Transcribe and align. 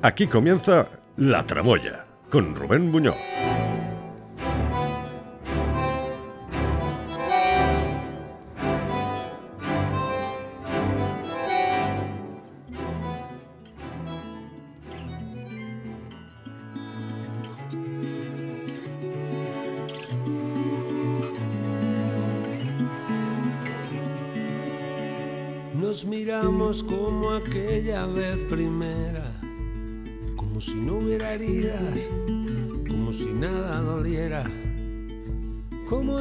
Aquí 0.00 0.28
comienza 0.28 0.88
La 1.16 1.44
Tramoya 1.44 2.06
con 2.30 2.54
Rubén 2.54 2.92
Buñoz. 2.92 3.16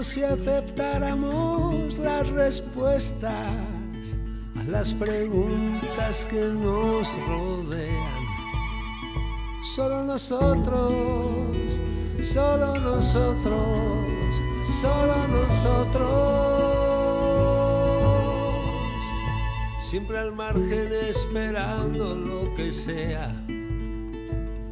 Si 0.08 0.24
aceptáramos 0.24 1.98
las 2.00 2.28
respuestas 2.30 3.54
a 4.56 4.64
las 4.70 4.94
preguntas 4.94 6.26
que 6.30 6.46
nos 6.46 7.08
rodean. 7.28 8.26
Solo 9.76 10.04
nosotros, 10.04 11.80
solo 12.24 12.80
nosotros, 12.80 13.62
solo 14.82 15.28
nosotros. 15.28 16.78
siempre 19.90 20.18
al 20.18 20.34
margen 20.36 20.92
esperando 21.10 22.14
lo 22.14 22.54
que 22.56 22.74
sea, 22.74 23.34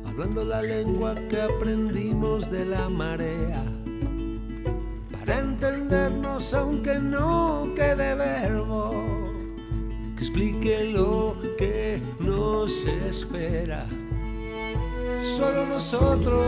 hablando 0.06 0.44
la 0.44 0.61
lengua 0.61 1.16
que 1.30 1.41
aprendimos 1.41 2.52
de 2.52 2.66
la 2.66 2.89
marea, 2.89 3.63
aunque 6.53 6.99
no 6.99 7.67
quede 7.75 8.15
verbo, 8.15 8.91
que 10.15 10.23
explique 10.23 10.91
lo 10.93 11.35
que 11.57 12.01
nos 12.19 12.85
espera. 12.88 13.85
Solo 15.38 15.66
nosotros, 15.66 16.45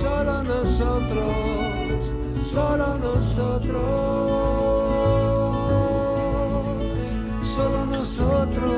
solo 0.00 0.42
nosotros, 0.42 2.12
solo 2.42 2.98
nosotros 2.98 4.34
solo 7.54 7.86
nosotros, 7.86 8.70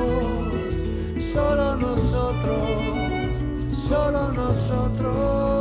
solo 1.19 1.75
nosotros, 1.75 2.67
solo 3.75 4.31
nosotros. 4.33 5.56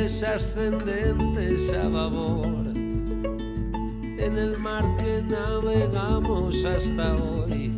Espirales 0.00 0.22
ascendentes 0.22 1.72
a 1.74 1.88
babor 1.88 2.72
en 2.74 4.36
el 4.36 4.58
mar 4.58 4.84
que 4.98 5.22
navegamos 5.22 6.64
hasta 6.64 7.14
hoy. 7.16 7.68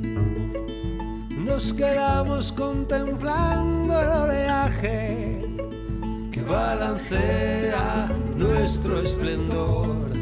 Nos 1.30 1.72
quedamos 1.72 2.52
contemplando 2.52 4.00
el 4.00 4.08
oleaje 4.08 5.46
que 6.30 6.42
balancea 6.42 8.10
nuestro 8.36 9.00
esplendor. 9.00 10.12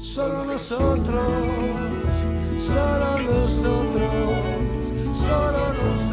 Solo 0.00 0.44
nosotros, 0.44 1.32
solo 2.58 3.18
nosotros, 3.18 4.92
solo 5.14 5.74
nosotros. 5.74 6.11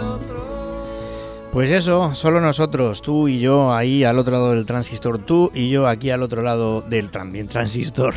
Pues 1.59 1.71
eso, 1.71 2.15
solo 2.15 2.39
nosotros, 2.39 3.01
tú 3.01 3.27
y 3.27 3.41
yo 3.41 3.73
ahí 3.73 4.05
al 4.05 4.17
otro 4.17 4.31
lado 4.31 4.51
del 4.51 4.65
transistor, 4.65 5.17
tú 5.17 5.51
y 5.53 5.69
yo 5.69 5.89
aquí 5.89 6.09
al 6.09 6.23
otro 6.23 6.41
lado 6.41 6.79
del 6.79 7.09
también 7.09 7.49
transistor. 7.49 8.13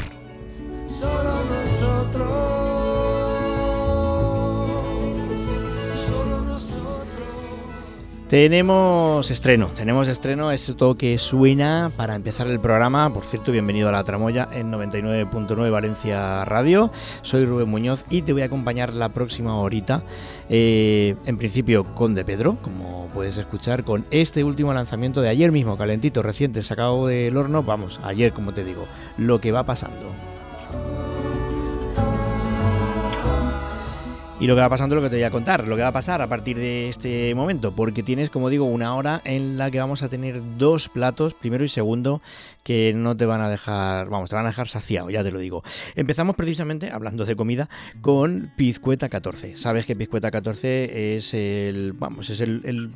Tenemos 8.32 9.30
estreno, 9.30 9.66
tenemos 9.76 10.08
estreno, 10.08 10.52
esto 10.52 10.96
que 10.96 11.18
suena 11.18 11.92
para 11.98 12.14
empezar 12.14 12.46
el 12.46 12.60
programa. 12.60 13.12
Por 13.12 13.24
cierto, 13.24 13.52
bienvenido 13.52 13.90
a 13.90 13.92
La 13.92 14.04
Tramoya 14.04 14.48
en 14.52 14.72
99.9 14.72 15.70
Valencia 15.70 16.42
Radio. 16.46 16.90
Soy 17.20 17.44
Rubén 17.44 17.68
Muñoz 17.68 18.06
y 18.08 18.22
te 18.22 18.32
voy 18.32 18.40
a 18.40 18.46
acompañar 18.46 18.94
la 18.94 19.10
próxima 19.10 19.56
horita. 19.56 20.02
eh, 20.48 21.14
en 21.26 21.36
principio 21.36 21.84
con 21.84 22.14
De 22.14 22.24
Pedro, 22.24 22.56
como 22.62 23.10
puedes 23.12 23.36
escuchar, 23.36 23.84
con 23.84 24.06
este 24.10 24.44
último 24.44 24.72
lanzamiento 24.72 25.20
de 25.20 25.28
ayer 25.28 25.52
mismo, 25.52 25.76
calentito, 25.76 26.22
reciente, 26.22 26.62
sacado 26.62 27.08
del 27.08 27.36
horno. 27.36 27.62
Vamos, 27.62 28.00
ayer, 28.02 28.32
como 28.32 28.54
te 28.54 28.64
digo, 28.64 28.86
lo 29.18 29.42
que 29.42 29.52
va 29.52 29.64
pasando. 29.64 30.06
Y 34.42 34.48
lo 34.48 34.56
que 34.56 34.60
va 34.60 34.68
pasando 34.68 34.96
es 34.96 35.00
lo 35.00 35.06
que 35.06 35.10
te 35.10 35.18
voy 35.18 35.22
a 35.22 35.30
contar, 35.30 35.68
lo 35.68 35.76
que 35.76 35.82
va 35.82 35.88
a 35.88 35.92
pasar 35.92 36.20
a 36.20 36.28
partir 36.28 36.58
de 36.58 36.88
este 36.88 37.32
momento, 37.32 37.76
porque 37.76 38.02
tienes, 38.02 38.28
como 38.28 38.50
digo, 38.50 38.64
una 38.64 38.96
hora 38.96 39.22
en 39.24 39.56
la 39.56 39.70
que 39.70 39.78
vamos 39.78 40.02
a 40.02 40.08
tener 40.08 40.42
dos 40.58 40.88
platos, 40.88 41.34
primero 41.34 41.62
y 41.62 41.68
segundo, 41.68 42.20
que 42.64 42.92
no 42.92 43.16
te 43.16 43.24
van 43.24 43.40
a 43.40 43.48
dejar, 43.48 44.08
vamos, 44.08 44.30
te 44.30 44.34
van 44.34 44.46
a 44.46 44.48
dejar 44.48 44.66
saciado, 44.66 45.10
ya 45.10 45.22
te 45.22 45.30
lo 45.30 45.38
digo. 45.38 45.62
Empezamos 45.94 46.34
precisamente, 46.34 46.90
hablando 46.90 47.24
de 47.24 47.36
comida, 47.36 47.68
con 48.00 48.50
Pizcueta 48.56 49.08
14. 49.08 49.58
Sabes 49.58 49.86
que 49.86 49.94
Pizcueta 49.94 50.32
14 50.32 51.16
es 51.16 51.34
el, 51.34 51.92
vamos, 51.92 52.28
es 52.28 52.40
el, 52.40 52.90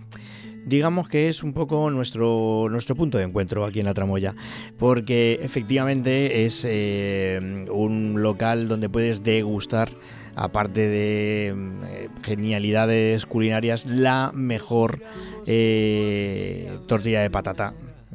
digamos 0.64 1.08
que 1.08 1.28
es 1.28 1.44
un 1.44 1.52
poco 1.52 1.88
nuestro, 1.92 2.66
nuestro 2.68 2.96
punto 2.96 3.18
de 3.18 3.24
encuentro 3.24 3.64
aquí 3.64 3.78
en 3.78 3.86
la 3.86 3.94
Tramoya, 3.94 4.34
porque 4.78 5.38
efectivamente 5.40 6.44
es 6.44 6.64
eh, 6.68 7.66
un 7.70 8.20
local 8.20 8.66
donde 8.66 8.88
puedes 8.88 9.22
degustar, 9.22 9.90
aparte 10.36 10.86
de 10.86 11.48
eh, 11.48 12.08
genialidades 12.22 13.26
culinarias, 13.26 13.86
la 13.86 14.30
mejor 14.34 15.00
eh, 15.46 16.78
tortilla 16.86 17.20
de 17.22 17.30
patata 17.30 17.72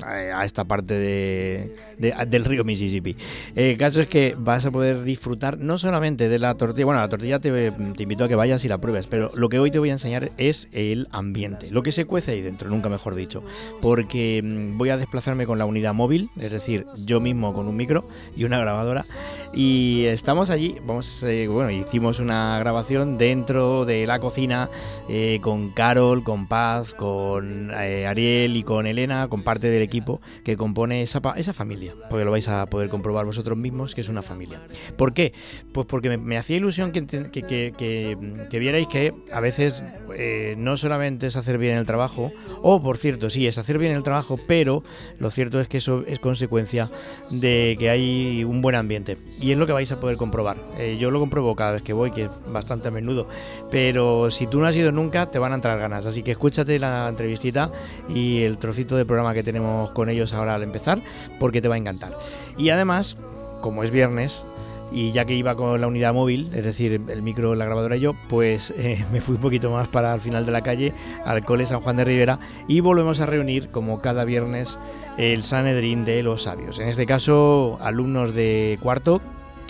eh, 0.08 0.32
a 0.34 0.46
esta 0.46 0.64
parte 0.64 0.94
de, 0.94 1.76
de- 1.98 2.14
del 2.28 2.46
río 2.46 2.64
Mississippi. 2.64 3.16
El 3.56 3.78
caso 3.78 4.02
es 4.02 4.08
que 4.08 4.36
vas 4.38 4.66
a 4.66 4.72
poder 4.72 5.04
disfrutar 5.04 5.58
no 5.60 5.78
solamente 5.78 6.30
de 6.30 6.40
la 6.40 6.56
tortilla, 6.56 6.86
bueno, 6.86 7.02
la 7.02 7.10
tortilla 7.10 7.40
te, 7.40 7.72
te 7.72 8.04
invito 8.04 8.24
a 8.24 8.28
que 8.28 8.36
vayas 8.36 8.64
y 8.66 8.68
la 8.68 8.80
pruebes, 8.80 9.08
pero 9.08 9.30
lo 9.36 9.50
que 9.50 9.60
hoy 9.60 9.70
te 9.70 9.80
voy 9.80 9.90
a 9.90 9.94
enseñar 9.94 10.32
es 10.38 10.68
el 10.72 11.08
ambiente, 11.12 11.70
lo 11.72 11.84
que 11.84 11.92
se 11.92 12.06
cuece 12.06 12.32
ahí 12.32 12.42
dentro, 12.42 12.70
nunca 12.70 12.90
mejor 12.90 13.16
dicho, 13.16 13.44
porque 13.82 14.42
mm, 14.44 14.78
voy 14.78 14.90
a 14.90 14.98
desplazarme 14.98 15.46
con 15.46 15.58
la 15.60 15.66
unidad 15.66 15.94
móvil, 15.94 16.30
es 16.40 16.52
decir, 16.52 16.86
yo 17.06 17.20
mismo 17.20 17.54
con 17.54 17.68
un 17.68 17.76
micro 17.76 18.08
y 18.36 18.46
una 18.46 18.60
grabadora, 18.60 19.06
y 19.54 20.06
estamos 20.06 20.50
allí, 20.50 20.78
vamos, 20.86 21.24
eh, 21.24 21.48
bueno, 21.48 21.70
hicimos 21.72 22.20
una 22.20 22.58
grabación 22.60 23.18
dentro 23.18 23.84
de 23.86 24.08
la 24.08 24.20
cocina 24.20 24.70
eh, 25.10 25.40
con 25.42 25.72
Carol, 25.72 26.24
con 26.24 26.48
Paz, 26.48 26.94
con 26.96 27.70
eh, 27.72 28.08
Ariel 28.08 28.56
y 28.56 28.64
con 28.64 28.88
Elena, 28.88 29.28
con 29.28 29.44
parte 29.44 29.68
del 29.70 29.82
equipo 29.82 30.22
que 30.46 30.56
compone 30.56 31.02
esa, 31.02 31.20
esa 31.36 31.54
familia, 31.54 31.96
porque 32.10 32.24
lo 32.24 32.32
vais 32.32 32.48
a 32.48 32.66
poder 32.68 32.90
comprobar 32.90 33.26
vosotros 33.26 33.58
mismos 33.58 33.94
que 33.94 34.02
es 34.02 34.10
una 34.10 34.22
familia. 34.22 34.62
¿Por 34.98 35.14
qué? 35.14 35.34
Pues 35.74 35.86
porque 35.86 36.18
me, 36.18 36.38
hacía 36.38 36.58
ilusión 36.58 36.92
que, 36.92 37.06
que- 37.06 37.74
que- 37.78 38.18
que 38.50 38.60
vierais 38.60 38.88
que 38.88 39.14
a 39.34 39.40
veces 39.42 39.84
eh, 40.18 40.56
no 40.58 40.78
solamente 40.78 41.28
es 41.28 41.36
hacer 41.36 41.58
bien 41.58 41.78
el 41.78 41.86
trabajo, 41.86 42.32
o 42.62 42.82
por 42.82 42.98
cierto, 42.98 43.30
sí, 43.30 43.48
es 43.48 43.58
hacer 43.58 43.78
bien 43.78 43.92
el 43.92 44.04
trabajo, 44.04 44.40
pero 44.48 44.84
lo 45.20 45.30
cierto 45.30 45.60
es 45.60 45.68
que 45.68 45.78
eso 45.78 46.04
es 46.08 46.20
consecuencia 46.20 46.90
de 47.30 47.76
que 47.78 47.90
hay 47.90 48.44
un 48.46 48.62
buen 48.62 48.76
ambiente. 48.76 49.18
Y 49.42 49.52
es 49.52 49.58
lo 49.58 49.66
que 49.66 49.74
vais 49.74 49.92
a 49.92 50.00
poder 50.00 50.18
comprobar. 50.18 50.58
Eh, 50.78 50.98
yo 51.00 51.10
lo 51.10 51.20
compruebo 51.20 51.56
cada 51.56 51.72
vez 51.72 51.82
que 51.82 51.94
voy, 51.94 52.12
que 52.12 52.26
es 52.26 52.30
bastante 52.48 52.90
a 52.90 52.92
menudo. 52.92 53.28
Pero 53.72 54.30
si 54.30 54.46
tú 54.46 54.60
no 54.60 54.68
has 54.68 54.76
ido 54.76 54.92
nunca, 54.92 55.32
te 55.32 55.40
van 55.40 55.52
a 55.52 55.56
entrar 55.56 55.80
ganas. 55.80 56.06
Así 56.06 56.22
que 56.22 56.32
escúchate 56.32 56.78
la 56.78 57.10
entrevistita 57.10 57.72
y 58.08 58.44
el 58.44 58.60
trocito 58.60 58.96
de 58.96 59.06
programa 59.06 59.34
que 59.34 59.42
tenemos 59.42 59.90
con 59.92 60.10
ellos 60.10 60.34
ahora 60.34 60.54
al 60.54 60.64
empezar, 60.64 61.02
porque 61.40 61.62
te 61.62 61.68
va 61.68 61.76
a 61.76 61.80
encantar. 61.80 62.18
Y 62.56 62.70
además, 62.70 63.18
como 63.62 63.84
es 63.84 63.90
viernes, 63.90 64.44
y 64.92 65.12
ya 65.12 65.26
que 65.26 65.34
iba 65.36 65.56
con 65.56 65.80
la 65.80 65.88
unidad 65.88 66.14
móvil, 66.14 66.50
es 66.54 66.64
decir, 66.64 67.02
el 67.08 67.22
micro, 67.22 67.56
la 67.56 67.66
grabadora 67.66 67.96
y 67.96 68.02
yo, 68.02 68.14
pues 68.28 68.72
eh, 68.78 69.06
me 69.12 69.22
fui 69.22 69.36
un 69.36 69.42
poquito 69.42 69.72
más 69.72 69.88
para 69.88 70.14
el 70.14 70.22
final 70.22 70.46
de 70.46 70.52
la 70.52 70.62
calle, 70.62 70.94
al 71.26 71.44
Cole 71.46 71.66
San 71.66 71.82
Juan 71.82 71.98
de 71.98 72.06
Rivera, 72.06 72.40
y 72.68 72.80
volvemos 72.80 73.20
a 73.22 73.26
reunir, 73.26 73.70
como 73.70 74.02
cada 74.02 74.26
viernes, 74.26 74.78
el 75.18 75.44
Sanedrín 75.44 76.06
de 76.06 76.24
los 76.24 76.44
Sabios. 76.44 76.80
En 76.80 76.88
este 76.88 77.06
caso, 77.06 77.78
alumnos 77.82 78.34
de 78.34 78.78
cuarto 78.82 79.22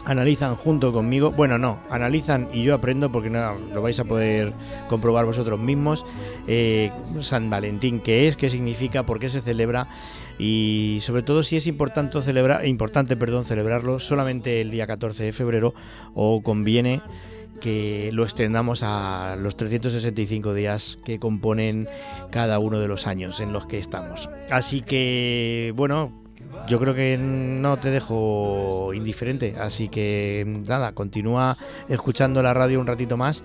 analizan 0.06 0.56
junto 0.56 0.92
conmigo, 0.92 1.32
bueno, 1.32 1.58
no, 1.58 1.80
analizan 1.90 2.48
y 2.52 2.64
yo 2.64 2.74
aprendo 2.74 3.12
porque 3.12 3.30
no 3.30 3.56
lo 3.74 3.82
vais 3.82 4.00
a 4.00 4.04
poder 4.04 4.54
comprobar 4.90 5.26
vosotros 5.26 5.60
mismos, 5.60 6.06
eh, 6.48 6.92
San 7.20 7.50
Valentín, 7.50 8.00
qué 8.00 8.28
es, 8.28 8.36
qué 8.36 8.50
significa, 8.50 9.04
por 9.04 9.20
qué 9.20 9.30
se 9.30 9.42
celebra 9.42 9.88
y 10.42 10.98
sobre 11.02 11.22
todo 11.22 11.44
si 11.44 11.56
es 11.56 11.68
importante, 11.68 12.18
importante 12.66 13.16
perdón, 13.16 13.46
celebrarlo 13.46 14.00
solamente 14.00 14.60
el 14.60 14.72
día 14.72 14.88
14 14.88 15.26
de 15.26 15.34
febrero 15.34 15.76
o 16.16 16.42
conviene 16.42 17.04
que 17.60 18.10
lo 18.12 18.24
extendamos 18.24 18.82
a 18.82 19.36
los 19.38 19.56
365 19.56 20.56
días 20.56 20.98
que 21.06 21.20
componen 21.20 21.88
cada 22.32 22.58
uno 22.58 22.80
de 22.80 22.88
los 22.88 23.06
años 23.06 23.40
en 23.40 23.54
los 23.54 23.68
que 23.68 23.78
estamos. 23.78 24.30
Así 24.50 24.82
que, 24.82 25.74
bueno, 25.76 26.12
yo 26.68 26.80
creo 26.80 26.96
que 26.96 27.20
no 27.20 27.78
te 27.78 27.92
dejo 27.92 28.96
indiferente, 28.96 29.58
así 29.60 29.90
que 29.90 30.44
nada, 30.68 30.94
continúa 30.94 31.56
escuchando 31.88 32.42
la 32.42 32.56
radio 32.56 32.80
un 32.80 32.88
ratito 32.88 33.16
más 33.16 33.44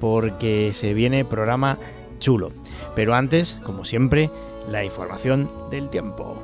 porque 0.00 0.70
se 0.72 0.94
viene 0.94 1.26
programa 1.26 1.78
chulo. 2.20 2.52
Pero 2.94 3.14
antes, 3.14 3.58
como 3.64 3.84
siempre, 3.84 4.30
la 4.68 4.84
información 4.84 5.50
del 5.70 5.88
tiempo. 5.88 6.36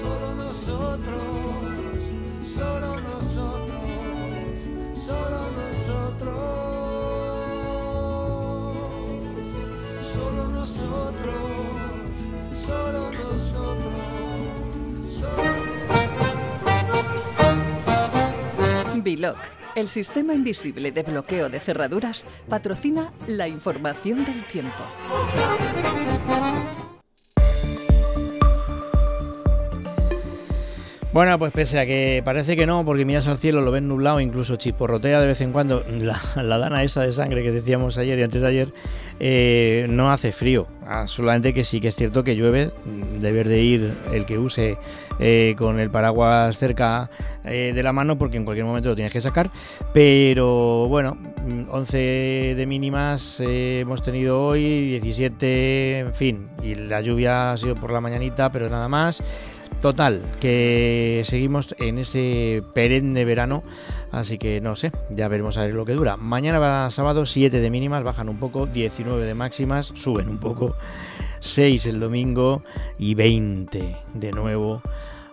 Solo 0.00 0.34
nosotros, 0.34 1.20
solo 2.42 3.00
nosotros, 3.00 3.80
solo 4.94 5.50
nosotros, 5.56 6.34
solo 10.14 10.48
nosotros, 10.48 11.34
solo 12.54 13.10
nosotros, 13.10 13.94
Biloc, 19.02 19.36
el 19.74 19.88
sistema 19.88 20.32
invisible 20.34 20.92
de 20.92 21.02
bloqueo 21.02 21.48
de 21.48 21.58
cerraduras, 21.58 22.26
patrocina 22.48 23.12
la 23.26 23.48
información 23.48 24.24
del 24.24 24.44
tiempo. 24.44 24.84
Bueno, 31.14 31.38
pues 31.38 31.52
pese 31.52 31.78
a 31.78 31.86
que 31.86 32.22
parece 32.24 32.56
que 32.56 32.66
no, 32.66 32.84
porque 32.84 33.04
miras 33.04 33.28
al 33.28 33.38
cielo, 33.38 33.60
lo 33.60 33.70
ven 33.70 33.86
nublado, 33.86 34.18
incluso 34.18 34.56
chisporrotea 34.56 35.20
de 35.20 35.28
vez 35.28 35.40
en 35.42 35.52
cuando, 35.52 35.84
la, 36.34 36.58
dana 36.58 36.82
esa 36.82 37.02
de 37.02 37.12
sangre 37.12 37.44
que 37.44 37.52
decíamos 37.52 37.98
ayer 37.98 38.18
y 38.18 38.24
antes 38.24 38.42
de 38.42 38.48
ayer, 38.48 38.68
eh, 39.20 39.86
no 39.88 40.10
hace 40.10 40.32
frío. 40.32 40.66
Solamente 41.06 41.54
que 41.54 41.62
sí 41.62 41.80
que 41.80 41.88
es 41.88 41.94
cierto 41.94 42.24
que 42.24 42.34
llueve, 42.34 42.72
deber 43.20 43.46
de 43.46 43.62
ir 43.62 43.94
el 44.12 44.26
que 44.26 44.38
use 44.38 44.76
eh, 45.20 45.54
con 45.56 45.78
el 45.78 45.88
paraguas 45.88 46.58
cerca 46.58 47.08
eh, 47.44 47.70
de 47.72 47.82
la 47.84 47.92
mano, 47.92 48.18
porque 48.18 48.36
en 48.36 48.44
cualquier 48.44 48.66
momento 48.66 48.88
lo 48.88 48.96
tienes 48.96 49.12
que 49.12 49.20
sacar. 49.20 49.52
Pero 49.92 50.88
bueno, 50.88 51.16
11 51.70 52.54
de 52.56 52.66
mínimas 52.66 53.38
hemos 53.38 54.02
tenido 54.02 54.44
hoy, 54.44 54.98
17, 54.98 56.00
en 56.00 56.12
fin, 56.12 56.48
y 56.60 56.74
la 56.74 57.00
lluvia 57.02 57.52
ha 57.52 57.56
sido 57.56 57.76
por 57.76 57.92
la 57.92 58.00
mañanita, 58.00 58.50
pero 58.50 58.68
nada 58.68 58.88
más. 58.88 59.22
Total, 59.84 60.22
que 60.40 61.20
seguimos 61.26 61.74
en 61.78 61.98
ese 61.98 62.62
perenne 62.72 63.26
verano, 63.26 63.62
así 64.12 64.38
que 64.38 64.62
no 64.62 64.76
sé, 64.76 64.92
ya 65.10 65.28
veremos 65.28 65.58
a 65.58 65.64
ver 65.64 65.74
lo 65.74 65.84
que 65.84 65.92
dura. 65.92 66.16
Mañana 66.16 66.58
va 66.58 66.90
sábado, 66.90 67.26
7 67.26 67.60
de 67.60 67.70
mínimas, 67.70 68.02
bajan 68.02 68.30
un 68.30 68.38
poco, 68.38 68.64
19 68.64 69.26
de 69.26 69.34
máximas, 69.34 69.92
suben 69.94 70.30
un 70.30 70.38
poco, 70.38 70.74
6 71.40 71.84
el 71.84 72.00
domingo 72.00 72.62
y 72.98 73.14
20 73.14 73.94
de 74.14 74.32
nuevo 74.32 74.80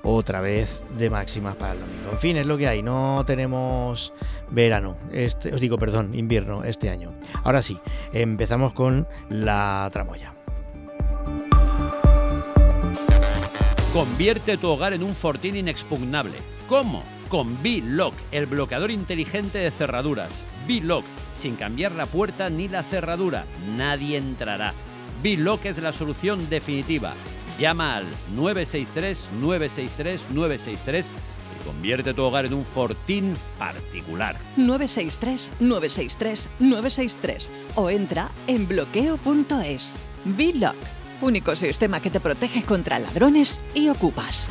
otra 0.03 0.41
vez 0.41 0.83
de 0.97 1.09
máximas 1.09 1.55
para 1.55 1.71
el 1.71 1.79
domingo. 1.79 2.11
En 2.11 2.19
fin, 2.19 2.35
es 2.35 2.45
lo 2.45 2.57
que 2.57 2.67
hay, 2.67 2.83
no 2.83 3.23
tenemos 3.25 4.11
verano, 4.49 4.97
este, 5.13 5.53
os 5.53 5.61
digo, 5.61 5.77
perdón, 5.77 6.13
invierno 6.13 6.65
este 6.65 6.89
año. 6.89 7.13
Ahora 7.45 7.61
sí, 7.61 7.79
empezamos 8.11 8.73
con 8.73 9.07
la 9.29 9.89
tramoya. 9.93 10.33
Convierte 13.93 14.57
tu 14.57 14.69
hogar 14.69 14.93
en 14.93 15.03
un 15.03 15.13
fortín 15.13 15.57
inexpugnable. 15.57 16.37
¿Cómo? 16.69 17.03
Con 17.27 17.61
B-Lock, 17.61 18.13
el 18.31 18.45
bloqueador 18.45 18.89
inteligente 18.89 19.57
de 19.57 19.69
cerraduras. 19.69 20.45
B-Lock, 20.65 21.03
sin 21.33 21.57
cambiar 21.57 21.91
la 21.91 22.05
puerta 22.05 22.49
ni 22.49 22.69
la 22.69 22.83
cerradura, 22.83 23.43
nadie 23.75 24.15
entrará. 24.15 24.73
B-Lock 25.21 25.65
es 25.65 25.79
la 25.79 25.91
solución 25.91 26.49
definitiva. 26.49 27.13
Llama 27.59 27.97
al 27.97 28.05
963-963-963 28.37 31.11
y 31.11 31.65
convierte 31.65 32.13
tu 32.13 32.23
hogar 32.23 32.45
en 32.45 32.53
un 32.53 32.63
fortín 32.63 33.35
particular. 33.59 34.37
963 34.55 35.51
963 35.59 36.47
963 36.59 37.51
o 37.75 37.89
entra 37.89 38.31
en 38.47 38.69
bloqueo.es. 38.69 39.99
Biloc, 40.23 40.77
único 41.21 41.55
sistema 41.55 42.01
que 42.01 42.09
te 42.09 42.19
protege 42.19 42.63
contra 42.63 42.99
ladrones 42.99 43.61
y 43.73 43.89
ocupas. 43.89 44.49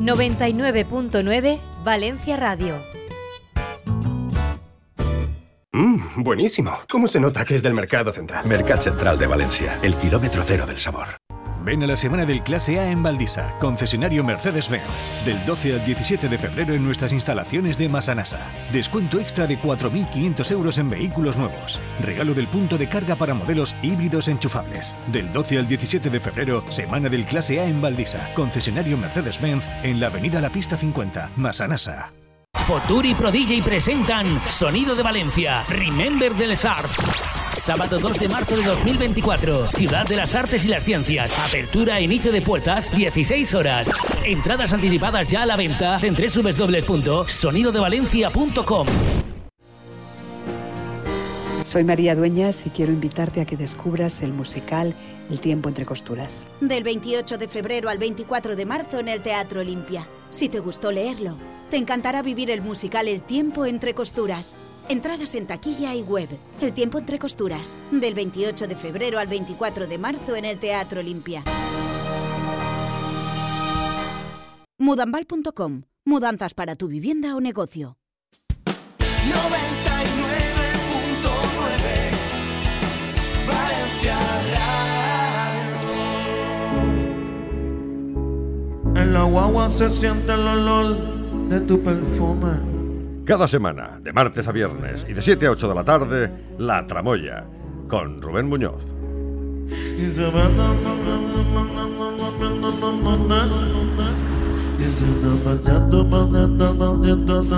...99.9 0.00 1.60
Valencia 1.84 2.36
Radio. 2.38 2.74
Mmm, 5.72 6.22
buenísimo. 6.24 6.72
¿Cómo 6.88 7.06
se 7.06 7.20
nota 7.20 7.44
que 7.44 7.54
es 7.54 7.62
del 7.62 7.74
Mercado 7.74 8.12
Central? 8.12 8.46
Mercat 8.46 8.80
Central 8.80 9.18
de 9.18 9.26
Valencia, 9.26 9.78
el 9.82 9.94
kilómetro 9.96 10.42
cero 10.44 10.66
del 10.66 10.78
sabor. 10.78 11.27
Ven 11.68 11.82
a 11.82 11.86
la 11.86 11.96
semana 11.96 12.24
del 12.24 12.42
Clase 12.42 12.80
A 12.80 12.90
en 12.90 13.02
Valdisa, 13.02 13.54
concesionario 13.60 14.24
Mercedes-Benz. 14.24 15.26
Del 15.26 15.44
12 15.44 15.74
al 15.74 15.84
17 15.84 16.26
de 16.26 16.38
febrero 16.38 16.72
en 16.72 16.82
nuestras 16.82 17.12
instalaciones 17.12 17.76
de 17.76 17.90
Masanasa. 17.90 18.40
Descuento 18.72 19.20
extra 19.20 19.46
de 19.46 19.58
4.500 19.58 20.50
euros 20.50 20.78
en 20.78 20.88
vehículos 20.88 21.36
nuevos. 21.36 21.78
Regalo 22.00 22.32
del 22.32 22.48
punto 22.48 22.78
de 22.78 22.88
carga 22.88 23.16
para 23.16 23.34
modelos 23.34 23.76
híbridos 23.82 24.28
enchufables. 24.28 24.94
Del 25.12 25.30
12 25.30 25.58
al 25.58 25.68
17 25.68 26.08
de 26.08 26.20
febrero, 26.20 26.64
semana 26.70 27.10
del 27.10 27.26
Clase 27.26 27.60
A 27.60 27.66
en 27.66 27.82
Valdisa, 27.82 28.26
concesionario 28.34 28.96
Mercedes-Benz 28.96 29.66
en 29.82 30.00
la 30.00 30.06
avenida 30.06 30.40
La 30.40 30.48
Pista 30.48 30.74
50, 30.74 31.32
Masanasa. 31.36 32.12
Futuri 32.68 33.14
Prodigy 33.14 33.62
presentan 33.62 34.26
Sonido 34.50 34.94
de 34.94 35.02
Valencia, 35.02 35.64
Remember 35.70 36.34
de 36.34 36.48
les 36.48 36.66
Arts. 36.66 36.96
Sábado 37.56 37.98
2 37.98 38.20
de 38.20 38.28
marzo 38.28 38.56
de 38.56 38.62
2024, 38.62 39.68
Ciudad 39.68 40.06
de 40.06 40.16
las 40.16 40.34
Artes 40.34 40.66
y 40.66 40.68
las 40.68 40.84
Ciencias. 40.84 41.38
Apertura 41.38 41.98
e 41.98 42.02
inicio 42.02 42.30
de 42.30 42.42
puertas, 42.42 42.94
16 42.94 43.54
horas. 43.54 43.90
Entradas 44.22 44.74
anticipadas 44.74 45.30
ya 45.30 45.44
a 45.44 45.46
la 45.46 45.56
venta 45.56 45.98
en 46.02 46.14
www.sonidodevalencia.com. 46.14 48.86
Soy 51.68 51.84
María 51.84 52.16
Dueñas 52.16 52.64
y 52.64 52.70
quiero 52.70 52.92
invitarte 52.92 53.42
a 53.42 53.44
que 53.44 53.54
descubras 53.54 54.22
el 54.22 54.32
musical 54.32 54.94
El 55.28 55.38
tiempo 55.38 55.68
entre 55.68 55.84
costuras. 55.84 56.46
Del 56.62 56.82
28 56.82 57.36
de 57.36 57.46
febrero 57.46 57.90
al 57.90 57.98
24 57.98 58.56
de 58.56 58.64
marzo 58.64 58.98
en 59.00 59.08
el 59.08 59.20
Teatro 59.20 59.60
Olimpia. 59.60 60.08
Si 60.30 60.48
te 60.48 60.60
gustó 60.60 60.90
leerlo, 60.90 61.36
te 61.70 61.76
encantará 61.76 62.22
vivir 62.22 62.50
el 62.50 62.62
musical 62.62 63.06
El 63.06 63.20
tiempo 63.20 63.66
entre 63.66 63.92
costuras. 63.92 64.56
Entradas 64.88 65.34
en 65.34 65.46
taquilla 65.46 65.94
y 65.94 66.00
web. 66.00 66.30
El 66.62 66.72
tiempo 66.72 66.96
entre 66.96 67.18
costuras. 67.18 67.76
Del 67.90 68.14
28 68.14 68.66
de 68.66 68.74
febrero 68.74 69.18
al 69.18 69.26
24 69.26 69.86
de 69.86 69.98
marzo 69.98 70.36
en 70.36 70.46
el 70.46 70.58
Teatro 70.58 71.00
Olimpia. 71.00 71.44
Mudambal.com. 74.78 75.82
Mudanzas 76.06 76.54
para 76.54 76.76
tu 76.76 76.88
vivienda 76.88 77.36
o 77.36 77.42
negocio. 77.42 77.98
99.9 78.64 79.57
En 89.08 89.14
la 89.14 89.22
guagua 89.22 89.70
se 89.70 89.88
siente 89.88 90.34
el 90.34 90.46
olor 90.46 90.98
de 91.48 91.60
tu 91.60 91.82
perfume. 91.82 92.58
Cada 93.24 93.48
semana, 93.48 93.98
de 94.02 94.12
martes 94.12 94.46
a 94.46 94.52
viernes 94.52 95.06
y 95.08 95.14
de 95.14 95.22
7 95.22 95.46
a 95.46 95.52
8 95.52 95.66
de 95.66 95.74
la 95.74 95.82
tarde, 95.82 96.30
La 96.58 96.86
Tramoya, 96.86 97.46
con 97.88 98.20
Rubén 98.20 98.50
Muñoz. 98.50 98.94
Y 99.96 100.10
se 100.10 100.30
va 100.30 100.50
y 104.78 104.84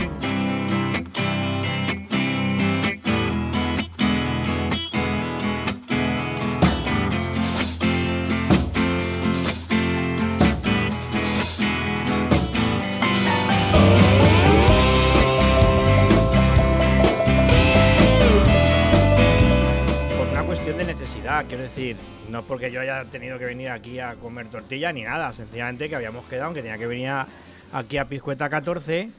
no 22.41 22.45
es 22.45 22.47
porque 22.49 22.71
yo 22.71 22.81
haya 22.81 23.05
tenido 23.05 23.39
que 23.39 23.45
venir 23.45 23.69
aquí 23.69 23.99
a 23.99 24.15
comer 24.15 24.47
tortilla 24.49 24.93
ni 24.93 25.03
nada, 25.03 25.33
sencillamente 25.35 25.89
que 25.91 25.97
habíamos 25.97 26.25
quedado 26.27 26.55
que 26.55 26.63
tenía 26.63 26.79
que 26.79 26.87
venir 26.87 27.09
a- 27.09 27.27
aquí 27.73 27.99
a 27.99 28.07
Pizcueta 28.07 28.49
14, 28.49 29.11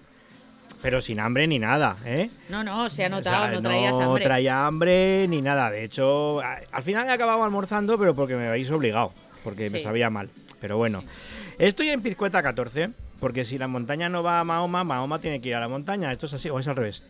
pero 0.81 1.01
sin 1.01 1.19
hambre 1.19 1.45
ni 1.45 1.59
nada, 1.59 1.97
¿eh? 2.03 2.29
No, 2.49 2.63
no, 2.63 2.89
se 2.89 3.03
ha 3.03 3.07
O 3.07 3.11
notado, 3.11 3.45
sea, 3.45 3.51
no 3.53 3.61
traías 3.61 3.95
hambre. 3.95 4.23
traía 4.23 4.65
hambre 4.65 5.27
ni 5.27 5.41
nada. 5.41 5.69
De 5.69 5.83
hecho, 5.83 6.41
al 6.41 6.83
final 6.83 7.07
he 7.07 7.11
acabado 7.11 7.43
almorzando, 7.43 7.97
pero 7.99 8.15
porque 8.15 8.35
me 8.35 8.47
habéis 8.47 8.71
obligado, 8.71 9.13
porque 9.43 9.69
me 9.69 9.79
sabía 9.83 10.09
mal. 10.09 10.29
Pero 10.59 10.77
bueno, 10.77 11.03
estoy 11.59 11.89
en 11.89 12.01
Pizcueta 12.01 12.41
14, 12.41 12.89
porque 13.19 13.45
si 13.45 13.59
la 13.59 13.67
montaña 13.67 14.09
no 14.09 14.23
va 14.23 14.39
a 14.39 14.43
Mahoma, 14.43 14.83
Mahoma 14.83 15.19
tiene 15.19 15.39
que 15.41 15.49
ir 15.49 15.55
a 15.55 15.59
la 15.59 15.67
montaña. 15.67 16.11
¿Esto 16.11 16.25
es 16.25 16.33
así 16.33 16.49
o 16.49 16.57
es 16.59 16.67
al 16.67 16.75
revés? 16.75 17.03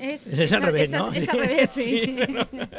Es, 0.00 0.26
Es 0.28 0.52
al 0.52 0.62
revés, 0.62 0.90
¿no? 0.92 1.12
Es, 1.12 1.28
al 1.28 1.38
revés, 1.38 1.70
sí. 1.74 2.16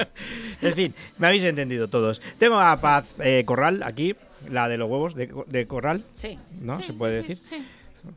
En 0.61 0.73
fin, 0.75 0.93
me 1.17 1.27
habéis 1.27 1.43
entendido 1.43 1.87
todos. 1.87 2.21
Tengo 2.37 2.59
a 2.59 2.79
Paz 2.79 3.05
eh, 3.19 3.43
Corral 3.45 3.83
aquí, 3.83 4.15
la 4.49 4.67
de 4.69 4.77
los 4.77 4.89
huevos 4.89 5.15
de, 5.15 5.31
de 5.47 5.67
Corral, 5.67 6.03
Sí. 6.13 6.37
¿no? 6.61 6.77
Sí, 6.79 6.83
¿Se 6.87 6.93
puede 6.93 7.21
sí, 7.21 7.27
decir? 7.27 7.37
Sí, 7.59 7.65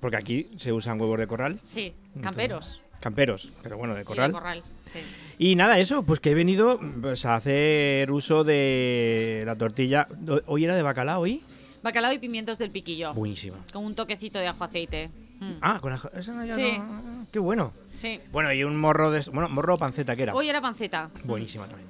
Porque 0.01 0.17
aquí 0.17 0.49
se 0.59 0.73
usan 0.73 1.01
huevos 1.01 1.19
de 1.19 1.27
corral. 1.27 1.59
sí, 1.63 1.93
camperos. 2.23 2.81
Camperos, 3.01 3.51
pero 3.63 3.77
bueno, 3.77 3.95
de 3.95 4.01
Y 4.01 4.05
corral. 4.05 4.31
de 4.31 4.33
corral, 4.39 4.63
sí. 4.91 5.01
Y 5.39 5.57
nada, 5.57 5.79
eso, 5.79 6.05
pues 6.05 6.21
que 6.21 6.31
he 6.31 6.35
venido 6.35 6.81
pues, 7.03 7.27
a 7.27 7.35
hacer 7.35 8.11
uso 8.11 8.45
de 8.45 9.43
la 9.45 9.57
tortilla. 9.57 10.07
¿Hoy 10.47 10.65
era 10.65 10.75
de 10.75 10.83
bacalao 10.83 11.21
hoy? 11.23 11.43
Bacalao 11.83 12.13
y 12.15 12.19
pimientos 12.19 12.57
del 12.57 12.71
piquillo. 12.71 13.13
Buenísima. 13.13 13.59
Con 13.73 13.85
un 13.85 13.95
toquecito 13.95 14.39
de 14.39 14.47
ajo 14.47 14.65
aceite. 14.65 15.11
Mm. 15.45 15.59
Ah, 15.61 15.79
con 15.81 15.93
ajo. 15.93 16.09
Esa 16.17 16.33
no, 16.33 16.45
ya 16.45 16.55
Sí. 16.55 16.79
no- 16.79 17.27
Qué 17.33 17.39
bueno. 17.39 17.73
Sí. 17.93 18.21
Bueno, 18.33 18.53
y 18.53 18.65
un 18.65 18.77
morro 18.77 19.11
de. 19.11 19.21
Bueno, 19.33 19.49
morro 19.49 19.75
o 19.75 19.79
panceta 19.79 20.15
que 20.17 20.23
era. 20.25 20.35
Hoy 20.35 20.49
era 20.49 20.61
panceta. 20.61 21.11
Buenísima 21.25 21.67
también. 21.67 21.89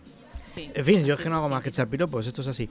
Sí. 0.55 0.71
En 0.75 0.85
fin, 0.85 1.05
yo 1.05 1.15
es 1.15 1.21
que 1.21 1.29
no 1.29 1.37
hago 1.37 1.49
más 1.49 1.63
que 1.63 1.69
echar 1.71 1.89
piropos, 1.89 2.27
esto 2.27 2.41
es 2.43 2.47
así. 2.49 2.69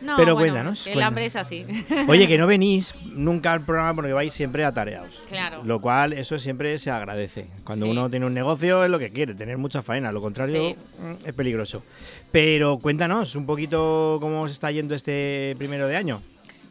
No, 0.00 0.16
Pero 0.16 0.34
bueno, 0.34 0.52
cuéntanos, 0.52 0.78
El 0.86 0.92
cuéntanos. 0.92 1.08
hambre 1.08 1.26
es 1.26 1.34
así. 1.34 1.66
Oye, 2.08 2.28
que 2.28 2.38
no 2.38 2.46
venís 2.46 2.94
nunca 3.06 3.52
al 3.52 3.62
programa 3.62 3.92
porque 3.94 4.12
vais 4.12 4.32
siempre 4.32 4.64
atareados. 4.64 5.20
Claro. 5.28 5.62
Lo 5.64 5.80
cual, 5.80 6.12
eso 6.12 6.38
siempre 6.38 6.78
se 6.78 6.92
agradece. 6.92 7.48
Cuando 7.64 7.86
Sí. 7.86 7.90
uno 7.90 8.08
tiene 8.08 8.24
un 8.24 8.32
negocio 8.34 8.84
es 8.84 8.90
lo 8.90 9.00
que 9.00 9.10
quiere, 9.10 9.34
tener 9.34 9.58
mucha 9.58 9.82
faena. 9.82 10.12
Lo 10.12 10.20
contrario 10.20 10.70
Sí. 10.70 10.76
mm, 11.02 11.26
es 11.26 11.34
peligroso. 11.34 11.82
Pero 12.30 12.78
cuéntanos 12.78 13.34
un 13.34 13.44
poquito 13.46 14.18
cómo 14.20 14.42
os 14.42 14.52
está 14.52 14.70
yendo 14.70 14.94
este 14.94 15.56
primero 15.58 15.88
de 15.88 15.96
año. 15.96 16.22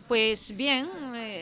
Pues 0.08 0.56
bien, 0.56 0.88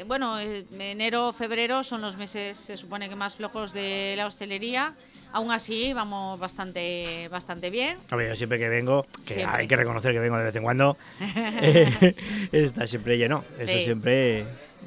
bueno, 0.07 0.39
eh, 0.39 0.65
enero, 0.77 1.33
febrero 1.33 1.83
son 1.83 2.01
los 2.01 2.15
meses, 2.17 2.57
se 2.57 2.77
supone 2.77 3.09
que 3.09 3.15
más 3.15 3.35
flojos 3.35 3.73
de 3.73 4.13
la 4.17 4.27
hostelería. 4.27 4.93
Aún 5.33 5.51
así, 5.51 5.91
vamos 5.93 6.39
bastante, 6.39 7.27
bastante 7.29 7.69
bien. 7.69 7.97
A 8.09 8.15
ver, 8.15 8.29
yo 8.29 8.35
siempre 8.37 8.57
que 8.57 8.69
vengo, 8.69 9.05
que 9.27 9.33
Siempre. 9.33 9.59
hay 9.61 9.67
que 9.67 9.75
reconocer 9.75 10.13
que 10.13 10.19
vengo 10.19 10.37
de 10.37 10.45
vez 10.45 10.55
en 10.55 10.63
cuando, 10.63 10.95
eh, 11.19 12.15
está 12.53 12.87
siempre 12.87 13.17
lleno. 13.17 13.43
Eso 13.57 13.65
Sí. 13.73 13.83
siempre, 13.83 14.39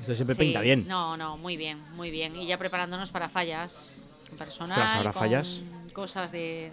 eso 0.02 0.14
siempre 0.14 0.34
Sí, 0.36 0.40
pinta 0.40 0.60
bien. 0.62 0.88
No, 0.88 1.16
no, 1.18 1.36
muy 1.36 1.56
bien, 1.58 1.78
muy 1.96 2.10
bien. 2.10 2.34
Y 2.34 2.46
ya 2.46 2.56
preparándonos 2.56 3.10
para 3.10 3.28
fallas 3.28 3.90
personal, 4.38 4.78
Ostras, 4.78 4.96
¿ahora 4.96 5.12
con 5.12 5.20
fallas? 5.22 5.48
cosas 5.92 6.32
de, 6.32 6.72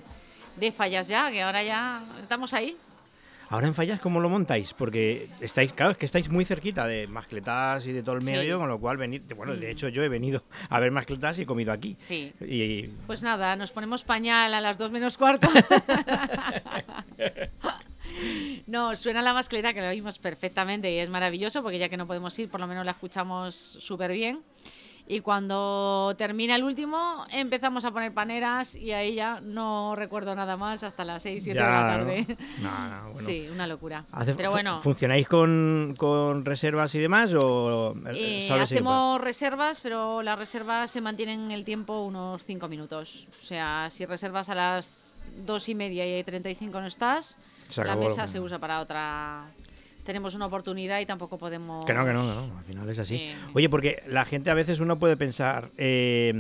de 0.56 0.72
fallas 0.72 1.08
ya, 1.10 1.30
que 1.30 1.42
ahora 1.42 1.62
ya 1.64 2.02
estamos 2.22 2.54
ahí. 2.54 2.78
Ahora 3.50 3.68
en 3.68 3.76
Fallas, 3.76 4.00
¿cómo 4.00 4.20
lo 4.20 4.30
montáis? 4.30 4.74
Porque 4.74 5.28
estáis, 5.40 5.74
claro, 5.74 5.92
es 5.92 5.98
que 5.98 6.06
estáis 6.06 6.30
muy 6.30 6.46
cerquita 6.46 6.88
de 6.88 7.08
Mascletas 7.08 7.86
y 7.86 7.92
de 7.92 8.02
todo 8.04 8.16
el 8.16 8.22
Sí. 8.24 8.32
medio, 8.32 8.60
con 8.60 8.70
lo 8.70 8.80
cual 8.80 8.98
venir, 8.98 9.24
bueno, 9.36 9.56
de 9.56 9.70
hecho 9.72 9.88
yo 9.90 10.04
he 10.04 10.10
venido 10.10 10.44
a 10.70 10.80
ver 10.80 10.92
Mascletas 10.92 11.38
y 11.38 11.44
he 11.44 11.46
comido 11.46 11.72
aquí. 11.72 11.96
Sí. 12.00 12.34
Y, 12.42 12.84
Pues 13.08 13.24
nada, 13.24 13.56
nos 13.56 13.72
ponemos 13.72 14.04
pañal 14.04 14.54
a 14.54 14.62
las 14.62 14.78
2 14.78 14.92
menos 14.92 15.18
cuarto. 15.18 15.48
no, 18.68 18.96
suena 18.96 19.22
la 19.22 19.34
mascleta 19.34 19.74
que 19.74 19.82
lo 19.82 19.88
oímos 19.90 20.20
perfectamente 20.20 20.92
y 20.92 20.98
es 21.00 21.10
maravilloso 21.10 21.62
porque 21.62 21.80
ya 21.80 21.90
que 21.90 21.98
no 21.98 22.08
podemos 22.08 22.38
ir, 22.40 22.50
por 22.50 22.60
lo 22.60 22.68
menos 22.68 22.86
la 22.86 22.92
escuchamos 22.92 23.56
súper 23.56 24.12
bien. 24.12 24.40
Y 25.08 25.20
cuando 25.20 26.16
termina 26.18 26.56
el 26.56 26.64
último, 26.64 27.26
empezamos 27.32 27.86
a 27.86 27.92
poner 27.92 28.12
paneras 28.12 28.76
y 28.76 28.92
ahí 28.92 29.14
ya 29.14 29.40
no 29.40 29.96
recuerdo 29.96 30.34
nada 30.34 30.58
más 30.58 30.82
hasta 30.84 31.06
las 31.06 31.22
6, 31.22 31.44
7 31.44 31.60
de 31.60 31.64
la 31.64 31.72
tarde. 31.72 32.26
¿no? 32.60 32.70
No, 32.72 32.90
no, 32.90 33.04
bueno. 33.14 33.28
Sí, 33.28 33.48
una 33.52 33.68
locura. 33.68 34.04
Hace- 34.12 34.34
Pero 34.34 34.50
bueno, 34.50 34.82
¿Funcionáis 34.82 35.28
con, 35.28 35.94
con 35.96 36.44
reservas 36.44 36.96
y 36.96 37.00
demás? 37.00 37.32
¿O 37.36 37.96
eh, 38.08 38.46
si- 38.48 38.54
hacemos 38.54 39.22
reservas, 39.22 39.80
pero 39.80 40.24
las 40.24 40.40
reservas 40.40 40.90
se 40.90 41.02
mantienen 41.02 41.40
en 41.46 41.52
el 41.52 41.64
tiempo 41.66 42.02
unos 42.02 42.44
5 42.44 42.68
minutos. 42.68 43.28
O 43.44 43.46
sea, 43.46 43.90
si 43.92 44.06
reservas 44.08 44.50
a 44.50 44.56
las 44.56 44.98
2 45.46 45.70
y 45.70 45.76
media 45.76 46.04
y 46.08 46.14
hay 46.14 46.24
35 46.24 46.82
no 46.82 46.88
estás, 46.88 47.38
la 47.78 47.96
mesa 47.96 48.28
se 48.28 48.40
usa 48.40 48.58
para 48.58 48.80
otra. 48.80 49.44
Tenemos 50.06 50.36
una 50.36 50.46
oportunidad 50.46 51.00
y 51.00 51.06
tampoco 51.08 51.38
podemos. 51.38 51.86
Que 51.86 51.94
no, 51.94 52.06
que 52.06 52.14
no, 52.14 52.22
que 52.22 52.28
no, 52.28 52.58
al 52.60 52.64
final 52.64 52.90
es 52.90 53.00
así. 53.00 53.18
Sí. 53.18 53.32
Oye, 53.54 53.70
porque 53.70 54.04
la 54.08 54.24
gente 54.24 54.52
a 54.52 54.54
veces 54.54 54.80
uno 54.80 55.00
puede 55.00 55.18
pensar, 55.18 55.72
eh, 55.78 56.32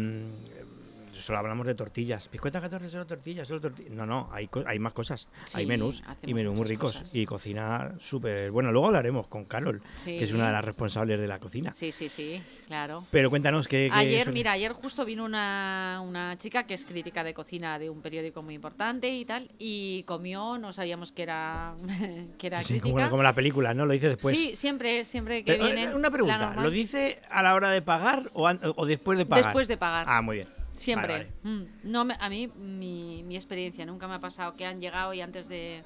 solo 1.25 1.39
hablamos 1.39 1.65
de 1.65 1.74
tortillas, 1.74 2.27
piscueta 2.27 2.62
14 2.62 2.88
solo 2.89 3.08
tortillas, 3.08 3.48
solo 3.48 3.60
tortillas. 3.60 3.91
No, 3.91 4.05
no, 4.05 4.29
hay, 4.32 4.48
co- 4.48 4.63
hay 4.65 4.77
más 4.77 4.94
cosas, 4.94 5.27
hay 5.53 5.65
menús 5.65 6.03
y 6.22 6.34
menús 6.36 6.55
muy 6.55 6.67
ricos 6.67 6.94
cosas. 6.94 7.15
y 7.15 7.25
cocina 7.25 7.96
súper 8.00 8.51
bueno. 8.51 8.72
Luego 8.72 8.88
hablaremos 8.88 9.25
con 9.27 9.46
Carol, 9.46 9.82
Sí. 9.96 10.17
que 10.20 10.24
es 10.25 10.32
una 10.32 10.46
de 10.48 10.53
las 10.53 10.63
responsables 10.63 11.20
de 11.20 11.27
la 11.27 11.39
cocina. 11.39 11.72
Sí, 11.72 11.91
sí, 11.91 12.10
sí, 12.10 12.44
claro. 12.67 13.05
Pero 13.10 13.32
cuéntanos 13.32 13.67
qué... 13.67 13.89
qué 13.91 13.98
Ayer, 13.98 14.32
mira, 14.32 14.51
ayer 14.51 14.72
justo 14.74 15.03
vino 15.03 15.25
una, 15.25 16.00
una 16.05 16.38
chica 16.38 16.67
que 16.67 16.75
es 16.75 16.86
crítica 16.86 17.24
de 17.24 17.34
cocina 17.34 17.79
de 17.79 17.89
un 17.89 18.01
periódico 18.03 18.44
muy 18.44 18.53
importante 18.53 19.10
y 19.10 19.25
tal, 19.25 19.50
y 19.58 20.03
comió, 20.03 20.60
no 20.60 20.74
sabíamos 20.74 21.12
que 21.12 21.24
era, 21.24 21.74
que 22.38 22.48
era 22.48 22.62
Sí, 22.62 22.79
crítica. 22.79 22.94
como, 22.94 23.10
como 23.10 23.24
la 23.24 23.34
película, 23.34 23.74
¿no? 23.74 23.88
Lo 23.88 23.94
dice 23.94 24.10
después. 24.10 24.38
sí, 24.38 24.55
siempre, 24.55 25.03
siempre 25.05 25.44
que 25.44 25.53
Pero, 25.53 25.65
eh, 25.67 25.74
viene. 25.74 25.96
Una 25.96 26.12
pregunta. 26.12 26.53
¿lo 26.55 26.70
dice 26.70 27.20
a 27.32 27.41
la 27.41 27.55
hora 27.55 27.72
de 27.72 27.82
pagar 27.82 28.29
o, 28.34 28.48
o 28.75 28.86
después 28.86 29.17
de 29.17 29.25
pagar? 29.25 29.46
Después 29.46 29.67
de 29.67 29.77
pagar. 29.77 30.05
Ah, 30.08 30.22
muy 30.22 30.36
bien. 30.38 30.48
Siempre. 30.75 31.13
Vale, 31.13 31.29
vale. 31.44 31.55
Mm, 31.58 31.65
No, 31.91 32.08
a 32.20 32.29
mí, 32.29 32.48
mi, 32.48 33.24
mi 33.24 33.36
experiencia, 33.36 33.86
nunca 33.86 34.08
me 34.08 34.15
ha 34.15 34.20
pasado 34.20 34.55
que 34.55 34.65
han 34.65 34.79
llegado 34.82 35.13
y 35.13 35.22
antes 35.22 35.48
de, 35.48 35.84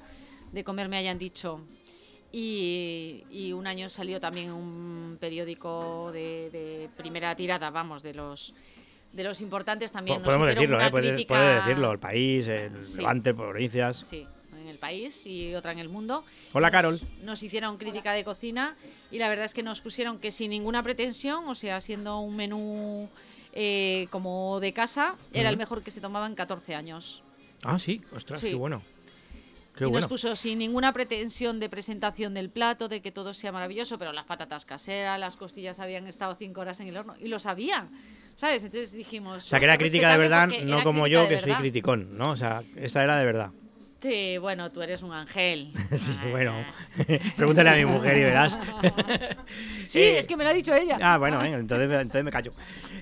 de 0.52 0.64
comer 0.64 0.88
me 0.88 0.96
hayan 0.96 1.18
dicho. 1.18 1.60
Y, 2.32 3.24
y 3.30 3.52
un 3.52 3.66
año 3.66 3.88
salió 3.88 4.20
también 4.20 4.52
un 4.52 5.16
periódico 5.20 6.10
de, 6.12 6.48
de 6.50 6.88
primera 6.96 7.34
tirada, 7.34 7.70
vamos, 7.70 8.02
de 8.02 8.14
los 8.14 8.54
de 9.12 9.24
los 9.24 9.40
importantes 9.40 9.90
también. 9.90 10.18
Nos 10.18 10.26
Podemos 10.26 10.46
decirlo, 10.46 10.76
una 10.76 10.86
¿eh? 10.86 10.90
Puede, 10.92 11.08
crítica- 11.14 11.34
puede 11.34 11.54
decirlo, 11.56 11.90
el 11.90 11.98
país, 11.98 12.46
el 12.46 12.84
Sí. 12.84 12.98
Levante, 12.98 13.34
provincias. 13.34 14.04
Sí, 14.08 14.24
en 14.56 14.68
el 14.68 14.78
país 14.78 15.26
y 15.26 15.52
otra 15.56 15.72
en 15.72 15.80
el 15.80 15.88
mundo. 15.88 16.22
Hola, 16.52 16.68
Nos- 16.68 16.72
Carol. 16.72 17.00
Nos 17.24 17.42
hicieron 17.42 17.76
crítica 17.76 18.12
de 18.12 18.22
cocina 18.22 18.76
y 19.10 19.18
la 19.18 19.28
verdad 19.28 19.46
es 19.46 19.54
que 19.54 19.64
nos 19.64 19.80
pusieron 19.80 20.20
que 20.20 20.30
sin 20.30 20.50
ninguna 20.50 20.84
pretensión, 20.84 21.48
o 21.48 21.56
sea, 21.56 21.80
siendo 21.80 22.20
un 22.20 22.36
menú 22.36 23.08
eh, 23.52 24.06
como 24.10 24.58
de 24.60 24.72
casa, 24.72 25.14
era 25.32 25.48
el 25.50 25.56
mejor 25.56 25.82
que 25.82 25.90
se 25.90 26.00
tomaba 26.00 26.26
en 26.26 26.34
14 26.34 26.74
años. 26.74 27.22
Ah, 27.62 27.78
sí, 27.78 28.00
ostras, 28.14 28.40
Sí. 28.40 28.50
qué 28.50 28.54
bueno. 28.54 28.82
Qué 29.76 29.84
y 29.84 29.86
bueno. 29.86 30.00
nos 30.00 30.08
puso 30.08 30.34
sin 30.36 30.58
ninguna 30.58 30.92
pretensión 30.92 31.58
de 31.60 31.68
presentación 31.68 32.34
del 32.34 32.50
plato, 32.50 32.88
de 32.88 33.00
que 33.00 33.12
todo 33.12 33.32
sea 33.34 33.52
maravilloso, 33.52 33.98
pero 33.98 34.12
las 34.12 34.24
patatas 34.26 34.64
caseras, 34.64 35.18
las 35.18 35.36
costillas 35.36 35.78
habían 35.78 36.06
estado 36.06 36.34
cinco 36.34 36.60
horas 36.60 36.80
en 36.80 36.88
el 36.88 36.96
horno 36.96 37.14
y 37.18 37.28
lo 37.28 37.38
sabían, 37.38 37.88
¿sabes? 38.36 38.62
Entonces 38.64 38.92
dijimos... 38.92 39.46
O 39.46 39.48
sea, 39.48 39.58
que 39.58 39.64
era 39.64 39.78
"Qué 39.78 39.84
crítica 39.84 40.10
de 40.12 40.18
verdad, 40.18 40.48
respetable", 40.48 40.70
no 40.70 40.82
como 40.82 41.06
yo, 41.06 41.28
que 41.28 41.38
soy 41.40 41.52
criticón, 41.54 42.16
¿no? 42.18 42.30
O 42.32 42.36
sea, 42.36 42.62
esta 42.76 43.02
era 43.02 43.16
de 43.18 43.24
verdad. 43.24 43.50
Sí, 44.02 44.38
bueno, 44.38 44.72
tú 44.72 44.80
eres 44.82 45.02
un 45.02 45.12
ángel. 45.12 45.72
Sí, 45.96 46.16
bueno, 46.30 46.54
pregúntale 47.36 47.70
a 47.70 47.74
mi 47.76 47.84
mujer 47.84 48.16
y 48.16 48.22
verás. 48.22 48.58
Sí, 49.86 50.00
Eh, 50.00 50.18
es 50.18 50.26
que 50.26 50.36
me 50.36 50.44
lo 50.44 50.50
ha 50.50 50.52
dicho 50.54 50.72
ella. 50.74 50.98
Ah, 51.02 51.18
bueno, 51.18 51.42
entonces, 51.44 51.90
entonces 51.90 52.24
me 52.24 52.30
callo. 52.30 52.52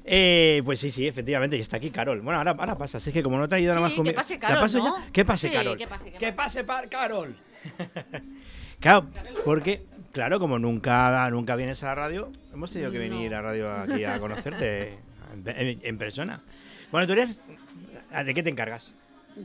Eh, 0.05 0.62
pues 0.64 0.81
sí, 0.81 0.90
sí, 0.90 1.07
efectivamente, 1.07 1.57
y 1.57 1.61
está 1.61 1.76
aquí 1.76 1.90
Carol. 1.90 2.21
Bueno, 2.23 2.38
ahora, 2.38 2.52
ahora 2.59 2.78
pasa, 2.78 2.97
es 2.99 3.09
que 3.11 3.23
como 3.23 3.37
no 3.37 3.45
he 3.45 3.49
traído 3.49 3.75
nada 3.75 3.87
más 3.87 3.93
comida. 3.97 4.12
que 4.12 4.17
pase 4.17 4.35
¿La 4.35 4.40
Carol, 4.40 4.69
ya? 4.69 4.78
¿no? 4.78 4.97
¿Qué 5.12 5.25
pase 5.25 5.49
Sí, 5.49 5.55
Carol? 5.55 5.76
que 5.76 5.87
pase, 5.87 6.11
que 6.12 6.19
Que 6.19 6.33
pase 6.33 6.64
pa- 6.64 6.87
Carol. 6.88 7.37
claro, 8.81 9.07
porque, 9.45 9.85
claro, 10.12 10.38
como 10.40 10.59
nunca, 10.59 11.28
nunca 11.31 11.57
vienes 11.57 11.83
a 11.83 11.87
la 11.88 11.95
radio, 11.95 12.31
hemos 12.52 12.71
tenido 12.73 12.90
que 12.90 12.99
venir 12.99 13.35
a 13.35 13.43
radio 13.43 13.71
aquí 13.71 14.05
a 14.05 14.19
conocerte 14.19 14.99
en- 15.45 15.81
en 15.83 15.99
persona. 15.99 16.40
Bueno, 16.90 17.07
tú 17.07 17.12
eres. 17.12 17.40
¿De 18.25 18.33
qué 18.35 18.43
te 18.43 18.49
encargas? 18.50 18.95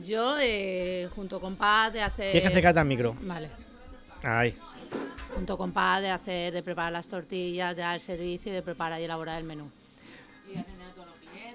Yo, 0.02 0.36
eh, 0.40 1.08
junto 1.14 1.40
con 1.40 1.56
Paz, 1.56 1.92
de 1.92 2.02
hacer... 2.02 2.30
Tienes 2.30 2.42
que 2.42 2.48
acercarte 2.48 2.80
al 2.80 2.86
micro. 2.86 3.16
Vale. 3.22 3.48
Junto 5.34 5.56
con 5.58 5.72
Paz, 5.72 6.00
de 6.00 6.10
hacer, 6.10 6.52
de 6.52 6.62
preparar 6.62 6.92
las 6.92 7.08
tortillas, 7.08 7.74
de 7.76 7.82
dar 7.82 7.94
el 7.94 8.00
servicio 8.00 8.50
y 8.52 8.54
de 8.54 8.62
preparar 8.62 9.00
y 9.00 9.04
elaborar 9.04 9.38
el 9.38 9.44
menú. 9.44 9.70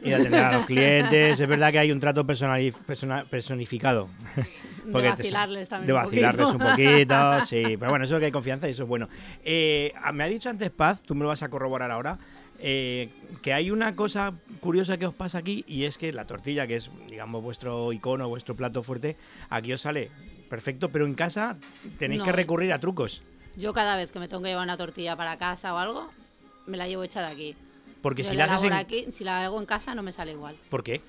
y 0.01 0.10
de 0.10 0.15
atender 0.15 0.43
a 0.43 0.51
los 0.53 0.65
clientes. 0.65 1.39
Es 1.39 1.48
verdad 1.48 1.72
que 1.72 1.79
hay 1.79 1.91
un 1.91 2.00
trato 2.00 2.24
personali- 2.25 2.74
persona- 2.74 3.25
personificado. 3.29 4.08
De 4.86 4.93
Porque 4.93 5.08
te- 5.10 5.15
vacilarles 5.17 5.69
también 5.69 5.88
De 5.88 5.93
un 5.93 6.00
vacilarles 6.03 6.46
un 6.48 6.58
poquito. 6.58 6.89
poquito, 6.91 7.46
sí. 7.46 7.63
Pero 7.79 7.89
bueno, 7.91 8.05
eso 8.05 8.15
es 8.15 8.19
que 8.19 8.25
hay 8.27 8.31
confianza 8.31 8.67
y 8.67 8.72
eso 8.72 8.84
es 8.84 8.89
bueno. 8.89 9.08
Eh, 9.43 9.93
ah, 10.01 10.12
me 10.13 10.24
ha 10.24 10.27
dicho 10.27 10.50
antes 10.50 10.72
Paz, 10.72 11.01
tú 11.03 11.13
me 11.15 11.22
lo 11.24 11.27
vas 11.27 11.43
a 11.43 11.50
corroborar 11.50 11.91
ahora, 11.91 12.17
eh, 12.60 13.10
que 13.42 13.54
hay 13.54 13.72
una 13.72 13.96
cosa 13.96 14.34
curiosa 14.60 14.98
que 14.98 15.06
os 15.06 15.13
pasa 15.13 15.38
aquí 15.39 15.63
y 15.68 15.86
es 15.86 15.98
que 15.98 16.12
la 16.13 16.25
tortilla, 16.25 16.68
que 16.68 16.75
es, 16.75 16.89
digamos, 17.08 17.42
vuestro 17.42 17.92
icono, 17.94 18.28
vuestro 18.28 18.56
plato 18.56 18.84
fuerte, 18.84 19.16
aquí 19.50 19.72
os 19.74 19.82
sale 19.82 20.12
perfecto, 20.50 20.89
pero 20.89 21.06
en 21.06 21.13
casa 21.13 21.58
tenéis 22.00 22.20
No. 22.20 22.25
que 22.25 22.32
recurrir 22.32 22.74
a 22.74 22.80
trucos. 22.80 23.22
Yo 23.56 23.74
cada 23.74 23.96
vez 23.96 24.12
que 24.12 24.20
me 24.20 24.28
tengo 24.28 24.42
que 24.44 24.50
llevar 24.50 24.63
una 24.63 24.78
tortilla 24.78 25.16
para 25.16 25.38
casa 25.38 25.74
o 25.74 25.78
algo, 25.78 26.10
me 26.68 26.78
la 26.78 26.88
llevo 26.88 27.04
hecha 27.04 27.22
de 27.22 27.28
aquí. 27.28 27.56
Porque 28.01 28.24
Yo 28.24 28.30
si 28.30 28.36
la 28.36 28.46
haces 28.46 28.62
en... 28.62 28.68
elaboro 28.68 28.82
aquí, 28.86 29.12
si 29.12 29.24
la 29.24 29.44
hago 29.44 29.60
en 29.60 29.66
casa 29.66 29.94
no 29.96 30.04
me 30.04 30.12
sale 30.12 30.32
igual. 30.32 30.56
¿Por 30.70 30.84
qué? 30.84 31.01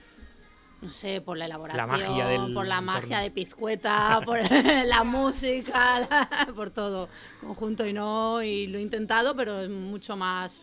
No 0.83 0.91
sé, 0.91 1.21
por 1.21 1.37
la 1.37 1.45
elaboración, 1.45 1.89
magia 1.89 2.27
del 2.27 2.55
por 2.55 2.67
la 2.67 2.81
magia 2.81 3.19
de 3.21 3.31
Pizcueta, 3.31 4.21
por 4.25 4.39
la 4.87 5.05
música, 5.05 6.01
la- 6.01 6.49
por 6.57 6.71
todo. 6.71 7.09
Conjunto 7.41 7.87
y 7.87 7.93
no, 7.93 8.43
y 8.43 8.67
lo 8.67 8.79
he 8.79 8.83
intentado, 8.83 9.37
pero 9.37 9.61
es 9.61 9.69
mucho 9.71 10.17
más 10.17 10.59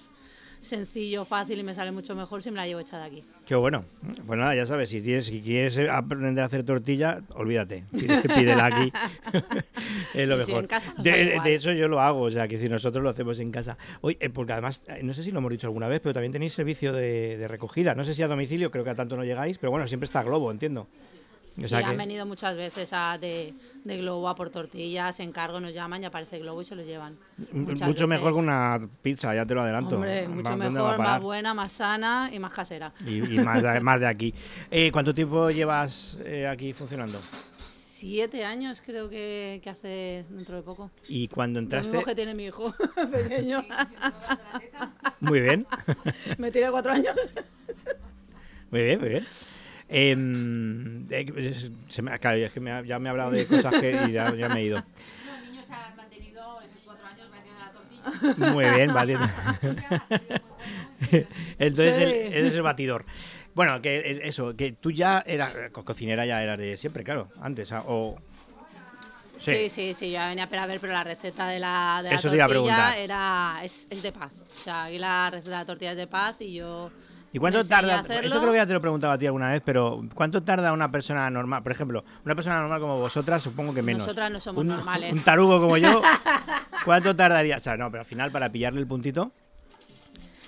sencillo, 0.67 1.25
fácil 1.25 1.57
y 1.59 1.63
me 1.63 1.73
sale 1.73 1.91
mucho 1.91 2.15
mejor 2.15 2.43
si 2.43 2.51
me 2.51 2.57
la 2.57 2.67
llevo 2.67 2.79
hecha 2.81 2.99
de 2.99 3.05
aquí. 3.05 3.23
Qué 3.45 3.55
bueno. 3.55 3.85
Pues 4.25 4.37
nada, 4.37 4.53
ya 4.55 4.65
sabes, 4.65 4.89
si, 4.89 5.01
tienes, 5.01 5.25
si 5.25 5.41
quieres 5.41 5.77
aprender 5.89 6.43
a 6.43 6.47
hacer 6.47 6.63
tortilla, 6.63 7.21
olvídate. 7.33 7.83
Pídela 7.91 8.65
aquí. 8.67 8.91
es 10.13 10.27
lo 10.27 10.37
Sí, 10.37 10.43
sí, 10.45 10.47
mejor. 10.51 10.63
en 10.63 10.67
casa 10.67 10.93
no 10.97 11.03
de, 11.03 11.39
de 11.43 11.55
hecho, 11.55 11.71
yo 11.71 11.87
lo 11.87 11.99
hago, 11.99 12.21
o 12.21 12.31
sea, 12.31 12.47
que 12.47 12.57
si 12.57 12.69
nosotros 12.69 13.03
lo 13.03 13.09
hacemos 13.09 13.39
en 13.39 13.51
casa. 13.51 13.77
Oye, 14.01 14.17
eh, 14.19 14.29
porque 14.29 14.53
además, 14.53 14.81
eh, 14.87 15.01
no 15.03 15.13
sé 15.13 15.23
si 15.23 15.31
lo 15.31 15.39
hemos 15.39 15.51
dicho 15.51 15.67
alguna 15.67 15.87
vez, 15.87 16.01
pero 16.01 16.13
también 16.13 16.31
tenéis 16.33 16.53
servicio 16.53 16.93
de, 16.93 17.37
de 17.37 17.47
recogida. 17.47 17.95
No 17.95 18.03
sé 18.03 18.13
si 18.13 18.21
a 18.23 18.27
domicilio, 18.27 18.69
creo 18.71 18.83
que 18.83 18.89
a 18.91 18.95
tanto 18.95 19.15
no 19.17 19.23
llegáis, 19.23 19.57
pero 19.57 19.71
bueno, 19.71 19.87
siempre 19.87 20.05
está 20.05 20.21
Globo, 20.23 20.51
entiendo. 20.51 20.87
O 21.57 21.61
Sí, 21.61 21.67
sea 21.69 21.79
han 21.79 21.91
que- 21.91 21.97
venido 21.97 22.25
muchas 22.27 22.55
veces 22.55 22.89
a, 22.93 23.17
de, 23.17 23.53
de 23.83 23.97
Globo 23.97 24.29
a 24.29 24.35
por 24.35 24.51
tortillas, 24.51 25.19
encargo, 25.19 25.59
nos 25.59 25.73
llaman 25.73 26.03
y 26.03 26.05
aparece 26.05 26.37
Globo 26.37 26.61
y 26.61 26.65
se 26.65 26.75
los 26.75 26.85
llevan. 26.85 27.17
Muchas 27.51 27.87
mucho 27.87 28.07
mejor 28.07 28.33
que 28.33 28.37
veces. 28.37 28.43
una 28.43 28.89
pizza, 29.01 29.33
ya 29.33 29.43
te 29.45 29.55
lo 29.55 29.61
adelanto. 29.61 29.95
Hombre, 29.95 30.27
mucho 30.27 30.49
¿dónde 30.51 30.65
va 30.79 30.89
a 30.89 30.91
mejor, 30.91 30.97
más 30.99 31.21
buena, 31.21 31.53
más 31.55 31.71
sana 31.73 32.29
y 32.31 32.37
más 32.37 32.53
casera. 32.53 32.93
Y, 33.05 33.17
y 33.35 33.39
más, 33.39 33.63
de, 33.63 33.79
más 33.81 33.99
de 33.99 34.05
aquí. 34.07 34.33
Eh, 34.69 34.91
¿Cuánto 34.91 35.15
tiempo 35.15 35.49
llevas 35.49 36.19
eh, 36.25 36.47
aquí 36.47 36.73
funcionando? 36.73 37.19
Siete 37.57 38.45
años 38.45 38.83
creo 38.85 39.09
que, 39.09 39.59
que 39.63 39.69
hace 39.71 40.25
dentro 40.29 40.57
de 40.57 40.61
poco. 40.61 40.91
Y 41.09 41.27
cuando 41.27 41.59
Lo 41.59 41.63
entraste... 41.63 41.89
mismo 41.89 42.05
que 42.05 42.13
tiene 42.13 42.35
mi 42.35 42.45
hijo 42.45 42.71
pequeño. 43.11 43.65
Muy 45.21 45.41
bien. 45.41 45.65
Me 46.37 46.51
tiré 46.51 46.69
cuatro 46.69 46.91
años. 46.93 47.15
Muy 48.69 48.83
bien, 48.83 48.99
muy 48.99 49.09
bien. 49.09 49.25
Em, 49.89 51.07
eh, 51.09 51.71
se 51.87 52.01
me, 52.01 52.17
claro, 52.19 52.37
es 52.37 52.51
que 52.51 52.59
me 52.59 52.71
ha- 52.71 52.83
ya 52.83 52.99
me 52.99 53.07
ha 53.09 53.11
hablado 53.11 53.31
de 53.31 53.45
cosas 53.47 53.73
que 53.79 54.05
y 54.07 54.11
ya, 54.11 54.33
ya 54.35 54.49
me 54.49 54.59
he 54.59 54.63
ido. 54.65 54.77
Los 55.25 55.49
niños 55.49 55.65
se 55.65 55.73
han 55.73 55.95
mantenido 55.95 56.61
esos 56.61 56.81
cuatro 56.85 57.05
años 57.05 57.27
la 57.57 57.71
tortilla. 57.71 58.51
Muy 58.51 58.65
bien, 58.69 58.93
vale. 58.93 59.17
Entonces 61.59 61.95
Sí. 61.95 62.01
el, 62.03 62.09
eres 62.33 62.53
el 62.53 62.61
batidor. 62.61 63.05
Bueno, 63.55 63.81
que 63.81 63.97
es- 64.11 64.19
eso, 64.23 64.55
que 64.55 64.71
tú 64.73 64.91
ya 64.91 65.23
eras 65.25 65.53
co- 65.71 65.83
cocinera, 65.85 66.25
ya 66.25 66.43
eras 66.43 66.57
de 66.57 66.77
siempre, 66.77 67.03
claro, 67.03 67.29
antes. 67.41 67.71
ah, 67.71 67.83
O, 67.87 68.17
Sí, 69.39 69.69
sí, 69.69 69.93
sí, 69.93 70.07
yo 70.07 70.13
ya 70.13 70.29
venía 70.29 70.45
a 70.51 70.65
ver, 70.65 70.79
pero 70.79 70.93
la 70.93 71.03
receta 71.03 71.47
de 71.47 71.59
la, 71.59 72.01
de 72.03 72.09
la 72.09 72.17
tortilla 72.47 72.97
era, 72.97 73.59
es, 73.63 73.85
es 73.89 74.01
de 74.01 74.11
paz. 74.11 74.33
O 74.33 74.59
sea, 74.63 74.85
aquí 74.85 74.97
la 74.97 75.29
receta 75.29 75.51
de 75.51 75.55
la 75.57 75.65
tortilla 75.65 75.91
es 75.91 75.97
de 75.97 76.07
paz 76.07 76.41
y 76.41 76.55
yo... 76.55 76.91
¿Y 77.37 77.39
cuánto 77.39 77.63
tarda? 77.63 77.99
hacerlo. 77.99 78.27
Esto 78.27 78.39
creo 78.39 78.51
que 78.51 78.57
ya 78.57 78.65
te 78.65 78.73
lo 78.73 78.79
he 78.79 78.81
preguntado 78.81 79.13
a 79.13 79.17
ti 79.17 79.27
alguna 79.27 79.51
vez, 79.51 79.61
pero 79.63 80.03
¿cuánto 80.15 80.41
tarda 80.41 80.73
una 80.73 80.91
persona 80.91 81.29
normal? 81.29 81.61
Por 81.61 81.71
ejemplo, 81.71 82.03
una 82.25 82.33
persona 82.33 82.59
normal 82.59 82.81
como 82.81 82.97
vosotras, 82.97 83.43
supongo 83.43 83.75
que 83.75 83.83
menos. 83.83 84.01
Nosotras 84.01 84.31
no 84.31 84.39
somos 84.39 84.61
un, 84.61 84.67
normales. 84.69 85.13
Un 85.13 85.21
tarugo 85.21 85.61
como 85.61 85.77
yo, 85.77 86.01
¿cuánto 86.85 87.15
tardaría? 87.15 87.57
O 87.57 87.59
sea, 87.59 87.77
no, 87.77 87.91
pero 87.91 88.01
al 88.01 88.07
final 88.07 88.31
para 88.31 88.51
pillarle 88.51 88.79
el 88.79 88.87
puntito. 88.87 89.31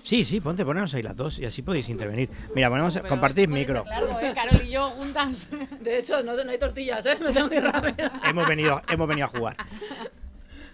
Sí, 0.01 0.25
sí, 0.25 0.41
ponte, 0.41 0.65
poneros 0.65 0.91
ahí 0.96 1.03
las 1.03 1.15
dos 1.15 1.38
y 1.38 1.46
así 1.46 1.62
podéis 1.62 1.88
intervenir. 1.89 2.27
Mira, 2.55 2.72
ponemos, 2.72 2.98
Pero 2.98 3.19
puede 3.19 3.46
micro. 3.46 3.86
largo, 3.86 4.19
¿eh? 4.19 4.34
Carol 4.34 4.60
y 4.65 4.72
yo 4.72 4.89
juntas. 4.89 5.48
De 5.81 6.00
hecho, 6.00 6.24
no, 6.24 6.44
no 6.44 6.50
hay 6.50 6.57
tortillas, 6.57 7.05
¿eh? 7.05 7.20
Me 7.22 7.31
tengo 7.31 7.48
que 7.48 7.57
ir 7.57 7.63
rápido. 7.63 8.09
hemos 8.27 8.48
venido, 8.48 8.81
hemos 8.90 9.07
venido 9.07 9.27
a 9.27 9.29
jugar. 9.29 9.57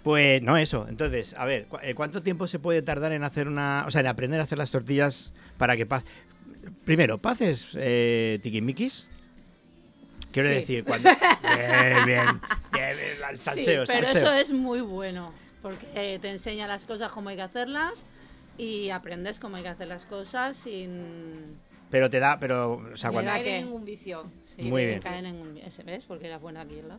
Pues 0.05 0.41
no, 0.43 0.55
eso. 0.55 0.85
Entonces, 0.87 1.33
a 1.33 1.43
ver, 1.45 1.65
¿cu- 1.65 1.79
eh, 1.81 1.95
¿cuánto 1.95 2.21
tiempo 2.21 2.45
se 2.47 2.59
puede 2.59 2.81
tardar 2.83 3.11
en 3.11 3.23
hacer 3.23 3.47
una. 3.47 3.83
O 3.87 3.91
sea, 3.91 4.01
en 4.01 4.07
aprender 4.07 4.39
a 4.39 4.43
hacer 4.43 4.57
las 4.59 4.69
tortillas 4.71 5.33
para 5.57 5.75
que 5.75 5.85
Paz. 5.87 6.05
Primero, 6.85 7.17
¿Paz 7.17 7.41
es 7.41 7.69
eh, 7.73 8.39
tiquismiquis? 8.43 9.07
Quiero 10.31 10.49
Sí. 10.49 10.55
decir, 10.55 10.83
cuando. 10.85 11.09
Bien, 11.41 12.05
bien. 12.05 12.25
bien, 12.71 12.97
bien, 12.97 13.37
Sí, 13.37 13.37
salseo, 13.43 13.83
pero 13.87 14.05
salseo. 14.07 14.23
eso 14.23 14.33
es 14.35 14.51
muy 14.51 14.81
bueno, 14.81 15.33
porque 15.63 15.87
eh, 15.95 16.19
te 16.19 16.29
enseña 16.29 16.67
las 16.67 16.85
cosas 16.85 17.11
como 17.11 17.29
hay 17.29 17.35
que 17.37 17.41
hacerlas 17.41 18.05
y 18.57 18.91
aprendes 18.91 19.39
cómo 19.39 19.55
hay 19.57 19.63
que 19.63 19.69
hacer 19.69 19.87
las 19.87 20.05
cosas 20.05 20.55
sin... 20.57 21.57
Pero 21.91 22.09
te 22.09 22.19
da. 22.19 22.37
Pero, 22.39 22.81
o 22.93 22.97
sea, 22.97 23.11
cuando. 23.11 23.31
caer 23.31 23.47
en 23.47 23.55
en 23.55 23.65
ningún 23.65 23.85
vicio. 23.85 24.25
Sí, 24.55 24.63
Muy 24.63 24.85
bien. 24.85 25.01
caer 25.01 25.25
en 25.25 25.35
un... 25.35 25.59
¿Ves? 25.85 26.05
Porque 26.05 26.27
era 26.27 26.37
buena 26.37 26.61
aquí, 26.61 26.81
¿no? 26.87 26.97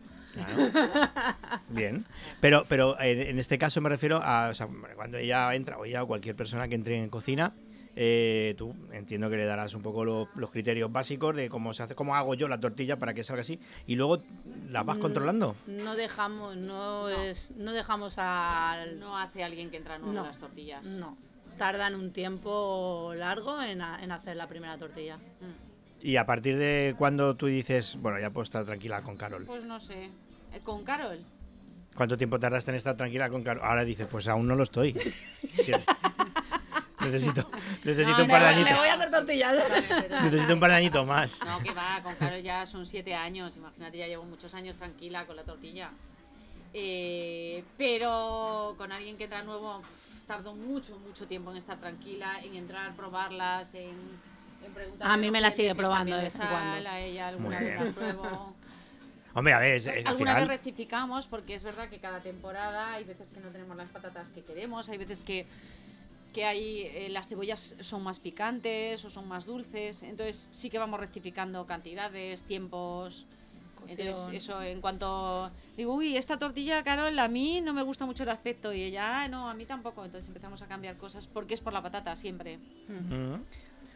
Bien. 1.68 2.04
Pero, 2.40 2.64
pero 2.68 2.98
en 3.00 3.38
este 3.38 3.58
caso 3.58 3.80
me 3.80 3.88
refiero 3.88 4.20
a. 4.22 4.48
O 4.50 4.54
sea, 4.54 4.68
cuando 4.94 5.18
ella 5.18 5.54
entra, 5.54 5.78
o 5.78 5.84
ella 5.84 6.02
o 6.02 6.06
cualquier 6.06 6.36
persona 6.36 6.68
que 6.68 6.74
entre 6.74 6.98
en 6.98 7.08
cocina. 7.08 7.52
eh, 7.98 8.54
tú 8.58 8.74
entiendo 8.92 9.30
que 9.30 9.38
le 9.38 9.46
darás 9.46 9.72
un 9.72 9.80
poco 9.80 10.04
lo- 10.04 10.28
los 10.36 10.50
criterios 10.50 10.92
básicos 10.92 11.34
de 11.34 11.48
cómo 11.48 11.72
se 11.72 11.82
hace, 11.82 11.94
cómo 11.94 12.14
hago 12.14 12.34
yo 12.34 12.46
la 12.46 12.60
tortilla 12.60 12.98
para 12.98 13.14
que 13.14 13.24
salga 13.24 13.40
así 13.40 13.58
y 13.86 13.94
luego 13.94 14.22
la 14.68 14.82
vas 14.82 14.98
Mm, 14.98 15.00
controlando. 15.00 15.56
No 15.66 15.94
dejamos, 15.96 16.56
no, 16.58 17.08
es, 17.08 17.50
no 17.56 17.72
dejamos 17.72 18.18
al... 18.18 19.00
No 19.00 19.16
hace 19.16 19.42
alguien 19.42 19.70
que 19.70 19.78
entra 19.78 19.96
nuevo 19.98 20.12
No. 20.12 20.20
en 20.20 20.26
las 20.26 20.36
tortillas. 20.36 20.84
No, 20.84 21.16
tardan 21.56 21.94
un 21.94 22.12
tiempo 22.12 23.12
largo 23.16 23.62
en, 23.62 23.80
a- 23.82 24.02
en 24.02 24.12
hacer 24.12 24.36
la 24.36 24.46
primera 24.46 24.76
tortilla. 24.78 25.18
Y 26.02 26.16
a 26.16 26.26
partir 26.26 26.56
de 26.58 26.94
cuando 26.98 27.34
tú 27.36 27.46
dices, 27.46 27.96
bueno, 28.00 28.18
ya 28.20 28.30
puedo 28.30 28.44
estar 28.44 28.64
tranquila 28.64 29.02
con 29.02 29.16
Carol. 29.16 29.44
Pues 29.44 29.64
no 29.64 29.80
sé. 29.80 30.04
Eh, 30.52 30.60
¿Con 30.62 30.84
Carol? 30.84 31.18
¿Cuánto 31.94 32.16
tiempo 32.18 32.38
tardaste 32.38 32.70
en 32.70 32.76
estar 32.76 32.96
tranquila 32.96 33.28
con 33.30 33.42
Carol? 33.42 33.62
Ahora 33.64 33.84
dices, 33.84 34.06
pues 34.10 34.28
aún 34.28 34.46
no 34.46 34.54
lo 34.54 34.62
estoy. 34.64 34.92
Sí. 35.64 35.72
necesito 37.00 37.48
necesito 37.84 38.18
No, 38.18 38.24
un 38.24 38.30
par 38.30 38.42
de 38.42 38.48
me, 38.48 38.64
me 38.64 38.70
añitos. 38.70 38.78
voy 38.78 38.88
a 38.88 38.94
hacer 38.94 39.10
tortillas. 39.10 39.64
Necesito 40.22 40.54
un 40.54 40.60
par 40.60 40.70
de 40.70 40.76
añitos 40.76 41.06
más. 41.06 41.38
No, 41.44 41.60
que 41.62 41.72
va, 41.72 42.02
con 42.02 42.14
Carol 42.16 42.42
ya 42.42 42.66
son 42.66 42.84
siete 42.84 43.14
años. 43.14 43.56
Imagínate, 43.56 43.98
ya 43.98 44.06
llevo 44.06 44.24
muchos 44.24 44.54
años 44.54 44.76
tranquila 44.76 45.24
con 45.26 45.36
la 45.36 45.44
tortilla. 45.44 45.90
Eh, 46.74 47.64
pero 47.78 48.74
con 48.76 48.92
alguien 48.92 49.16
que 49.16 49.24
entra 49.24 49.42
nuevo, 49.42 49.82
tardo 50.26 50.54
mucho, 50.54 50.98
mucho 50.98 51.26
tiempo 51.26 51.50
en 51.50 51.56
estar 51.56 51.78
tranquila, 51.78 52.40
en 52.42 52.54
entrar, 52.54 52.94
probarlas, 52.94 53.74
en, 53.74 53.96
en 54.64 54.72
preguntar. 54.74 55.10
A 55.10 55.16
mí 55.16 55.30
me 55.30 55.40
la 55.40 55.50
sigue 55.52 55.74
probando 55.74 56.16
de 56.16 56.24
vez 56.24 56.34
en 56.34 56.40
cuando. 56.40 56.74
sal, 56.76 56.86
A 56.86 57.00
ella 57.00 57.28
alguna 57.28 57.56
Muy 57.58 57.66
vez 57.66 57.74
bien. 57.74 57.86
la 57.86 57.92
pruebo. 57.94 58.54
Hombre, 59.34 59.52
a 59.52 59.58
ver, 59.58 59.80
al 59.88 59.96
Alguna 59.98 60.14
final... 60.16 60.36
vez 60.36 60.48
rectificamos 60.48 61.26
porque 61.26 61.54
es 61.54 61.62
verdad 61.62 61.88
que 61.90 61.98
cada 61.98 62.20
temporada 62.20 62.94
hay 62.94 63.04
veces 63.04 63.28
que 63.28 63.40
no 63.40 63.50
tenemos 63.50 63.76
las 63.76 63.88
patatas 63.90 64.30
que 64.30 64.42
queremos, 64.42 64.88
hay 64.88 64.96
veces 64.96 65.22
que, 65.22 65.46
que 66.32 66.46
hay, 66.46 66.82
eh, 66.82 67.08
las 67.10 67.28
cebollas 67.28 67.76
son 67.82 68.02
más 68.02 68.18
picantes 68.18 69.04
o 69.04 69.10
son 69.10 69.28
más 69.28 69.44
dulces, 69.44 70.02
entonces 70.02 70.48
sí 70.52 70.70
que 70.70 70.78
vamos 70.78 70.98
rectificando 71.00 71.66
cantidades, 71.66 72.44
tiempos. 72.44 73.26
Entonces 73.88 74.14
Cocción. 74.14 74.34
eso 74.36 74.62
en 74.62 74.80
cuanto 74.80 75.50
digo, 75.76 75.94
uy, 75.94 76.16
esta 76.16 76.38
tortilla, 76.38 76.82
Carol, 76.82 77.18
a 77.18 77.28
mí 77.28 77.60
no 77.60 77.72
me 77.72 77.82
gusta 77.82 78.06
mucho 78.06 78.22
el 78.24 78.28
aspecto 78.30 78.72
y 78.72 78.82
ella, 78.82 79.22
"Ah, 79.22 79.28
no, 79.28 79.48
a 79.48 79.54
mí 79.54 79.64
tampoco, 79.64 80.04
entonces 80.04 80.28
empezamos 80.28 80.60
a 80.62 80.66
cambiar 80.66 80.96
cosas 80.96 81.26
porque 81.26 81.54
es 81.54 81.60
por 81.60 81.72
la 81.72 81.82
patata 81.82 82.14
siempre. 82.16 82.58
Ujú. 82.88 83.38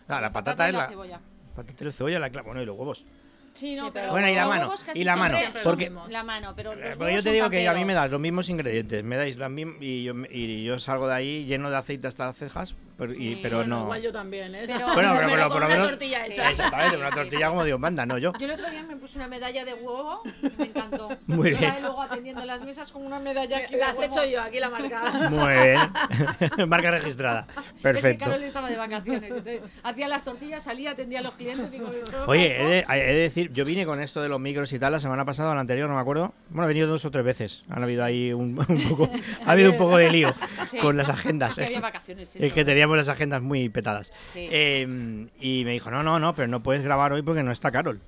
Ah, 0.09 0.20
la 0.20 0.33
patata 0.33 0.57
patata 0.57 0.68
es 0.68 0.74
la 0.74 0.81
la... 0.83 0.88
cebolla. 0.88 1.20
Patata 1.55 1.83
y 1.83 1.87
la 1.87 1.92
cebolla, 1.92 2.18
la 2.18 2.31
cla- 2.31 2.44
bueno, 2.44 2.62
y 2.62 2.66
los 2.66 2.76
huevos. 2.76 3.05
Sí, 3.53 3.74
no, 3.74 3.87
Sí, 3.87 3.90
pero 3.92 4.12
Bueno, 4.12 4.29
y 4.29 4.35
la 4.37 4.46
mano, 4.46 4.72
y 4.94 5.03
la 5.05 5.16
mano, 5.16 5.37
porque- 5.64 5.90
la 6.09 6.22
mano, 6.22 6.53
pero 6.55 6.72
los 6.76 6.85
Eh, 6.85 6.92
porque 6.96 7.14
yo 7.14 7.22
te 7.24 7.33
digo 7.33 7.50
que 7.50 7.68
a 7.68 7.74
mí 7.74 7.85
me 7.85 7.94
das 7.94 8.09
los 8.11 8.20
mismos 8.20 8.48
ingredientes, 8.48 9.03
me 9.03 9.16
dais 9.16 9.37
las 9.37 9.50
mismas 9.50 9.76
y 9.81 10.05
yo, 10.05 10.14
y 10.31 10.62
yo 10.62 10.79
salgo 10.79 11.09
de 11.09 11.14
ahí 11.14 11.44
lleno 11.46 11.68
de 11.68 11.76
aceite 11.76 12.07
hasta 12.07 12.26
las 12.26 12.37
cejas, 12.37 12.74
pero, 13.01 13.13
y- 13.13 13.17
Sí, 13.17 13.39
pero 13.43 13.57
Bueno, 13.59 13.77
no... 13.79 13.83
Igual 13.85 14.03
yo 14.03 14.13
también, 14.13 14.55
¿eh? 14.55 14.63
Pero- 14.67 14.87
Bueno, 14.95 15.15
pero, 15.17 15.29
pero 15.33 15.49
por 15.49 15.61
lo 15.61 15.67
una 15.67 15.69
menos... 15.69 15.89
tortilla 15.91 16.25
Sí, 16.27 16.33
hecha. 16.33 16.51
Exactamente, 16.51 16.97
una 16.97 17.11
tortilla 17.11 17.49
como 17.49 17.65
Dios 17.65 17.81
manda, 17.81 18.07
no 18.07 18.19
yo. 18.19 18.33
Yo 18.39 18.47
el 18.47 18.53
otro 18.53 18.71
día 18.71 18.83
me 18.85 18.97
puse 18.97 19.19
una 19.19 19.27
medalla 19.29 19.65
de 19.65 19.75
huevo, 19.75 20.23
me 20.59 20.65
encantó. 20.67 21.09
Muy 21.27 21.51
Yo 21.53 21.59
bien. 21.59 21.75
la- 21.75 21.81
luego 21.81 22.03
atendiendo 22.03 22.45
las 22.45 22.63
mesas 22.63 22.93
con 22.93 23.05
una 23.05 23.19
medalla 23.19 23.59
aquí. 23.59 23.73
de 23.75 23.81
La 23.81 23.87
has 23.89 23.99
huevo. 23.99 24.13
hecho 24.15 24.25
yo, 24.27 24.43
aquí 24.43 24.61
la 24.61 24.71
marca. 24.71 25.29
Muy 25.31 25.53
bien. 25.55 26.69
Marca 26.69 26.91
registrada. 26.91 27.47
Es 27.57 27.65
que 27.75 27.83
Perfecto. 27.83 28.25
Carol 28.27 28.43
estaba 28.43 28.71
de 28.71 28.77
vacaciones, 28.77 29.23
entonces 29.31 29.61
hacía 29.83 30.09
las 30.09 30.23
tortillas, 30.25 30.63
salía, 30.63 30.93
atendía 30.93 31.21
a 31.21 31.23
los 31.23 31.35
clientes. 31.35 31.71
Digo, 31.71 31.87
"¿Todo 31.89 32.27
Oye, 32.27 32.51
poco?". 32.59 32.69
he 32.69 32.71
de, 32.71 32.85
he 32.89 33.15
de 33.15 33.21
decir, 33.23 33.53
yo 33.53 33.65
vine 33.65 33.87
con 33.87 34.01
esto 34.01 34.21
de 34.23 34.29
los 34.29 34.39
micros 34.41 34.73
y 34.73 34.79
tal 34.79 34.93
la 34.93 35.01
semana 35.01 35.25
pasada 35.25 35.51
o 35.53 35.55
la 35.55 35.61
anterior, 35.61 35.89
no 35.89 35.95
me 35.95 36.01
acuerdo. 36.01 36.35
Bueno, 36.51 36.65
he 36.65 36.69
venido 36.69 36.87
dos 36.89 37.05
o 37.05 37.11
tres 37.11 37.25
veces. 37.25 37.65
Han 37.71 37.83
habido 37.83 38.05
ahí 38.05 38.33
un, 38.33 38.59
un 38.69 38.89
poco, 38.89 39.11
ha 39.47 39.51
habido 39.53 39.71
un 39.73 39.77
poco 39.79 39.97
de 39.97 40.11
lío 40.11 40.33
Sí. 40.71 40.79
con 40.79 40.97
las 40.97 41.09
agendas. 41.09 41.51
Es 41.51 41.57
que 41.57 41.65
había 41.65 41.81
vacaciones, 41.81 42.29
Es 42.37 42.43
esto. 42.43 42.55
que 42.55 42.65
teníamos 42.65 42.89
las 42.96 43.09
agendas 43.09 43.42
muy 43.42 43.68
petadas. 43.68 44.12
Sí. 44.33 44.48
Eh, 44.50 45.29
y 45.40 45.64
me 45.64 45.72
dijo, 45.72 45.90
no, 45.90 46.03
no, 46.03 46.18
no, 46.18 46.35
pero 46.35 46.48
no 46.48 46.62
puedes 46.62 46.83
grabar 46.83 47.12
hoy 47.12 47.22
porque 47.22 47.42
no 47.42 47.53
está 47.53 47.70
Carol. 47.70 48.00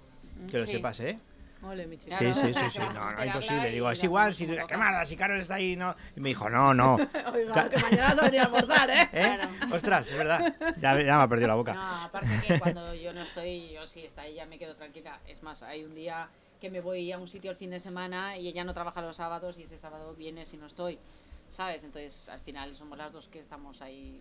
Que 0.50 0.58
lo 0.58 0.66
Sí. 0.66 0.72
sepas, 0.72 0.98
¿eh? 1.00 1.18
Ole, 1.64 1.86
mi 1.86 1.96
chica. 1.96 2.18
Sí, 2.18 2.34
sí, 2.34 2.40
sí, 2.46 2.52
Claro, 2.52 2.70
sí, 2.70 2.78
no, 2.94 3.12
no, 3.12 3.24
imposible. 3.24 3.70
Digo, 3.70 3.88
es 3.90 4.02
igual, 4.02 4.34
si, 4.34 4.46
¿qué 4.48 4.76
más? 4.76 5.08
Si 5.08 5.16
Carol 5.16 5.38
está 5.40 5.54
ahí, 5.54 5.76
no. 5.76 5.94
Y 6.16 6.20
me 6.20 6.30
dijo, 6.30 6.50
no, 6.50 6.74
no. 6.74 6.96
Oiga, 7.32 7.68
que 7.68 7.78
mañana 7.78 8.08
vas 8.08 8.18
a 8.18 8.22
venir 8.22 8.40
a 8.40 8.44
almorzar, 8.46 8.90
¿eh? 8.90 9.08
¿Eh? 9.12 9.38
Ostras, 9.72 10.10
es 10.10 10.18
verdad. 10.18 10.54
Ya, 10.80 11.00
ya 11.00 11.16
me 11.18 11.22
ha 11.22 11.28
perdido 11.28 11.46
la 11.48 11.54
boca. 11.54 11.72
No, 11.74 11.80
aparte 12.04 12.28
que 12.46 12.58
cuando 12.58 12.92
yo 12.96 13.12
no 13.12 13.22
estoy, 13.22 13.70
yo 13.72 13.86
sí 13.86 14.00
está 14.04 14.22
ahí, 14.22 14.34
ya 14.34 14.46
me 14.46 14.58
quedo 14.58 14.74
tranquila. 14.74 15.20
Es 15.28 15.44
más, 15.44 15.62
hay 15.62 15.84
un 15.84 15.94
día 15.94 16.26
que 16.60 16.68
me 16.68 16.80
voy 16.80 17.12
a 17.12 17.18
un 17.18 17.28
sitio 17.28 17.52
el 17.52 17.56
fin 17.56 17.70
de 17.70 17.78
semana 17.78 18.36
y 18.36 18.48
ella 18.48 18.64
no 18.64 18.74
trabaja 18.74 19.00
los 19.00 19.16
sábados 19.16 19.56
y 19.58 19.62
ese 19.62 19.78
sábado 19.78 20.14
viene 20.18 20.44
si 20.46 20.56
no 20.56 20.66
estoy, 20.66 20.98
¿sabes? 21.50 21.84
Entonces 21.84 22.28
al 22.28 22.40
final 22.40 22.74
somos 22.76 22.98
las 22.98 23.12
dos 23.12 23.28
que 23.28 23.38
estamos 23.38 23.82
ahí 23.82 24.20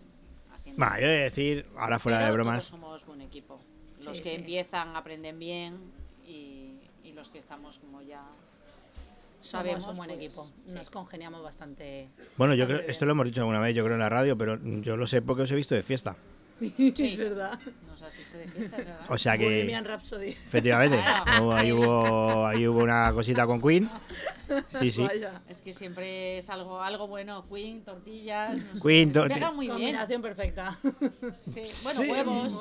haciendo. 0.62 0.80
Va, 0.84 0.98
yo 0.98 1.06
he 1.06 1.10
de 1.10 1.20
decir, 1.24 1.66
ahora 1.76 1.98
fuera 1.98 2.18
Pero 2.18 2.26
de 2.28 2.32
bromas, 2.32 2.68
Todos 2.70 2.80
somos 2.80 3.06
un 3.08 3.20
equipo. 3.20 3.60
Los 4.04 4.16
Sí, 4.16 4.22
que 4.22 4.30
sí. 4.30 4.36
empiezan 4.36 4.96
aprenden 4.96 5.38
bien 5.38 5.78
y, 6.26 6.74
y 7.04 7.12
los 7.12 7.30
que 7.30 7.38
estamos 7.38 7.78
como 7.78 8.02
ya 8.02 8.22
Sabemos 9.40 9.82
sabemos 9.82 9.90
un 9.90 9.96
buen 9.96 10.10
pues, 10.10 10.20
equipo. 10.24 10.50
sí. 10.66 10.74
Nos 10.74 10.90
congeniamos 10.90 11.42
bastante. 11.42 12.08
bueno, 12.36 12.54
yo 12.54 12.66
creo, 12.66 12.80
esto 12.80 13.04
lo 13.06 13.12
hemos 13.12 13.26
dicho 13.26 13.40
alguna 13.40 13.60
vez, 13.60 13.74
yo 13.74 13.82
creo 13.84 13.94
en 13.94 14.00
la 14.00 14.08
radio, 14.08 14.36
pero 14.38 14.58
yo 14.80 14.96
lo 14.96 15.06
sé 15.06 15.20
porque 15.22 15.42
os 15.42 15.50
he 15.50 15.56
visto 15.56 15.74
de 15.74 15.82
fiesta. 15.82 16.16
Es 16.66 17.16
verdad. 17.16 17.58
Nos 17.88 18.02
has 18.02 18.16
visto 18.16 18.38
de 18.38 18.48
fiesta, 18.48 18.76
¿verdad? 18.78 19.00
O 19.08 19.18
sea 19.18 19.38
que, 19.38 19.44
Bohemian 19.44 19.84
Rhapsody. 19.84 20.28
efectivamente, 20.28 20.96
Claro. 20.98 21.52
ahí, 21.54 21.72
hubo, 21.72 22.46
ahí 22.46 22.66
hubo 22.66 22.82
una 22.82 23.12
cosita 23.12 23.46
con 23.46 23.60
Queen. 23.60 23.88
Sí, 24.80 24.90
sí. 24.90 25.02
Vaya. 25.02 25.40
Es 25.48 25.62
que 25.62 25.72
siempre 25.72 26.38
es 26.38 26.50
algo, 26.50 26.82
algo 26.82 27.06
bueno. 27.06 27.44
Queen, 27.48 27.82
tortillas. 27.84 28.56
No 28.56 28.74
sé, 28.74 28.80
Queen, 28.88 29.12
tor- 29.12 29.32
pega 29.32 29.50
muy 29.52 29.66
bien. 29.66 29.78
Combinación 29.78 30.22
perfecta. 30.22 30.78
Sí. 31.38 31.62
Bueno, 31.84 32.02
Sí, 32.02 32.10
huevos. 32.10 32.52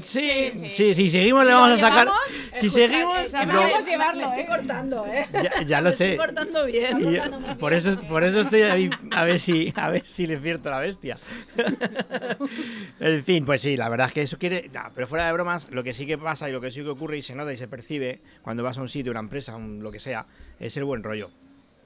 sí, 0.02 0.50
sí, 0.52 0.70
sí, 0.72 0.94
si 0.94 1.10
seguimos 1.10 1.42
Si 1.42 1.48
le 1.48 1.54
vamos 1.54 1.70
a 1.70 1.78
sacar. 1.78 2.06
llevamos, 2.06 2.32
Si 2.70 2.82
escuchad, 2.82 2.86
seguimos, 2.88 3.18
eh, 3.18 3.28
sabemos 3.28 3.86
llevarlo, 3.86 4.20
Me 4.20 4.26
estoy 4.26 4.42
¿eh? 4.42 4.46
cortando, 4.46 5.06
¿eh? 5.06 5.26
Ya- 5.42 5.62
ya 5.62 5.80
lo 5.80 5.90
Me 5.90 5.96
sé. 5.96 6.10
Estoy 6.12 6.26
cortando 6.26 6.64
bien. 6.66 6.98
Y 7.00 7.14
yo- 7.16 7.22
por 7.58 7.72
eso, 7.72 7.98
por 8.08 8.24
eso 8.24 8.40
estoy 8.40 8.62
ahí 8.62 8.90
a 9.10 9.24
ver 9.24 9.38
si 9.40 9.72
a 9.76 9.90
ver 9.90 10.06
si 10.06 10.26
le 10.26 10.38
cierto 10.38 10.70
la 10.70 10.78
bestia. 10.80 11.16
en 13.00 13.24
fin, 13.24 13.44
pues 13.44 13.62
sí, 13.62 13.76
la 13.76 13.88
verdad 13.88 14.08
es 14.08 14.12
que 14.12 14.22
eso 14.22 14.38
quiere. 14.38 14.68
nah, 14.72 14.88
pero 14.94 15.06
fuera 15.06 15.26
de 15.26 15.32
bromas, 15.32 15.68
lo 15.70 15.82
que 15.82 15.94
sí 15.94 16.06
que 16.06 16.18
pasa 16.18 16.48
y 16.48 16.52
lo 16.52 16.60
que 16.60 16.70
sí 16.70 16.82
que 16.82 16.88
ocurre 16.88 17.18
y 17.18 17.22
se 17.22 17.34
nota 17.34 17.52
y 17.52 17.56
se 17.56 17.68
percibe 17.68 18.20
cuando 18.42 18.62
vas 18.62 18.78
a 18.78 18.82
un 18.82 18.88
sitio, 18.88 19.10
una 19.12 19.20
empresa, 19.20 19.56
un- 19.56 19.82
lo 19.82 19.90
que 19.90 19.98
sea, 20.00 20.26
es 20.60 20.76
el 20.76 20.84
buen 20.84 21.02
rollo. 21.02 21.30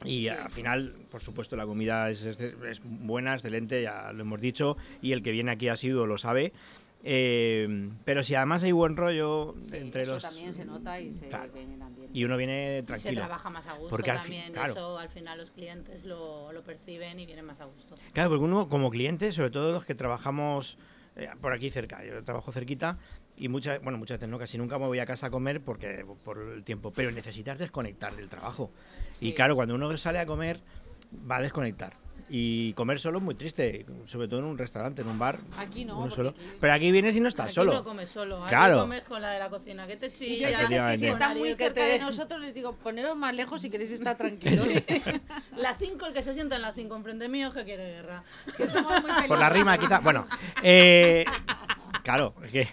Y 0.05 0.29
al 0.29 0.51
final, 0.51 0.95
por 1.11 1.23
supuesto, 1.23 1.57
la 1.57 1.65
comida 1.65 2.11
es, 2.11 2.23
es- 2.23 2.39
es 2.39 2.81
buena, 2.85 3.35
excelente, 3.35 3.83
ya 3.83 4.13
lo 4.13 4.23
hemos 4.23 4.41
dicho, 4.41 4.77
y 5.01 5.13
el 5.13 5.23
que 5.23 5.33
viene 5.33 5.53
aquí 5.53 5.69
ha 5.69 5.77
sido 5.77 6.07
lo 6.07 6.19
sabe. 6.19 6.53
Eh, 7.03 7.91
pero 8.05 8.25
si 8.25 8.35
además 8.35 8.63
hay 8.65 8.73
buen 8.73 8.97
rollo 8.97 9.55
entre 9.73 10.03
Eso 10.03 10.15
los. 10.15 10.23
también 10.23 10.53
se 10.55 10.65
nota 10.65 10.99
y 11.01 11.13
se 11.13 11.29
Claro. 11.29 11.53
ve 11.53 11.63
en 11.63 11.73
el 11.73 11.83
ambiente. 11.83 12.19
Y 12.19 12.25
uno 12.25 12.37
viene 12.37 12.79
Se 12.81 12.83
tranquilo. 12.85 13.21
trabaja 13.21 13.49
más 13.51 13.67
a 13.67 13.75
gusto 13.75 13.91
Porque 13.91 14.11
al 14.11 14.19
también. 14.19 14.53
claro. 14.53 14.73
Eso 14.73 14.99
al 14.99 15.09
final 15.09 15.39
los 15.39 15.51
clientes 15.53 16.05
lo, 16.05 16.53
lo 16.53 16.63
perciben 16.65 17.21
y 17.21 17.27
vienen 17.27 17.45
más 17.45 17.61
a 17.61 17.65
gusto. 17.67 17.95
Claro, 18.13 18.31
porque 18.31 18.45
uno 18.45 18.69
como 18.69 18.91
cliente, 18.91 19.31
sobre 19.33 19.51
todo 19.51 19.73
los 19.73 19.85
que 19.85 19.95
trabajamos 19.95 20.79
eh, 21.17 21.29
por 21.41 21.53
aquí 21.53 21.71
cerca, 21.71 22.05
yo 22.05 22.23
trabajo 22.25 22.51
cerquita 22.53 22.99
y 23.37 23.49
muchas, 23.49 23.81
bueno, 23.83 23.99
muchas 23.99 24.19
veces 24.19 24.29
no, 24.29 24.39
casi 24.39 24.59
nunca 24.59 24.79
me 24.79 24.87
voy 24.87 24.99
a 24.99 25.07
casa 25.07 25.29
a 25.29 25.31
comer 25.31 25.63
porque 25.63 26.05
por 26.25 26.39
el 26.39 26.65
tiempo, 26.65 26.93
pero 26.93 27.11
necesitas 27.13 27.59
desconectar 27.59 28.17
del 28.17 28.29
trabajo. 28.29 28.71
Y 29.21 29.29
Sí. 29.29 29.35
claro, 29.35 29.55
cuando 29.55 29.75
uno 29.77 29.97
sale 29.97 30.19
a 30.19 30.27
comer 30.27 30.61
va 31.31 31.37
a 31.37 31.43
desconectar. 31.43 31.95
Y 32.29 32.73
comer 32.73 32.99
solo 32.99 33.19
es 33.19 33.25
muy 33.25 33.37
triste, 33.37 33.87
sobre 34.07 34.27
todo 34.27 34.41
en 34.41 34.47
un 34.47 34.59
restaurante, 34.59 35.03
en 35.03 35.09
un 35.09 35.17
bar. 35.19 35.39
Aquí 35.59 35.85
no, 35.85 36.01
uno 36.01 36.11
solo. 36.11 36.31
aquí- 36.31 36.41
Pero 36.61 36.73
aquí 36.73 36.91
vienes 36.91 37.15
y 37.15 37.21
no 37.21 37.29
estás 37.29 37.47
Aquí 37.47 37.55
solo. 37.55 37.73
no 37.75 37.85
comes 37.85 38.11
solo. 38.11 38.39
Aquí 38.43 38.49
Claro. 38.49 38.81
comes 38.81 39.03
con 39.03 39.23
la 39.23 39.31
de 39.31 39.39
la 39.39 39.49
cocina 39.49 39.87
que 39.87 39.97
te 39.97 40.07
Y 40.07 40.11
yo 40.11 40.17
chilla. 40.17 40.51
ya 40.51 40.69
veces 40.69 40.83
que 40.91 40.97
si 40.99 41.07
están 41.07 41.39
muy 41.39 41.51
cerca 41.51 41.73
te- 41.73 41.81
de 41.81 41.99
nosotros 42.01 42.41
les 42.41 42.53
digo, 42.53 42.75
poneros 42.75 43.17
más 43.17 43.33
lejos 43.35 43.61
si 43.63 43.71
queréis 43.71 43.93
estar 43.93 44.17
tranquilos. 44.17 44.67
La 45.57 45.75
5, 45.77 46.07
el 46.07 46.13
que 46.13 46.23
se 46.23 46.35
sienta 46.35 46.57
en 46.57 46.63
la 46.63 46.73
5 46.73 46.97
enfrente 46.97 47.29
mío, 47.29 47.53
que 47.53 47.65
quiere 47.65 47.87
guerra. 47.95 48.25
que 48.57 48.67
somos 48.69 49.01
muy 49.03 49.11
Por 49.29 49.39
la 49.39 49.49
rima, 49.49 49.79
quizá. 49.79 50.01
Bueno, 50.01 50.27
eh, 50.63 51.25
claro, 52.03 52.35
es 52.45 52.51
que. 52.51 52.69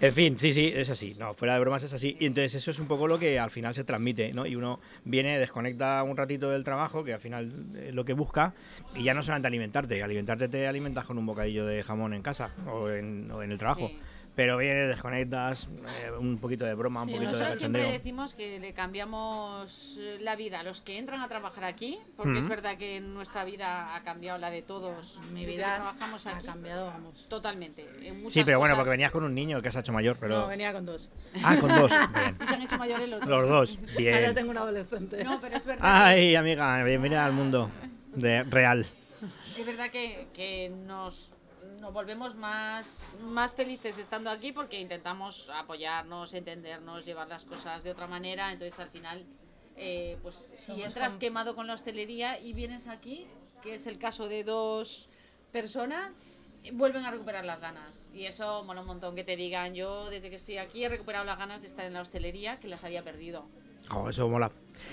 En 0.00 0.12
fin, 0.12 0.38
sí, 0.38 0.52
sí, 0.52 0.72
es 0.74 0.90
así. 0.90 1.16
No, 1.18 1.34
fuera 1.34 1.54
de 1.54 1.60
bromas 1.60 1.82
es 1.82 1.92
así. 1.92 2.16
Y 2.20 2.26
entonces 2.26 2.54
eso 2.54 2.70
es 2.70 2.78
un 2.78 2.86
poco 2.86 3.08
lo 3.08 3.18
que 3.18 3.38
al 3.38 3.50
final 3.50 3.74
se 3.74 3.84
transmite, 3.84 4.32
¿no? 4.32 4.46
Y 4.46 4.56
uno 4.56 4.80
viene, 5.04 5.38
desconecta 5.38 6.02
un 6.02 6.16
ratito 6.16 6.50
del 6.50 6.64
trabajo, 6.64 7.04
que 7.04 7.14
al 7.14 7.20
final 7.20 7.52
es 7.76 7.94
lo 7.94 8.04
que 8.04 8.12
busca, 8.12 8.54
y 8.94 9.02
ya 9.02 9.14
no 9.14 9.22
solamente 9.22 9.48
alimentarte. 9.48 10.02
Alimentarte 10.02 10.48
te 10.48 10.66
alimentas 10.66 11.04
con 11.04 11.18
un 11.18 11.26
bocadillo 11.26 11.66
de 11.66 11.82
jamón 11.82 12.14
en 12.14 12.22
casa 12.22 12.50
o 12.66 12.90
en, 12.90 13.30
o 13.30 13.42
en 13.42 13.52
el 13.52 13.58
trabajo. 13.58 13.90
Pero 14.38 14.56
vienes, 14.56 14.86
desconectas, 14.88 15.66
eh, 15.66 16.12
un 16.16 16.38
poquito 16.38 16.64
de 16.64 16.72
broma, 16.74 17.02
un 17.02 17.08
Sí, 17.08 17.14
poquito 17.14 17.32
de 17.32 17.38
nosotros 17.38 17.58
siempre 17.58 17.90
decimos 17.90 18.34
que 18.34 18.60
le 18.60 18.72
cambiamos 18.72 19.96
eh, 19.98 20.18
la 20.20 20.36
vida 20.36 20.60
a 20.60 20.62
los 20.62 20.80
que 20.80 20.96
entran 20.96 21.20
a 21.22 21.26
trabajar 21.26 21.64
aquí, 21.64 21.98
porque 22.16 22.38
es 22.38 22.46
verdad 22.46 22.76
que 22.76 23.00
nuestra 23.00 23.42
vida 23.44 23.96
ha 23.96 24.04
cambiado 24.04 24.38
la 24.38 24.48
de 24.50 24.62
todos. 24.62 25.18
Mi 25.32 25.40
Los 25.40 25.50
que 25.50 25.56
vida 25.56 25.74
trabajamos 25.74 26.24
ha 26.28 26.36
aquí 26.36 26.46
cambiado, 26.46 26.86
vamos. 26.86 27.26
totalmente. 27.28 27.84
en 28.00 28.30
Sí, 28.30 28.44
pero 28.44 28.60
bueno, 28.60 28.74
cosas. 28.74 28.78
porque 28.84 28.90
venías 28.90 29.10
con 29.10 29.24
un 29.24 29.34
niño 29.34 29.60
que 29.60 29.72
se 29.72 29.78
ha 29.78 29.80
hecho 29.80 29.92
mayor, 29.92 30.16
pero... 30.20 30.38
No, 30.42 30.46
venía 30.46 30.72
con 30.72 30.86
dos. 30.86 31.10
Ah, 31.42 31.56
con 31.60 31.74
dos, 31.74 31.90
bien. 32.14 32.36
Y 32.40 32.46
se 32.46 32.54
han 32.54 32.62
hecho 32.62 32.78
mayores 32.78 33.08
los 33.08 33.20
dos. 33.20 33.28
Los 33.28 33.48
dos, 33.48 33.76
Ahora 33.76 33.92
bien. 33.98 34.34
tengo 34.36 34.50
un 34.52 34.58
adolescente. 34.58 35.24
No, 35.24 35.40
pero 35.40 35.56
es 35.56 35.66
verdad. 35.66 35.82
Ay, 35.84 36.36
amiga, 36.36 36.80
bienvenida 36.84 37.26
al 37.26 37.32
mundo 37.32 37.72
de 38.14 38.44
real. 38.44 38.86
Es 39.58 39.66
verdad 39.66 39.90
que, 39.90 40.28
que 40.32 40.70
nos, 40.86 41.32
nos 41.80 41.92
volvemos 41.92 42.34
más, 42.34 43.14
más 43.20 43.54
felices 43.54 43.98
estando 43.98 44.30
aquí 44.30 44.52
porque 44.52 44.80
intentamos 44.80 45.48
apoyarnos, 45.52 46.34
entendernos, 46.34 47.04
llevar 47.04 47.28
las 47.28 47.44
cosas 47.44 47.82
de 47.82 47.90
otra 47.90 48.06
manera. 48.06 48.52
Entonces, 48.52 48.78
al 48.78 48.90
final, 48.90 49.24
eh, 49.76 50.18
pues 50.22 50.52
si 50.54 50.82
entras 50.82 51.16
quemado 51.16 51.54
con 51.54 51.66
la 51.66 51.74
hostelería 51.74 52.38
y 52.40 52.52
vienes 52.52 52.88
aquí, 52.88 53.26
que 53.62 53.74
es 53.74 53.86
el 53.86 53.98
caso 53.98 54.28
de 54.28 54.44
dos 54.44 55.08
personas, 55.52 56.12
vuelven 56.72 57.04
a 57.04 57.10
recuperar 57.10 57.44
las 57.44 57.60
ganas. 57.60 58.10
Y 58.12 58.26
eso 58.26 58.64
mola 58.64 58.80
un 58.80 58.86
montón 58.86 59.14
que 59.14 59.24
te 59.24 59.36
digan, 59.36 59.74
yo 59.74 60.10
desde 60.10 60.30
que 60.30 60.36
estoy 60.36 60.58
aquí 60.58 60.84
he 60.84 60.88
recuperado 60.88 61.24
las 61.24 61.38
ganas 61.38 61.62
de 61.62 61.68
estar 61.68 61.84
en 61.84 61.94
la 61.94 62.00
hostelería 62.00 62.58
que 62.58 62.68
las 62.68 62.84
había 62.84 63.02
perdido. 63.02 63.46
Oh, 63.90 64.08
eso 64.08 64.28
mola. 64.28 64.50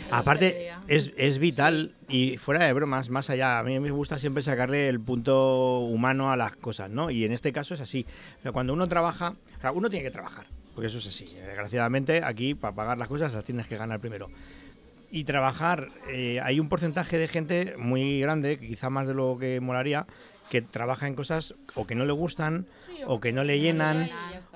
La 0.09 0.19
Aparte, 0.19 0.71
es, 0.87 1.11
es 1.17 1.39
vital 1.39 1.93
y 2.07 2.37
fuera 2.37 2.65
de 2.65 2.73
bromas, 2.73 3.09
más 3.09 3.29
allá, 3.29 3.59
a 3.59 3.63
mí 3.63 3.79
me 3.79 3.91
gusta 3.91 4.19
siempre 4.19 4.43
sacarle 4.43 4.87
el 4.87 4.99
punto 4.99 5.79
humano 5.79 6.31
a 6.31 6.35
las 6.35 6.55
cosas, 6.55 6.89
¿no? 6.89 7.09
Y 7.09 7.25
en 7.25 7.31
este 7.31 7.51
caso 7.51 7.73
es 7.73 7.81
así. 7.81 8.05
O 8.39 8.41
sea, 8.43 8.51
cuando 8.51 8.73
uno 8.73 8.87
trabaja, 8.87 9.35
o 9.57 9.61
sea, 9.61 9.71
uno 9.71 9.89
tiene 9.89 10.03
que 10.03 10.11
trabajar, 10.11 10.45
porque 10.73 10.87
eso 10.87 10.99
es 10.99 11.07
así. 11.07 11.25
Desgraciadamente, 11.25 12.23
aquí 12.23 12.53
para 12.53 12.75
pagar 12.75 12.97
las 12.97 13.07
cosas 13.07 13.33
las 13.33 13.45
tienes 13.45 13.67
que 13.67 13.77
ganar 13.77 13.99
primero. 13.99 14.29
Y 15.11 15.23
trabajar, 15.23 15.89
eh, 16.09 16.39
hay 16.43 16.59
un 16.59 16.69
porcentaje 16.69 17.17
de 17.17 17.27
gente 17.27 17.75
muy 17.77 18.19
grande, 18.19 18.57
que 18.57 18.67
quizá 18.67 18.89
más 18.89 19.07
de 19.07 19.13
lo 19.13 19.37
que 19.39 19.59
molaría, 19.61 20.05
que 20.49 20.61
trabaja 20.61 21.07
en 21.07 21.15
cosas 21.15 21.55
o 21.73 21.87
que 21.87 21.95
no 21.95 22.05
le 22.05 22.13
gustan, 22.13 22.67
o 23.07 23.19
que 23.19 23.31
no 23.31 23.43
le 23.43 23.59
llenan, 23.59 24.09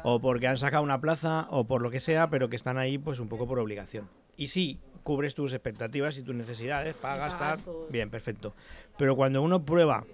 o 0.04 0.19
porque 0.19 0.47
han 0.47 0.58
sacado 0.58 0.84
una 0.84 1.02
plaza, 1.02 1.47
o 1.49 1.65
por 1.65 1.82
lo 1.82 1.89
que 1.89 1.99
sea, 1.99 2.30
pero 2.30 2.49
que 2.49 2.56
están 2.56 2.78
ahí 2.78 2.97
pues 2.97 3.19
un 3.19 3.30
poco 3.30 3.47
por 3.47 3.58
obligación. 3.58 4.08
Y 4.39 4.47
sí, 4.47 4.80
cubres 5.04 5.36
tus 5.36 5.54
expectativas 5.54 6.17
y 6.17 6.23
tus 6.23 6.34
necesidades, 6.36 6.95
pagas, 6.95 7.34
tus- 7.36 7.65
bien, 7.91 8.10
perfecto. 8.10 8.54
Pero 8.97 9.15
cuando 9.15 9.41
uno 9.41 9.65
prueba 9.65 10.06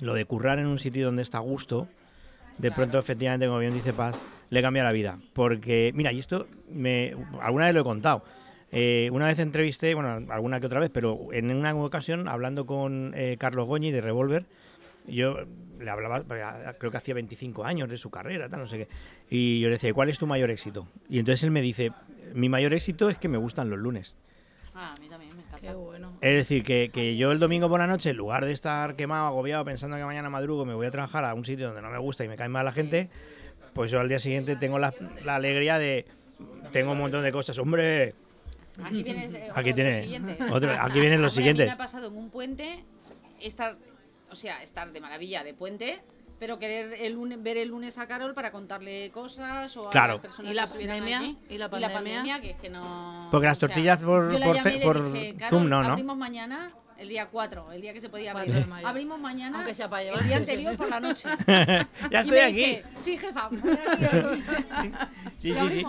lo 0.00 0.14
de 0.14 0.24
currar 0.24 0.58
en 0.58 0.66
un 0.66 0.78
sitio 0.78 1.06
donde 1.06 1.22
está 1.22 1.38
a 1.38 1.42
gusto, 1.42 1.88
de 2.58 2.72
pronto 2.72 2.98
efectivamente, 2.98 3.46
como 3.46 3.58
bien 3.60 3.72
dice 3.74 3.92
Paz, 3.94 4.16
le 4.50 4.60
cambia 4.62 4.82
la 4.82 4.92
vida. 4.92 5.18
Porque, 5.34 5.92
mira, 5.94 6.12
y 6.12 6.18
esto 6.18 6.48
me, 6.68 7.14
alguna 7.40 7.66
vez 7.66 7.74
lo 7.74 7.80
he 7.80 7.84
contado. 7.84 8.24
Eh, 8.72 9.08
una 9.12 9.26
vez 9.26 9.38
entrevisté, 9.38 9.94
bueno, 9.94 10.32
alguna 10.32 10.60
que 10.60 10.66
otra 10.66 10.80
vez, 10.80 10.90
pero 10.92 11.28
en 11.32 11.50
una 11.54 11.74
ocasión, 11.74 12.28
hablando 12.28 12.66
con 12.66 13.12
eh, 13.16 13.36
Carlos 13.38 13.66
Goñi 13.66 13.90
de 13.90 14.00
Revolver, 14.00 14.46
yo 15.06 15.38
le 15.78 15.90
hablaba, 15.90 16.22
porque 16.22 16.42
a- 16.42 16.74
creo 16.78 16.90
que 16.90 16.96
hacía 16.98 17.14
25 17.14 17.64
años 17.64 17.88
de 17.88 17.96
su 17.98 18.10
carrera, 18.10 18.48
tal, 18.48 18.60
no 18.60 18.66
sé 18.66 18.78
qué. 18.78 18.88
Y 19.30 19.60
yo 19.60 19.68
le 19.68 19.72
decía, 19.74 19.92
¿cuál 19.94 20.08
es 20.08 20.18
tu 20.18 20.26
mayor 20.26 20.50
éxito? 20.50 20.86
Y 21.08 21.18
entonces 21.18 21.42
él 21.44 21.50
me 21.50 21.62
dice, 21.62 21.92
mi 22.34 22.48
mayor 22.48 22.74
éxito 22.74 23.08
es 23.10 23.18
que 23.18 23.28
me 23.28 23.38
gustan 23.38 23.70
los 23.70 23.78
lunes. 23.78 24.14
Ah, 24.74 24.94
a 24.96 25.00
mí 25.00 25.08
también 25.08 25.34
me 25.36 25.42
encanta. 25.42 25.60
Qué 25.60 25.74
bueno. 25.74 26.16
Es 26.20 26.34
decir, 26.34 26.62
que, 26.64 26.90
que 26.92 27.16
yo 27.16 27.32
el 27.32 27.38
domingo 27.38 27.68
por 27.68 27.80
la 27.80 27.86
noche, 27.86 28.10
en 28.10 28.16
lugar 28.16 28.44
de 28.44 28.52
estar 28.52 28.94
quemado, 28.96 29.26
agobiado, 29.26 29.64
pensando 29.64 29.96
que 29.96 30.04
mañana 30.04 30.30
madrugo 30.30 30.64
me 30.64 30.74
voy 30.74 30.86
a 30.86 30.90
trabajar 30.90 31.24
a 31.24 31.34
un 31.34 31.44
sitio 31.44 31.66
donde 31.66 31.82
no 31.82 31.90
me 31.90 31.98
gusta 31.98 32.24
y 32.24 32.28
me 32.28 32.36
cae 32.36 32.48
mal 32.48 32.64
la 32.64 32.72
gente, 32.72 33.10
pues 33.74 33.90
yo 33.90 34.00
al 34.00 34.08
día 34.08 34.18
siguiente 34.18 34.56
tengo 34.56 34.78
la, 34.78 34.94
la 35.24 35.36
alegría 35.36 35.78
de... 35.78 36.06
Tengo 36.72 36.92
un 36.92 36.98
montón 36.98 37.22
de 37.24 37.32
cosas. 37.32 37.58
¡Hombre! 37.58 38.14
Aquí 38.82 39.02
vienes, 39.02 39.34
eh, 39.34 39.48
Aquí 39.54 39.74
tiene- 39.74 39.90
los 39.92 40.00
siguientes. 40.02 40.50
otro- 40.50 40.70
aquí 40.70 41.00
vienen 41.00 41.20
los 41.20 41.32
Hombre, 41.36 41.50
a 41.50 41.52
mí 41.52 41.56
siguientes. 41.58 41.66
me 41.66 41.72
ha 41.72 41.76
pasado 41.76 42.08
en 42.08 42.16
un 42.16 42.30
puente 42.30 42.84
estar, 43.40 43.76
o 44.30 44.34
sea, 44.34 44.62
estar 44.62 44.90
de 44.92 45.00
maravilla 45.00 45.42
de 45.44 45.54
puente, 45.54 46.00
pero 46.38 46.58
querer 46.58 46.94
el 47.00 47.12
lunes, 47.14 47.42
ver 47.42 47.56
el 47.58 47.68
lunes 47.68 47.98
a 47.98 48.06
Carol 48.06 48.32
para 48.34 48.50
contarle 48.50 49.10
cosas 49.10 49.76
o 49.76 49.90
Claro. 49.90 50.12
a 50.12 50.14
las 50.14 50.22
personas 50.22 50.50
¿Y 50.50 50.54
la 50.54 50.66
que 50.66 50.70
pandemia? 50.70 51.18
allí. 51.18 51.38
¿Y 51.50 51.58
la 51.58 51.68
pandemia? 51.68 52.40
que 52.40 52.50
es 52.50 52.56
que 52.56 52.70
no... 52.70 53.28
Porque 53.30 53.46
las 53.46 53.58
o 53.58 53.60
sea, 53.60 53.68
tortillas 53.68 53.98
por- 54.02 54.32
yo 54.32 54.38
la 54.38 54.46
por 54.46 54.56
llamé 54.56 54.70
fe- 54.70 54.76
y 54.76 54.80
le 54.80 54.84
por 54.86 55.12
dije, 55.12 55.30
Zoom 55.32 55.38
"Carol, 55.38 55.68
no, 55.70 55.82
¿no?" 55.82 55.88
abrimos 55.90 56.16
mañana 56.16 56.72
el 56.96 57.08
día 57.08 57.26
4, 57.28 57.72
el 57.72 57.80
día 57.82 57.92
que 57.92 58.00
se 58.00 58.08
podía 58.08 58.30
abrir. 58.32 58.46
4 58.46 58.60
de 58.60 58.66
mayo. 58.66 58.88
Abrimos 58.88 59.18
mañana 59.18 59.58
Aunque 59.58 59.74
sea 59.74 59.88
para 59.88 60.02
el 60.02 60.26
día 60.26 60.36
anterior 60.36 60.76
por 60.76 60.88
la 60.88 61.00
noche. 61.00 61.28
ya 61.46 61.86
Y 62.10 62.16
estoy 62.16 62.30
me 62.38 62.42
aquí. 62.42 62.54
dice, 62.56 62.84
sí, 63.00 63.18
jefa. 63.18 63.48
voy 63.48 63.70
aquí". 63.72 64.44
Sí, 65.40 65.48
¿Y 65.50 65.54
sí, 65.54 65.58
sí. 65.70 65.84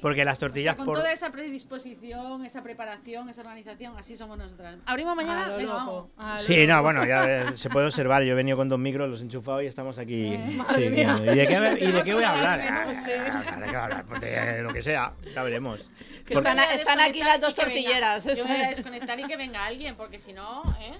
Porque 0.00 0.24
las 0.24 0.38
O 0.38 0.40
sea, 0.40 0.48
tortillas 0.48 0.76
con 0.76 0.86
por... 0.86 0.96
toda 0.96 1.12
esa 1.12 1.30
predisposición, 1.30 2.44
esa 2.44 2.62
preparación, 2.62 3.28
esa 3.28 3.40
organización, 3.42 3.96
así 3.98 4.16
somos 4.16 4.38
nosotras. 4.38 4.76
Abrimos 4.86 5.16
mañana, 5.16 5.48
venga, 5.56 5.72
loco. 5.74 6.10
vamos. 6.16 6.42
Sí, 6.42 6.66
no, 6.66 6.82
bueno, 6.82 7.04
ya 7.04 7.24
eh, 7.42 7.44
se 7.56 7.68
puede 7.70 7.86
observar. 7.86 8.22
Yo 8.22 8.32
he 8.32 8.36
venido 8.36 8.56
con 8.56 8.68
dos 8.68 8.78
micros, 8.78 9.08
los 9.08 9.20
he 9.20 9.24
enchufado 9.24 9.62
y 9.62 9.66
estamos 9.66 9.98
aquí. 9.98 10.26
Eh, 10.34 10.46
sí, 10.50 10.56
madre 10.56 10.90
mía. 10.90 11.16
¿Y 11.20 11.24
de 11.36 11.46
qué, 11.46 11.84
y 11.84 11.90
de 11.92 12.02
qué 12.02 12.14
voy 12.14 12.24
a 12.24 12.32
hablar? 12.32 12.58
No 12.86 12.90
Ah, 12.90 12.94
sé. 12.94 13.18
¿de 13.18 13.24
qué 13.24 13.66
voy 13.66 13.74
a 13.74 13.84
hablar? 13.84 14.04
Pues 14.06 14.20
de 14.20 14.62
lo 14.62 14.72
que 14.72 14.82
sea, 14.82 15.12
ya 15.34 15.42
veremos. 15.42 15.80
Porque- 16.32 16.34
están, 16.48 16.58
están 16.58 17.00
aquí 17.00 17.20
las 17.22 17.40
dos 17.40 17.54
tortilleras. 17.54 18.24
Yo 18.24 18.44
voy 18.46 18.56
a 18.56 18.68
desconectar 18.70 19.18
y 19.18 19.24
que 19.24 19.36
venga 19.36 19.64
alguien, 19.64 19.94
porque 19.96 20.18
si 20.18 20.32
no, 20.32 20.62
¿eh? 20.80 20.92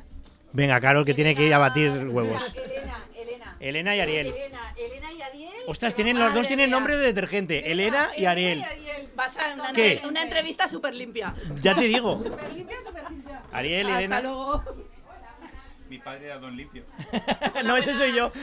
Venga, 0.52 0.80
Carol, 0.80 1.04
que 1.04 1.14
tiene 1.14 1.34
que 1.34 1.44
ir 1.46 1.54
a 1.54 1.58
batir 1.58 1.90
huevos. 2.08 2.54
Elena, 2.54 3.04
Elena. 3.14 3.56
Elena 3.60 3.96
y 3.96 4.00
Ariel. 4.00 4.26
Elena, 4.28 4.74
Elena 4.76 5.12
y 5.12 5.22
Ariel. 5.22 5.52
Ostras, 5.66 5.94
tienen, 5.94 6.16
los 6.18 6.26
dos 6.28 6.34
Madre 6.36 6.48
tienen 6.48 6.70
nombre 6.70 6.96
de 6.96 7.06
detergente. 7.06 7.70
Elena 7.70 8.08
y 8.16 8.24
Ariel. 8.24 8.64
Vas 9.14 9.36
a 9.36 9.54
una, 9.54 9.72
¿Qué? 9.72 9.92
entre- 9.94 10.08
una 10.08 10.22
entrevista 10.22 10.66
súper 10.68 10.94
limpia. 10.94 11.34
Ya 11.60 11.74
te 11.74 11.82
digo. 11.84 12.18
Súper 12.18 12.52
limpia, 12.52 12.76
súper 12.86 13.10
limpia. 13.10 13.42
Ariel, 13.52 13.86
Hasta 13.86 13.98
Elena. 13.98 14.20
luego. 14.22 14.64
Mi 15.90 15.98
padre 15.98 16.26
era 16.26 16.38
Don 16.38 16.56
Limpio. 16.56 16.84
no, 17.64 17.76
ese 17.76 17.94
soy 17.94 18.14
yo. 18.14 18.30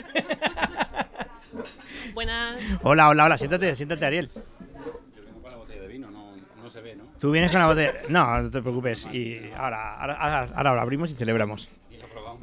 Buenas. 2.13 2.55
Hola, 2.83 3.09
hola, 3.09 3.25
hola. 3.25 3.37
Siéntate, 3.37 3.75
siéntate, 3.75 4.05
Ariel. 4.05 4.29
Yo 4.33 5.23
vengo 5.23 5.41
con 5.41 5.51
la 5.51 5.57
botella 5.57 5.81
de 5.81 5.87
vino, 5.87 6.09
no, 6.11 6.33
no 6.61 6.69
se 6.69 6.81
ve, 6.81 6.95
¿no? 6.95 7.05
Tú 7.19 7.31
vienes 7.31 7.51
con 7.51 7.59
la 7.59 7.67
botella. 7.67 7.93
No, 8.09 8.41
no 8.41 8.51
te 8.51 8.61
preocupes. 8.61 9.07
Y 9.11 9.51
ahora, 9.55 9.95
ahora, 9.99 10.13
ahora, 10.15 10.53
ahora 10.55 10.73
lo 10.75 10.81
abrimos 10.81 11.11
y 11.11 11.15
celebramos. 11.15 11.69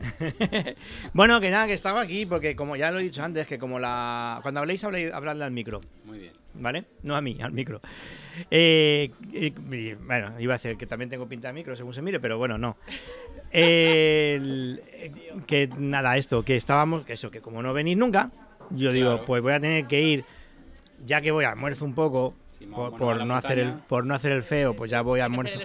Bueno, 1.13 1.41
que 1.41 1.51
nada, 1.51 1.67
que 1.67 1.73
estaba 1.75 2.01
aquí 2.01 2.27
porque 2.27 2.57
como 2.57 2.77
ya 2.77 2.91
lo 2.91 2.99
he 2.99 3.03
dicho 3.03 3.23
antes, 3.23 3.47
que 3.47 3.59
como 3.59 3.79
la... 3.79 4.39
Cuando 4.43 4.61
habléis, 4.61 4.83
habléis 4.85 5.13
habladle 5.13 5.45
al 5.45 5.51
micro. 5.51 5.81
Muy 6.05 6.19
bien. 6.19 6.33
¿Vale? 6.55 6.85
No 7.03 7.17
a 7.17 7.21
mí, 7.21 7.39
al 7.41 7.53
micro. 7.53 7.81
Eh, 8.51 9.11
y, 9.33 9.51
bueno, 9.95 10.39
iba 10.39 10.55
a 10.55 10.59
decir 10.59 10.77
que 10.77 10.87
también 10.87 11.09
tengo 11.09 11.27
pinta 11.27 11.49
de 11.49 11.55
micro 11.55 11.75
según 11.77 11.95
se 11.95 12.03
mire, 12.03 12.21
pero 12.21 12.37
bueno, 12.39 12.59
no. 12.59 12.77
El- 13.51 14.83
eh, 14.93 15.13
que 15.47 15.69
nada, 15.79 16.17
esto, 16.17 16.45
que 16.45 16.57
estábamos, 16.57 17.05
que 17.05 17.15
eso, 17.15 17.31
que 17.31 17.41
como 17.41 17.63
no 17.63 17.73
venís 17.73 17.97
nunca, 17.97 18.31
yo 18.71 18.93
digo, 18.93 19.25
pues 19.27 19.43
voy 19.43 19.53
a 19.53 19.61
tener 19.61 19.87
que 19.87 20.01
ir, 20.03 20.25
ya 21.07 21.21
que 21.21 21.31
voy 21.31 21.45
a 21.45 21.51
almuerzo 21.51 21.85
un 21.85 21.95
poco, 21.95 22.35
Por, 22.71 22.99
bueno, 22.99 23.25
no 23.25 23.37
hacer 23.37 23.59
el, 23.59 23.73
por 23.75 24.05
no 24.07 24.15
hacer 24.15 24.33
el 24.33 24.43
feo, 24.43 24.75
pues 24.75 24.91
ya 24.91 25.03
voy 25.03 25.21
a 25.21 25.25
almuerzo. 25.27 25.59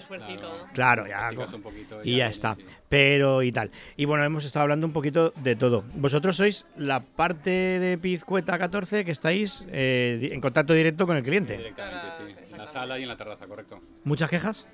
Claro, 0.74 1.08
ya. 1.08 1.30
Poquito 1.62 2.02
y 2.04 2.12
ya 2.14 2.18
ya 2.18 2.28
está. 2.28 2.56
sí. 2.56 2.66
Pero 2.90 3.44
y 3.44 3.52
tal. 3.52 3.72
Y 3.96 4.06
bueno, 4.06 4.24
hemos 4.24 4.46
estado 4.46 4.64
hablando 4.64 4.88
un 4.88 4.94
poquito 4.94 5.32
de 5.38 5.56
todo. 5.56 5.84
Vosotros 5.94 6.38
sois 6.38 6.66
la 6.78 7.02
parte 7.02 7.50
de 7.50 7.98
Pizcueta 7.98 8.58
14 8.58 9.04
que 9.06 9.12
estáis 9.12 9.64
eh, 9.70 10.30
en 10.32 10.40
contacto 10.42 10.74
directo 10.74 11.06
con 11.06 11.18
el 11.18 11.24
cliente. 11.24 11.58
Directamente, 11.58 12.12
sí. 12.12 12.54
En 12.54 12.58
la 12.58 12.68
sala 12.68 12.98
y 13.00 13.04
en 13.04 13.10
la 13.10 13.18
terraza, 13.18 13.46
correcto. 13.48 13.82
¿Muchas 14.04 14.30
quejas? 14.30 14.66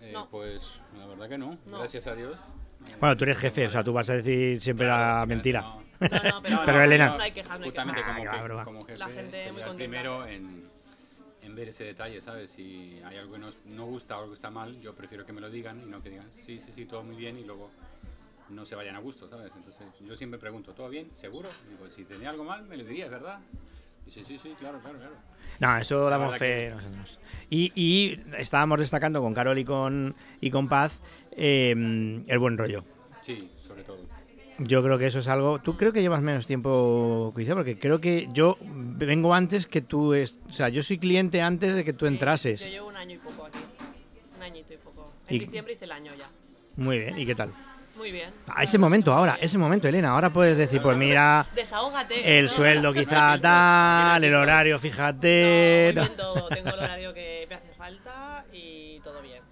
Eh, 0.00 0.14
Pues 0.30 0.60
la 0.96 1.06
verdad 1.06 1.28
que 1.28 1.38
no, 1.38 1.58
gracias 1.66 2.06
a 2.06 2.14
Dios. 2.14 2.38
Bueno, 3.00 3.16
tú 3.16 3.24
eres 3.24 3.38
jefe, 3.38 3.66
o 3.66 3.70
sea, 3.70 3.82
tú 3.82 3.92
vas 3.92 4.08
a 4.08 4.14
decir 4.14 4.60
siempre 4.60 4.86
la 4.86 5.24
mentira. 5.26 5.60
No, 5.62 5.82
no, 6.00 6.42
pero, 6.42 6.60
Pero 6.66 6.82
Elena. 6.82 7.16
No 7.16 7.22
hay 7.22 7.32
quejas, 7.32 7.58
no 7.58 7.64
hay 7.64 7.70
Justamente 7.70 8.00
quejas. 8.00 8.16
como, 8.16 8.58
Ah, 8.60 8.64
como 8.64 8.80
jefe, 8.82 8.98
La 8.98 9.08
gente 9.08 9.52
muy 9.52 9.74
primero 9.76 10.26
en, 10.26 10.67
en 11.48 11.54
ver 11.56 11.68
ese 11.70 11.84
detalle, 11.84 12.20
¿sabes? 12.20 12.50
Si 12.50 13.00
hay 13.04 13.16
algo 13.16 13.32
que 13.32 13.38
no, 13.38 13.50
no 13.64 13.86
gusta 13.86 14.16
o 14.16 14.20
algo 14.20 14.30
que 14.32 14.34
está 14.36 14.50
mal, 14.50 14.78
yo 14.80 14.94
prefiero 14.94 15.24
que 15.26 15.32
me 15.32 15.40
lo 15.40 15.50
digan 15.50 15.80
y 15.82 15.86
no 15.90 16.02
que 16.02 16.10
digan, 16.10 16.30
sí, 16.32 16.60
sí, 16.60 16.70
sí, 16.72 16.84
todo 16.84 17.02
muy 17.02 17.16
bien 17.16 17.38
y 17.38 17.44
luego 17.44 17.70
no 18.50 18.64
se 18.64 18.74
vayan 18.74 18.96
a 18.96 19.00
gusto, 19.00 19.28
¿sabes? 19.28 19.52
Entonces 19.56 19.86
yo 20.06 20.14
siempre 20.16 20.38
pregunto, 20.38 20.72
¿todo 20.72 20.88
bien? 20.88 21.10
¿Seguro? 21.14 21.48
Digo, 21.68 21.90
si 21.90 22.04
tenía 22.04 22.30
algo 22.30 22.44
mal, 22.44 22.64
me 22.66 22.76
lo 22.76 22.84
dirías, 22.84 23.10
¿verdad? 23.10 23.40
Y 24.06 24.10
sí, 24.10 24.22
sí, 24.24 24.38
sí, 24.38 24.54
claro, 24.58 24.78
claro, 24.80 24.98
claro. 24.98 25.14
No, 25.60 25.76
eso 25.76 26.08
damos 26.08 26.36
fe 26.36 26.68
que- 26.68 26.74
nosotros. 26.74 27.18
Y, 27.50 27.72
y 27.74 28.20
estábamos 28.38 28.78
destacando 28.78 29.20
con 29.20 29.34
Carol 29.34 29.58
y 29.58 29.64
con, 29.64 30.14
y 30.40 30.50
con 30.50 30.68
Paz 30.68 31.00
eh, 31.32 31.70
el 32.26 32.38
buen 32.38 32.56
rollo. 32.56 32.84
Sí. 33.20 33.36
Yo 34.58 34.82
creo 34.82 34.98
que 34.98 35.06
eso 35.06 35.20
es 35.20 35.28
algo. 35.28 35.60
Tú 35.60 35.76
creo 35.76 35.92
que 35.92 36.00
llevas 36.02 36.20
menos 36.20 36.44
tiempo, 36.46 37.32
quizá, 37.36 37.54
porque 37.54 37.78
creo 37.78 38.00
que 38.00 38.28
yo 38.32 38.56
vengo 38.60 39.32
antes 39.32 39.66
que 39.68 39.80
tú. 39.82 40.14
Es, 40.14 40.34
o 40.48 40.52
sea, 40.52 40.68
yo 40.68 40.82
soy 40.82 40.98
cliente 40.98 41.40
antes 41.40 41.74
de 41.76 41.84
que 41.84 41.92
tú 41.92 42.06
entrases. 42.06 42.60
Yo 42.64 42.68
llevo 42.70 42.88
un 42.88 42.96
año 42.96 43.14
y 43.14 43.18
poco 43.18 43.46
aquí. 43.46 43.58
Un 44.36 44.42
añito 44.42 44.74
y 44.74 44.76
poco. 44.78 45.12
En 45.28 45.36
Y- 45.36 45.38
diciembre 45.40 45.74
hice 45.74 45.84
el 45.84 45.92
año 45.92 46.12
ya. 46.18 46.28
Muy 46.76 46.98
bien, 46.98 47.18
¿y 47.18 47.24
qué 47.26 47.34
tal? 47.36 47.50
Muy 47.96 48.12
bien. 48.12 48.30
A 48.48 48.62
ese 48.62 48.78
momento, 48.78 49.12
ahora, 49.12 49.38
ese 49.40 49.58
momento, 49.58 49.88
Elena. 49.88 50.10
Ahora 50.10 50.30
puedes 50.30 50.56
decir, 50.56 50.80
pues 50.80 50.96
mira, 50.96 51.46
Desahógate. 51.54 52.38
el 52.38 52.44
¿no? 52.46 52.50
sueldo 52.50 52.92
quizá 52.94 53.36
tal, 53.40 54.22
el 54.22 54.34
horario, 54.34 54.78
fíjate. 54.78 55.92
Muy 55.94 56.04
bien 56.04 56.16
todo. 56.16 56.48
Tengo 56.48 56.68
el 56.70 56.78
horario 56.78 57.12
que 57.14 57.46
me 57.48 57.56
hace 57.56 57.68
falta 57.74 58.44
y 58.52 59.00
todo 59.00 59.20
bien. 59.22 59.42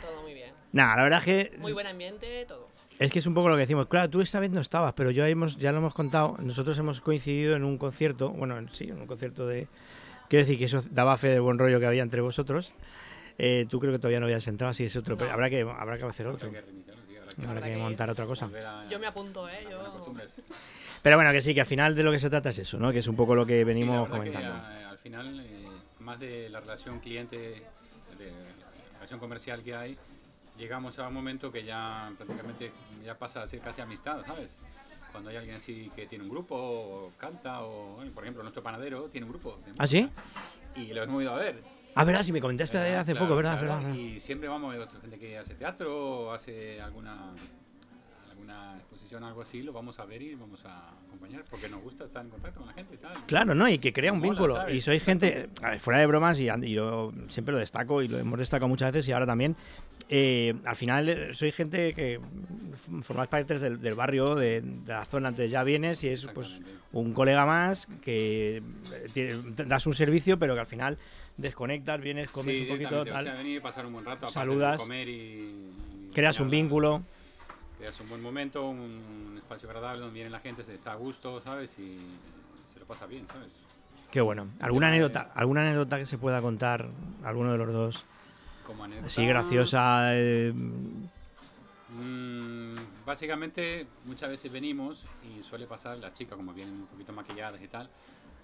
Todo 0.00 0.22
muy 0.22 0.32
bien. 0.32 0.52
Nada, 0.72 0.96
la 0.96 1.02
verdad 1.02 1.18
es 1.20 1.24
que 1.50 1.58
Muy 1.58 1.72
buen 1.74 1.86
ambiente, 1.86 2.44
todo. 2.46 2.63
Es 2.98 3.10
que 3.10 3.18
es 3.18 3.26
un 3.26 3.34
poco 3.34 3.48
lo 3.48 3.54
que 3.56 3.60
decimos. 3.60 3.86
Claro, 3.88 4.08
tú 4.08 4.20
esta 4.20 4.38
vez 4.40 4.50
no 4.50 4.60
estabas, 4.60 4.94
pero 4.94 5.10
yo 5.10 5.24
hemos, 5.26 5.56
ya 5.56 5.72
lo 5.72 5.78
hemos 5.78 5.94
contado. 5.94 6.36
Nosotros 6.40 6.78
hemos 6.78 7.00
coincidido 7.00 7.56
en 7.56 7.64
un 7.64 7.76
concierto, 7.76 8.30
bueno, 8.30 8.56
en- 8.56 8.68
sí, 8.72 8.84
en 8.84 9.00
un 9.00 9.06
concierto 9.06 9.46
de. 9.46 9.66
Quiero 10.28 10.44
decir 10.44 10.58
que 10.58 10.64
eso 10.66 10.80
daba 10.90 11.16
fe 11.18 11.28
del 11.28 11.40
buen 11.42 11.58
rollo 11.58 11.80
que 11.80 11.86
había 11.86 12.02
entre 12.02 12.20
vosotros. 12.20 12.72
Eh, 13.36 13.66
tú 13.68 13.80
creo 13.80 13.92
que 13.92 13.98
todavía 13.98 14.20
no 14.20 14.26
habías 14.26 14.46
entrado, 14.46 14.70
así 14.70 14.84
es 14.84 14.94
otro. 14.96 15.16
pero 15.18 15.32
habrá 15.32 15.50
que 15.50 15.62
habrá 15.62 15.98
que 15.98 16.04
hacer 16.04 16.26
otro. 16.28 16.50
Habrá 17.48 17.62
que 17.62 17.76
montar 17.76 18.08
otra 18.10 18.26
cosa. 18.26 18.48
Yo 18.88 18.98
me 19.00 19.06
apunto, 19.08 19.48
¿eh? 19.48 19.66
Yo... 19.68 20.14
Pero 21.02 21.16
bueno, 21.16 21.32
que 21.32 21.40
sí, 21.40 21.52
que 21.52 21.60
al 21.62 21.66
final 21.66 21.94
de 21.96 22.04
lo 22.04 22.12
que 22.12 22.20
se 22.20 22.30
trata 22.30 22.50
es 22.50 22.58
eso, 22.60 22.78
¿no? 22.78 22.92
Que 22.92 23.00
es 23.00 23.08
un 23.08 23.16
poco 23.16 23.34
lo 23.34 23.44
que 23.44 23.58
Sí, 23.58 23.64
venimos 23.64 24.06
que, 24.06 24.12
comentando. 24.12 24.52
a- 24.52 24.90
al 24.90 24.98
final, 24.98 25.40
eh, 25.40 25.66
más 25.98 26.18
de 26.20 26.48
la 26.48 26.60
relación 26.60 27.00
cliente, 27.00 27.36
de 27.36 28.30
la 28.30 28.94
relación 28.94 29.18
comercial 29.20 29.62
que 29.64 29.74
hay, 29.74 29.98
llegamos 30.56 30.98
a 30.98 31.08
un 31.08 31.14
momento 31.14 31.50
que 31.50 31.64
ya 31.64 32.12
prácticamente 32.16 32.72
ya 33.04 33.16
pasa 33.18 33.42
a 33.42 33.48
ser 33.48 33.60
casi 33.60 33.80
amistad, 33.80 34.24
¿sabes? 34.24 34.58
Cuando 35.12 35.30
hay 35.30 35.36
alguien 35.36 35.56
así 35.56 35.90
que 35.94 36.06
tiene 36.06 36.24
un 36.24 36.30
grupo, 36.30 36.56
o 36.56 37.12
canta, 37.18 37.62
o 37.62 38.02
por 38.12 38.24
ejemplo, 38.24 38.42
nuestro 38.42 38.62
panadero 38.62 39.08
tiene 39.08 39.26
un 39.26 39.32
grupo. 39.32 39.58
de 39.64 39.72
¿Ah, 39.78 39.86
sí? 39.86 40.10
Y 40.74 40.92
lo 40.92 41.02
hemos 41.04 41.22
ido 41.22 41.32
a 41.32 41.36
ver. 41.38 41.62
Ah, 41.94 42.04
verdad, 42.04 42.24
si 42.24 42.32
me 42.32 42.40
comentaste 42.40 42.76
de 42.78 42.96
hace 42.96 43.12
Claro, 43.12 43.26
poco, 43.26 43.36
¿verdad? 43.36 43.60
claro, 43.60 43.80
verdad. 43.84 43.94
Y 43.94 44.20
siempre 44.20 44.48
vamos 44.48 44.74
a 44.74 44.80
otra 44.80 45.00
gente 45.00 45.16
que 45.18 45.38
hace 45.38 45.54
teatro 45.54 46.26
o 46.26 46.32
hace 46.32 46.80
alguna 46.80 47.32
alguna 48.50 48.76
exposición 48.78 49.24
algo 49.24 49.42
así, 49.42 49.62
lo 49.62 49.72
vamos 49.72 49.98
a 49.98 50.04
ver 50.04 50.20
y 50.22 50.34
vamos 50.34 50.64
a 50.64 50.90
acompañar 51.06 51.44
porque 51.50 51.68
nos 51.68 51.82
gusta 51.82 52.04
estar 52.04 52.24
en 52.24 52.30
contacto 52.30 52.60
con 52.60 52.68
la 52.68 52.74
gente 52.74 52.94
y 52.94 52.98
tal. 52.98 53.24
Claro, 53.26 53.54
¿no? 53.54 53.68
Y 53.68 53.78
que 53.78 53.92
crea 53.92 54.12
un 54.12 54.18
Mola, 54.18 54.30
vínculo. 54.30 54.54
¿sabes? 54.56 54.76
Y 54.76 54.80
soy 54.80 55.00
gente, 55.00 55.48
ver, 55.62 55.78
fuera 55.80 56.00
de 56.00 56.06
bromas, 56.06 56.38
y, 56.40 56.48
y 56.48 56.72
yo 56.72 57.12
siempre 57.28 57.52
lo 57.52 57.58
destaco 57.58 58.02
y 58.02 58.08
lo 58.08 58.18
hemos 58.18 58.38
destacado 58.38 58.68
muchas 58.68 58.92
veces 58.92 59.08
y 59.08 59.12
ahora 59.12 59.26
también. 59.26 59.56
eh, 60.08 60.54
al 60.64 60.76
final 60.76 61.08
eh, 61.08 61.34
soy 61.34 61.52
gente 61.52 61.94
que 61.94 62.20
formáis 63.02 63.28
parte 63.28 63.58
del, 63.58 63.80
del 63.80 63.94
barrio, 63.94 64.34
de, 64.34 64.60
de 64.60 64.92
la 64.92 65.04
zona, 65.06 65.28
entonces 65.30 65.50
ya 65.50 65.64
vienes 65.64 66.04
y 66.04 66.08
es 66.08 66.26
pues 66.26 66.60
un 66.92 67.14
colega 67.14 67.46
más 67.46 67.86
que 68.02 68.58
eh, 68.58 68.62
tiene- 69.12 69.36
das 69.66 69.86
un 69.86 69.94
servicio, 69.94 70.38
pero 70.38 70.54
que 70.54 70.60
al 70.60 70.66
final 70.66 70.98
desconectas, 71.36 72.00
vienes, 72.00 72.30
comes 72.30 72.54
Sí, 72.54 72.62
un 72.62 72.68
poquito, 72.68 73.02
directamente, 73.04 73.10
o 73.10 73.14
tal, 73.14 73.24
sea, 73.24 73.34
venir 73.34 73.62
pasar 73.62 73.86
un 73.86 73.92
buen 73.94 74.04
rato, 74.04 74.30
saludas, 74.30 74.76
comer 74.80 75.08
y, 75.08 75.12
y 75.12 76.10
creas 76.12 76.38
un 76.40 76.50
vínculo. 76.50 77.02
Creas 77.84 78.00
un 78.00 78.08
buen 78.08 78.22
momento, 78.22 78.66
un 78.66 79.34
espacio 79.36 79.68
agradable 79.68 80.00
donde 80.00 80.14
viene 80.14 80.30
la 80.30 80.40
gente, 80.40 80.64
se 80.64 80.72
está 80.72 80.92
a 80.92 80.94
gusto, 80.94 81.42
¿sabes? 81.42 81.78
Y 81.78 81.98
se 82.72 82.80
lo 82.80 82.86
pasa 82.86 83.04
bien, 83.04 83.26
¿sabes? 83.26 83.52
Qué 84.10 84.22
bueno. 84.22 84.48
¿Alguna 84.60 84.88
anécdota, 84.88 85.30
alguna 85.34 85.60
anécdota 85.60 85.98
que 85.98 86.06
se 86.06 86.16
pueda 86.16 86.40
contar 86.40 86.88
alguno 87.24 87.52
de 87.52 87.58
los 87.58 87.70
dos? 87.74 88.04
Como 88.66 88.84
anécdota. 88.84 89.08
Así 89.08 89.26
graciosa. 89.26 90.14
eh, 90.16 90.54
Mm, 91.90 92.76
básicamente, 93.04 93.86
muchas 94.06 94.30
veces 94.30 94.50
venimos 94.50 95.04
y 95.22 95.42
suele 95.42 95.66
pasar, 95.66 95.98
las 95.98 96.14
chicas 96.14 96.36
como 96.36 96.52
vienen 96.52 96.74
un 96.74 96.86
poquito 96.86 97.12
maquilladas 97.12 97.62
y 97.62 97.68
tal, 97.68 97.88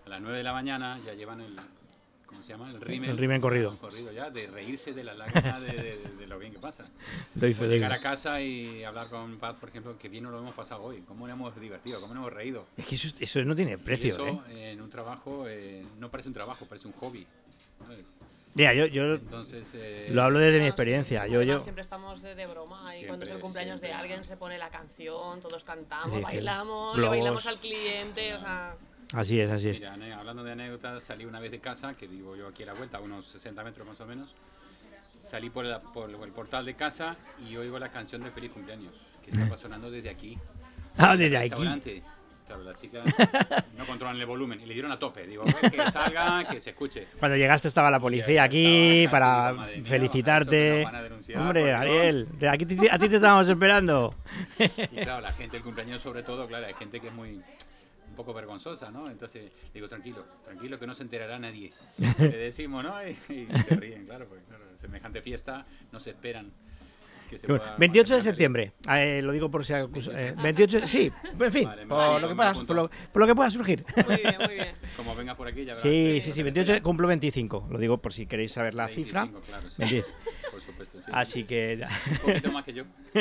a 0.07 0.09
las 0.09 0.21
9 0.21 0.37
de 0.39 0.45
la 0.45 0.53
mañana 0.53 1.01
ya 1.05 1.15
llevan 1.15 1.41
el, 1.41 1.57
¿cómo 2.31 2.43
se 2.43 2.49
llama? 2.49 2.71
El 2.71 2.81
rímel. 2.81 3.11
El 3.11 3.19
rímel 3.19 3.41
corrido. 3.43 3.77
corrido 3.79 4.11
ya, 4.13 4.31
de 4.31 4.47
reírse 4.47 4.95
de 4.95 5.05
la 5.05 5.13
lágrima 5.15 5.61
de, 5.61 5.73
de- 5.73 6.09
de 6.19 6.27
lo 6.27 6.39
bien 6.39 6.53
que 6.53 6.59
pasa. 6.59 6.87
Doy 7.35 7.53
fe, 7.53 7.67
doy 7.67 7.75
llegar 7.75 7.93
a 7.93 7.99
casa 7.99 8.41
y 8.41 8.83
hablar 8.85 9.09
con 9.09 9.37
Paz, 9.39 9.57
por 9.61 9.69
ejemplo, 9.69 9.99
que 9.99 10.09
bien 10.09 10.25
nos 10.25 10.33
lo 10.33 10.39
hemos 10.39 10.55
pasado 10.55 10.83
hoy, 10.85 11.03
cómo 11.07 11.27
nos 11.29 11.37
hemos 11.37 11.61
divertido, 11.61 12.01
cómo 12.01 12.15
nos 12.15 12.23
hemos 12.23 12.33
reído. 12.33 12.65
Es 12.79 12.87
que 12.87 12.95
eso, 12.95 13.09
eso 13.21 13.43
no 13.45 13.55
tiene 13.55 13.73
Y 13.73 13.77
precio, 13.77 14.15
eso, 14.15 14.43
¿eh? 14.49 14.73
en 14.73 14.81
un 14.81 14.89
trabajo 14.89 15.45
eh, 15.49 15.85
no 15.99 16.11
parece 16.11 16.29
un 16.29 16.35
trabajo, 16.35 16.65
parece 16.67 16.87
un 16.89 16.95
hobby. 16.95 17.27
¿sabes? 17.83 18.07
Mira, 18.55 18.75
yo, 18.75 18.87
yo 18.87 19.15
Entonces, 19.15 19.71
eh, 19.75 20.09
lo 20.11 20.23
hablo 20.23 20.39
desde 20.41 20.59
mi 20.59 20.67
experiencia. 20.67 21.27
Yo, 21.29 21.41
yo, 21.43 21.61
siempre 21.61 21.83
estamos 21.83 22.21
de, 22.21 22.35
de 22.35 22.47
broma 22.49 22.89
y 22.95 22.99
Siempre, 22.99 23.07
cuando 23.09 23.25
es 23.27 23.31
el 23.31 23.39
cumpleaños 23.39 23.81
de 23.81 23.87
siempre. 23.87 24.03
alguien 24.03 24.25
se 24.25 24.37
pone 24.37 24.59
la 24.59 24.71
canción, 24.71 25.41
todos 25.41 25.63
cantamos, 25.63 26.13
Sí, 26.13 26.21
bailamos, 26.21 26.99
le 26.99 27.09
bailamos 27.09 27.47
al 27.47 27.59
cliente, 27.59 28.35
o 28.35 28.41
sea... 28.41 28.75
así 29.15 29.41
es, 29.41 29.51
así 29.51 29.69
es. 29.71 29.81
Mira, 29.81 30.19
hablando 30.19 30.43
de 30.45 30.53
anécdotas, 30.53 31.03
salí 31.03 31.25
una 31.25 31.41
vez 31.41 31.51
de 31.51 31.59
casa, 31.61 31.95
que 31.95 32.07
vivo 32.07 32.37
yo 32.37 32.49
aquí 32.49 32.63
a 32.63 32.67
la 32.67 32.75
vuelta, 32.75 32.99
a 32.99 33.01
unos 33.01 33.27
60 33.27 33.63
metros 33.65 33.87
más 33.87 34.01
o 34.01 34.07
menos. 34.07 34.35
Salí 35.21 35.51
por, 35.51 35.65
la- 35.65 35.81
por 35.81 36.11
el 36.11 36.33
portal 36.33 36.65
de 36.65 36.75
casa 36.75 37.17
y 37.49 37.57
oigo 37.57 37.79
la 37.79 37.91
canción 37.91 38.23
de 38.23 38.31
Feliz 38.31 38.53
Cumpleaños, 38.53 38.93
que 39.25 39.31
estaba 39.31 39.57
sonando 39.61 39.91
desde 39.91 40.11
aquí. 40.11 40.39
Ah, 40.97 41.17
desde 41.17 41.37
aquí. 41.39 42.03
Claro, 42.47 42.65
las 42.65 42.81
chicas 42.81 43.05
no 43.79 43.87
controlan 43.87 44.17
el 44.19 44.27
volumen 44.27 44.61
y 44.61 44.67
le 44.67 44.73
dieron 44.75 44.91
a 44.91 44.99
tope. 44.99 45.25
Digo, 45.25 45.45
"A 45.45 45.61
ver, 45.61 45.71
que 45.71 45.91
salga, 45.93 46.45
que 46.51 46.59
se 46.59 46.71
escuche. 46.71 47.07
Cuando 47.21 47.37
llegaste 47.37 47.69
estaba 47.69 47.93
la 47.93 48.01
policía 48.01 48.43
aquí 48.43 49.07
para 49.09 49.67
felicitarte. 49.85 50.85
Hombre, 51.37 51.73
Ariel, 51.73 52.27
aquí 52.51 52.65
a 52.91 52.99
ti 52.99 53.09
te 53.09 53.17
estábamos 53.17 53.49
esperando. 53.49 54.15
Y 54.59 54.97
claro, 54.97 55.21
la 55.21 55.33
gente, 55.33 55.59
el 55.59 55.63
cumpleaños 55.63 56.03
sobre 56.03 56.25
todo, 56.25 56.49
claro, 56.49 56.67
hay 56.67 56.75
gente 56.75 56.99
que 56.99 57.07
es 57.07 57.13
muy 57.13 57.41
poco 58.21 58.35
vergonzosa, 58.35 58.91
¿no? 58.91 59.11
Entonces 59.11 59.51
digo, 59.73 59.89
tranquilo, 59.89 60.25
tranquilo 60.45 60.79
que 60.79 60.87
no 60.87 60.95
se 60.95 61.03
enterará 61.03 61.39
nadie. 61.39 61.73
Le 62.19 62.29
decimos, 62.37 62.85
¿no? 62.85 62.95
Y, 63.07 63.11
y 63.33 63.47
se 63.63 63.77
ríen, 63.77 64.05
claro, 64.07 64.27
porque 64.29 64.45
claro, 64.45 64.65
semejante 64.77 65.23
fiesta 65.23 65.65
no 65.93 65.99
se 66.01 66.11
esperan 66.11 66.49
que 67.29 67.39
se 67.39 67.47
Qué 67.47 67.53
bueno. 67.53 67.65
pueda 67.65 67.77
28 67.79 68.15
de 68.17 68.23
septiembre, 68.23 68.73
eh, 68.93 69.21
lo 69.23 69.31
digo 69.31 69.49
por 69.49 69.65
si 69.65 69.73
acaso. 69.73 70.11
eh, 70.13 70.35
28, 70.43 70.89
sí, 70.89 71.13
en 71.39 71.53
fin, 71.53 71.65
Vale, 71.65 71.87
por, 71.87 71.97
vale, 71.97 72.21
lo 72.21 72.27
que 72.29 72.35
me 72.35 72.37
pueda, 72.37 72.51
apunto. 72.51 72.67
por, 72.67 72.77
lo, 72.77 72.91
por 73.13 73.21
lo 73.21 73.27
que 73.29 73.35
pueda 73.37 73.51
surgir. 73.51 73.85
Muy 74.05 74.17
bien, 74.17 74.35
muy 74.45 74.55
bien. 74.55 74.75
Como 74.97 75.15
vengas 75.15 75.37
por 75.37 75.47
aquí 75.47 75.61
ya 75.61 75.75
verás. 75.75 75.81
Sí, 75.83 76.21
sí, 76.23 76.33
sí, 76.33 76.43
28, 76.43 76.83
cumplo 76.83 77.07
25, 77.07 77.69
lo 77.71 77.79
digo 77.79 77.99
por 77.99 78.13
si 78.13 78.27
queréis 78.27 78.51
saber 78.53 78.75
la 78.75 78.87
25, 78.87 79.27
cifra. 79.27 79.41
claro, 79.47 79.71
sí. 79.71 79.77
20. 79.81 80.05
Por 80.51 80.61
supuesto, 80.61 81.01
sí. 81.01 81.11
Así 81.15 81.45
que... 81.45 81.87
Un 82.11 82.19
poquito 82.19 82.51
más 82.53 82.65
que 82.65 82.73
yo. 82.73 82.85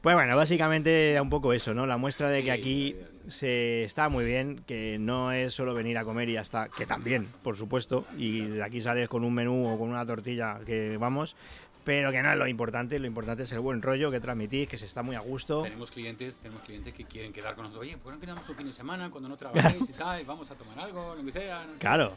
Pues 0.00 0.14
bueno, 0.14 0.36
básicamente 0.36 1.18
un 1.20 1.30
poco 1.30 1.52
eso, 1.52 1.74
¿no? 1.74 1.86
La 1.86 1.96
muestra 1.96 2.28
de 2.28 2.38
Sí, 2.40 2.44
que 2.44 2.52
aquí 2.52 2.96
sí, 3.12 3.17
se 3.28 3.84
está 3.84 4.08
muy 4.08 4.24
bien, 4.24 4.62
que 4.66 4.98
no 4.98 5.32
es 5.32 5.54
solo 5.54 5.74
venir 5.74 5.98
a 5.98 6.04
comer 6.04 6.28
y 6.28 6.34
ya 6.34 6.42
está, 6.42 6.68
que 6.68 6.86
también, 6.86 7.28
por 7.42 7.56
supuesto, 7.56 8.06
y 8.16 8.40
de 8.40 8.62
aquí 8.62 8.80
sales 8.80 9.08
con 9.08 9.24
un 9.24 9.34
menú 9.34 9.66
o 9.66 9.78
con 9.78 9.88
una 9.88 10.04
tortilla 10.04 10.60
que 10.64 10.96
vamos, 10.98 11.36
pero 11.88 12.12
que 12.12 12.22
no 12.22 12.30
es 12.30 12.36
lo 12.36 12.46
importante, 12.46 12.98
lo 12.98 13.06
importante 13.06 13.44
es 13.44 13.52
el 13.52 13.60
buen 13.60 13.80
rollo 13.80 14.10
que 14.10 14.20
transmitís, 14.20 14.68
que 14.68 14.76
se 14.76 14.84
está 14.84 15.02
muy 15.02 15.16
a 15.16 15.20
gusto. 15.20 15.62
Tenemos 15.62 15.90
clientes, 15.90 16.38
tenemos 16.38 16.62
clientes 16.62 16.92
que 16.92 17.04
quieren 17.04 17.32
quedar 17.32 17.54
con 17.54 17.64
nosotros. 17.64 17.86
Oye, 17.86 17.96
¿por 17.96 18.12
qué 18.12 18.16
no 18.16 18.20
quedamos 18.20 18.48
un 18.48 18.56
fin 18.56 18.66
de 18.66 18.74
semana 18.74 19.10
cuando 19.10 19.28
no 19.28 19.38
trabajéis 19.38 19.88
y 19.88 19.92
tal? 19.94 20.22
Vamos 20.24 20.50
a 20.50 20.54
tomar 20.54 20.78
algo, 20.80 21.14
lo 21.14 21.24
que 21.24 21.32
sea. 21.32 21.64
no 21.64 21.72
sé. 21.72 21.78
Claro. 21.78 22.12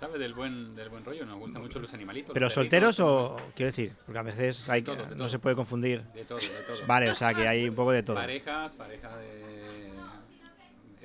¿Sabes? 0.00 0.18
Del 0.18 0.34
buen, 0.34 0.74
del 0.74 0.88
buen 0.88 1.04
rollo. 1.04 1.24
Nos 1.24 1.38
gustan 1.38 1.62
mucho 1.62 1.78
los 1.78 1.94
animalitos. 1.94 2.34
¿Pero 2.34 2.46
los 2.46 2.52
solteros 2.52 2.98
o, 2.98 3.36
quiero 3.54 3.70
decir, 3.70 3.92
porque 4.04 4.18
a 4.18 4.22
veces 4.22 4.68
hay, 4.68 4.82
todo, 4.82 4.96
de 4.96 5.02
no 5.10 5.14
todo. 5.14 5.28
se 5.28 5.38
puede 5.38 5.54
confundir? 5.54 6.02
De 6.14 6.24
todo, 6.24 6.38
de 6.40 6.48
todo. 6.48 6.84
Vale, 6.88 7.08
o 7.08 7.14
sea 7.14 7.32
que 7.32 7.46
hay 7.46 7.68
un 7.68 7.76
poco 7.76 7.92
de 7.92 8.02
todo. 8.02 8.16
Parejas, 8.16 8.74
parejas 8.74 9.12
de 9.20 9.81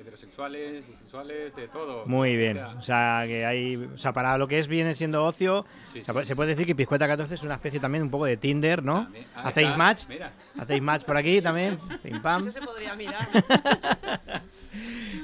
heterosexuales, 0.08 0.86
bisexuales, 0.86 1.54
de 1.54 1.68
todo. 1.68 2.06
Muy 2.06 2.34
O 2.34 2.38
bien, 2.38 2.56
sea, 2.56 2.68
o 2.78 2.82
sea 2.82 3.24
que 3.26 3.44
hay, 3.44 3.76
o 3.76 3.98
sea, 3.98 4.12
para 4.12 4.36
lo 4.38 4.48
que 4.48 4.58
es 4.58 4.68
viene 4.68 4.94
siendo 4.94 5.24
ocio, 5.24 5.64
Sí, 5.84 6.02
sí, 6.02 6.12
sí, 6.12 6.24
se 6.24 6.36
puede 6.36 6.50
decir 6.50 6.66
que 6.66 6.74
Piscueta 6.74 7.06
14 7.06 7.34
es 7.34 7.42
una 7.42 7.54
especie 7.54 7.78
también 7.80 8.04
un 8.04 8.10
poco 8.10 8.24
de 8.24 8.36
Tinder, 8.36 8.82
¿no? 8.82 9.04
También. 9.04 9.26
Ah, 9.34 9.48
Hacéis 9.48 9.66
está, 9.68 9.78
match, 9.78 10.04
mira. 10.08 10.32
hacéis 10.58 10.82
match 10.82 11.04
por 11.04 11.16
aquí 11.16 11.40
también, 11.42 11.76
pim 12.02 12.20
pam. 12.22 12.42
Eso 12.42 12.52
se 12.52 12.60
podría 12.60 12.94
mirar. 12.94 13.28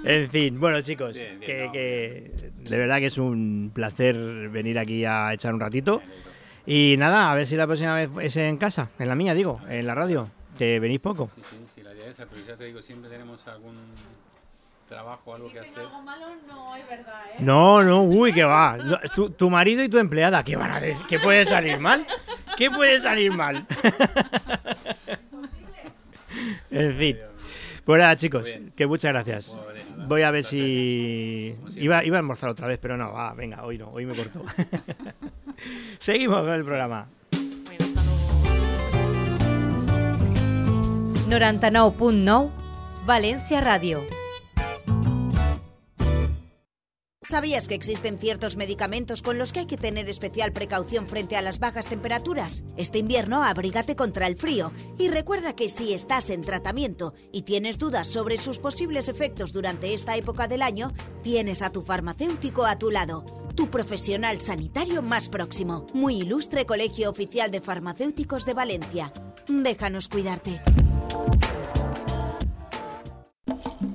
En 0.06 0.30
fin, 0.30 0.60
bueno 0.60 0.82
chicos, 0.82 1.14
Bien, 1.14 1.40
bien, 1.40 1.50
que, 1.50 1.64
no, 1.66 1.72
que 1.72 2.50
de 2.70 2.76
verdad 2.76 2.98
que 2.98 3.06
es 3.06 3.16
un 3.16 3.70
placer 3.72 4.14
venir 4.50 4.78
aquí 4.78 5.04
a 5.06 5.32
echar 5.32 5.54
un 5.54 5.60
ratito. 5.60 6.02
Y 6.66 6.96
nada, 6.98 7.30
a 7.30 7.34
ver 7.34 7.46
si 7.46 7.56
la 7.56 7.66
próxima 7.66 7.94
vez 7.94 8.10
es 8.20 8.36
en 8.36 8.58
casa, 8.58 8.90
en 8.98 9.08
la 9.08 9.14
mía 9.14 9.32
digo, 9.32 9.60
en 9.68 9.86
la 9.86 9.94
radio, 9.94 10.28
que 10.58 10.78
venís 10.78 11.00
poco. 11.00 11.30
Sí, 11.34 11.40
sí, 11.48 11.56
sí, 11.76 11.82
la 11.82 11.94
idea 11.94 12.04
es 12.04 12.10
esa, 12.18 12.26
pero 12.26 12.44
ya 12.46 12.54
te 12.56 12.64
digo, 12.64 12.82
siempre 12.82 13.08
tenemos 13.08 13.46
algún 13.48 13.76
trabajo, 14.86 15.34
algo 15.34 15.50
que 15.50 15.60
hacer. 15.60 15.84
malo 16.04 16.26
no 16.46 16.76
es 16.76 16.88
verdad, 16.88 17.20
¿eh? 17.32 17.36
No, 17.38 17.82
no, 17.82 18.02
uy, 18.02 18.32
que 18.32 18.44
va. 18.44 18.76
No, 18.76 18.98
tu, 19.14 19.30
tu 19.30 19.50
marido 19.50 19.82
y 19.82 19.88
tu 19.88 19.98
empleada, 19.98 20.44
¿qué 20.44 20.56
van 20.56 20.72
a 20.72 20.80
decir? 20.80 21.04
¿Qué 21.08 21.18
puede 21.18 21.44
salir 21.44 21.78
mal? 21.78 22.06
¿Qué 22.56 22.70
puede 22.70 23.00
salir 23.00 23.32
mal? 23.32 23.66
en 26.70 26.98
fin. 26.98 27.18
Pues 27.84 28.00
nada, 28.00 28.16
chicos, 28.16 28.48
que 28.74 28.86
muchas 28.86 29.12
gracias. 29.12 29.54
Voy 30.08 30.22
a 30.22 30.30
ver 30.30 30.44
si... 30.44 31.54
Iba, 31.76 32.04
iba 32.04 32.16
a 32.16 32.20
almorzar 32.20 32.50
otra 32.50 32.66
vez, 32.66 32.78
pero 32.78 32.96
no, 32.96 33.12
va, 33.12 33.34
venga, 33.34 33.64
hoy 33.64 33.78
no, 33.78 33.88
hoy 33.88 34.06
me 34.06 34.14
corto. 34.14 34.42
Seguimos 35.98 36.40
con 36.40 36.50
el 36.50 36.64
programa. 36.64 37.08
99.9 41.28 42.50
València 43.06 43.60
Ràdio. 43.60 44.23
¿Sabías 47.24 47.68
que 47.68 47.74
existen 47.74 48.18
ciertos 48.18 48.56
medicamentos 48.56 49.22
con 49.22 49.38
los 49.38 49.52
que 49.52 49.60
hay 49.60 49.66
que 49.66 49.78
tener 49.78 50.10
especial 50.10 50.52
precaución 50.52 51.08
frente 51.08 51.36
a 51.36 51.42
las 51.42 51.58
bajas 51.58 51.86
temperaturas? 51.86 52.64
Este 52.76 52.98
invierno 52.98 53.42
abrígate 53.42 53.96
contra 53.96 54.26
el 54.26 54.36
frío 54.36 54.72
y 54.98 55.08
recuerda 55.08 55.56
que 55.56 55.70
si 55.70 55.94
estás 55.94 56.28
en 56.28 56.42
tratamiento 56.42 57.14
y 57.32 57.42
tienes 57.42 57.78
dudas 57.78 58.08
sobre 58.08 58.36
sus 58.36 58.58
posibles 58.58 59.08
efectos 59.08 59.54
durante 59.54 59.94
esta 59.94 60.16
época 60.16 60.48
del 60.48 60.60
año, 60.60 60.92
tienes 61.22 61.62
a 61.62 61.70
tu 61.70 61.80
farmacéutico 61.80 62.66
a 62.66 62.78
tu 62.78 62.90
lado, 62.90 63.24
tu 63.54 63.70
profesional 63.70 64.42
sanitario 64.42 65.00
más 65.00 65.30
próximo. 65.30 65.86
Muy 65.94 66.16
ilustre 66.16 66.66
Colegio 66.66 67.08
Oficial 67.08 67.50
de 67.50 67.62
Farmacéuticos 67.62 68.44
de 68.44 68.52
Valencia. 68.52 69.12
Déjanos 69.48 70.08
cuidarte. 70.08 70.60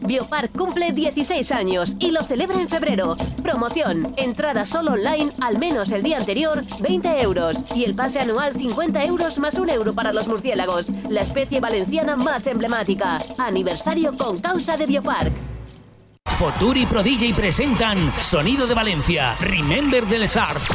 Biopark 0.10 0.58
cumple 0.58 0.92
16 0.92 1.52
años 1.52 1.96
y 2.00 2.10
lo 2.10 2.24
celebra 2.24 2.60
en 2.60 2.68
febrero. 2.68 3.16
Promoción, 3.44 4.12
entrada 4.18 4.66
solo 4.66 4.94
online 4.94 5.32
al 5.40 5.60
menos 5.60 5.92
el 5.92 6.02
día 6.02 6.18
anterior, 6.18 6.66
20 6.80 7.22
euros. 7.22 7.64
Y 7.76 7.84
el 7.84 7.94
pase 7.94 8.20
anual 8.20 8.56
50 8.56 9.04
euros 9.04 9.38
más 9.38 9.54
un 9.60 9.70
euro 9.70 9.94
para 9.94 10.12
los 10.12 10.28
murciélagos, 10.28 10.90
la 11.10 11.22
especie 11.22 11.60
valenciana 11.60 12.16
más 12.16 12.48
emblemática. 12.48 13.24
Aniversario 13.38 14.18
con 14.18 14.40
causa 14.40 14.78
de 14.78 14.88
Biopark. 14.88 15.49
Futuri 16.38 16.86
Pro 16.86 17.02
DJ 17.04 17.34
presentan 17.34 17.98
Sonido 18.22 18.66
de 18.68 18.74
Valencia, 18.74 19.36
Remember 19.40 20.06
de 20.06 20.20
les 20.20 20.36
Arts. 20.38 20.68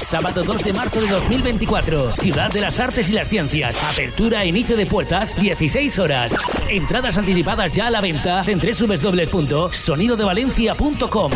Sábado 0.00 0.42
2 0.44 0.64
de 0.64 0.72
marzo 0.72 1.00
de 1.00 1.08
2024, 1.08 2.12
Ciudad 2.16 2.50
de 2.50 2.60
las 2.60 2.80
Artes 2.80 3.08
y 3.10 3.12
las 3.12 3.28
Ciencias. 3.28 3.82
Apertura 3.84 4.42
e 4.42 4.48
inicio 4.48 4.76
de 4.76 4.86
puertas, 4.86 5.38
16 5.40 5.98
horas. 5.98 6.34
Entradas 6.68 7.18
anticipadas 7.18 7.74
ya 7.74 7.86
a 7.88 7.90
la 7.90 8.00
venta 8.00 8.42
en 8.46 8.58
www.sonidodevalencia.com. 8.58 11.32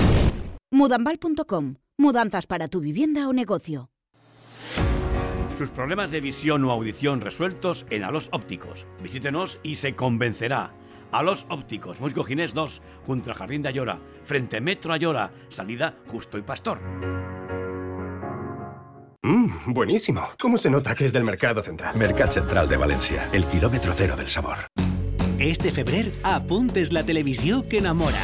Mudambal.com. 0.72 1.74
Mudanzas 1.98 2.46
para 2.46 2.68
tu 2.68 2.80
vivienda 2.80 3.28
o 3.28 3.32
negocio. 3.32 3.90
Sus 5.56 5.70
problemas 5.70 6.10
de 6.10 6.20
visión 6.20 6.62
o 6.64 6.70
audición 6.70 7.22
resueltos 7.22 7.86
en 7.88 8.04
Alos 8.04 8.28
Ópticos. 8.32 8.86
Visítenos 9.02 9.58
y 9.62 9.76
se 9.76 9.94
convencerá. 9.94 10.74
Alos 11.12 11.46
Ópticos, 11.48 12.00
Musgo 12.00 12.24
Ginés 12.24 12.54
2, 12.54 12.82
junto 13.04 13.30
al 13.30 13.36
Jardín 13.36 13.62
de 13.62 13.68
Ayora, 13.68 14.00
frente 14.22 14.60
Metro 14.60 14.92
Ayora, 14.92 15.32
salida 15.48 15.96
Justo 16.08 16.38
y 16.38 16.42
Pastor. 16.42 16.80
Mmm, 19.22 19.72
buenísimo. 19.72 20.22
¿Cómo 20.38 20.56
se 20.56 20.70
nota 20.70 20.94
que 20.94 21.04
es 21.04 21.12
del 21.12 21.24
Mercado 21.24 21.62
Central? 21.62 21.96
Mercat 21.96 22.30
Central 22.30 22.68
de 22.68 22.78
València, 22.78 23.26
el 23.32 23.44
quilòmetre 23.44 23.92
cero 23.92 24.14
del 24.14 24.28
sabor. 24.28 24.68
Este 25.38 25.72
febrer 25.72 26.12
apuntes 26.22 26.92
la 26.92 27.04
televisió 27.04 27.62
que 27.62 27.78
enamora. 27.78 28.22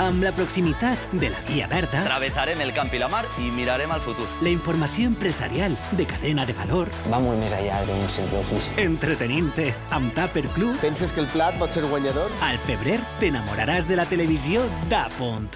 Amb 0.00 0.22
la 0.24 0.32
proximitat 0.32 0.98
de 1.12 1.28
la 1.30 1.38
Via 1.46 1.66
Verda, 1.68 2.02
Travessarem 2.06 2.60
el 2.64 2.72
camp 2.74 2.90
i 2.94 2.98
la 2.98 3.08
mar 3.12 3.22
i 3.38 3.50
mirarem 3.54 3.90
al 3.92 4.00
futur. 4.00 4.26
la 4.42 4.48
informació 4.50 5.06
empresarial 5.06 5.76
de 5.92 6.06
cadena 6.06 6.46
de 6.46 6.52
valor, 6.54 6.88
Va 7.10 7.20
molt 7.20 7.38
més 7.38 7.52
allà 7.54 7.82
d'un 7.86 8.08
simple 8.08 8.38
ofici. 8.40 8.72
entretenint-te 8.82 9.72
amb 9.90 10.12
Tupper 10.14 10.46
Club... 10.54 10.76
Penses 10.80 11.12
que 11.12 11.20
el 11.20 11.26
plat 11.28 11.58
pot 11.58 11.70
ser 11.70 11.82
guanyador? 11.84 12.30
Al 12.42 12.58
febrer 12.66 12.98
t'enamoraràs 13.20 13.86
de 13.88 13.96
la 13.96 14.06
televisió 14.06 14.64
d'A 14.88 15.08
punt. 15.18 15.48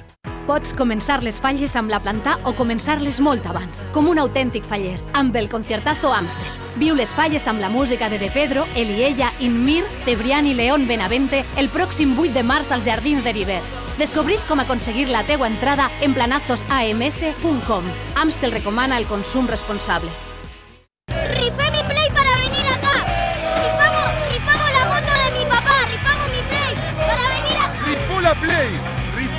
Pots 0.46 0.70
començar 0.78 1.24
les 1.26 1.40
falles 1.42 1.72
amb 1.74 1.90
la 1.90 1.98
planta 1.98 2.37
o 2.46 2.52
començar-les 2.54 3.16
molt 3.18 3.48
abans, 3.50 3.80
com 3.90 4.06
un 4.06 4.20
autèntic 4.22 4.62
faller, 4.62 4.94
amb 5.18 5.35
el 5.35 5.48
Conciertazo 5.50 6.12
Amstel. 6.14 6.61
Viu 6.78 6.94
les 6.94 7.11
falles 7.11 7.48
amb 7.50 7.59
la 7.59 7.68
música 7.68 8.06
de 8.12 8.20
De 8.22 8.28
Pedro, 8.30 8.62
Eliella, 8.76 9.32
Inmir, 9.40 9.82
Cebrián 10.04 10.46
i 10.46 10.54
León 10.54 10.87
Benavente 10.87 11.42
el 11.56 11.66
pròxim 11.74 12.14
8 12.14 12.37
de 12.37 12.46
març 12.46 12.70
als 12.70 12.87
Jardins 12.87 13.26
de 13.26 13.32
Vivers. 13.35 13.74
Descobrís 13.98 14.46
com 14.46 14.62
aconseguir 14.62 15.09
la 15.11 15.24
teua 15.26 15.50
entrada 15.50 15.90
en 16.00 16.14
planazosams.com. 16.14 17.92
Amstel 18.14 18.54
recomana 18.54 19.02
el 19.02 19.11
consum 19.11 19.50
responsable. 19.50 20.14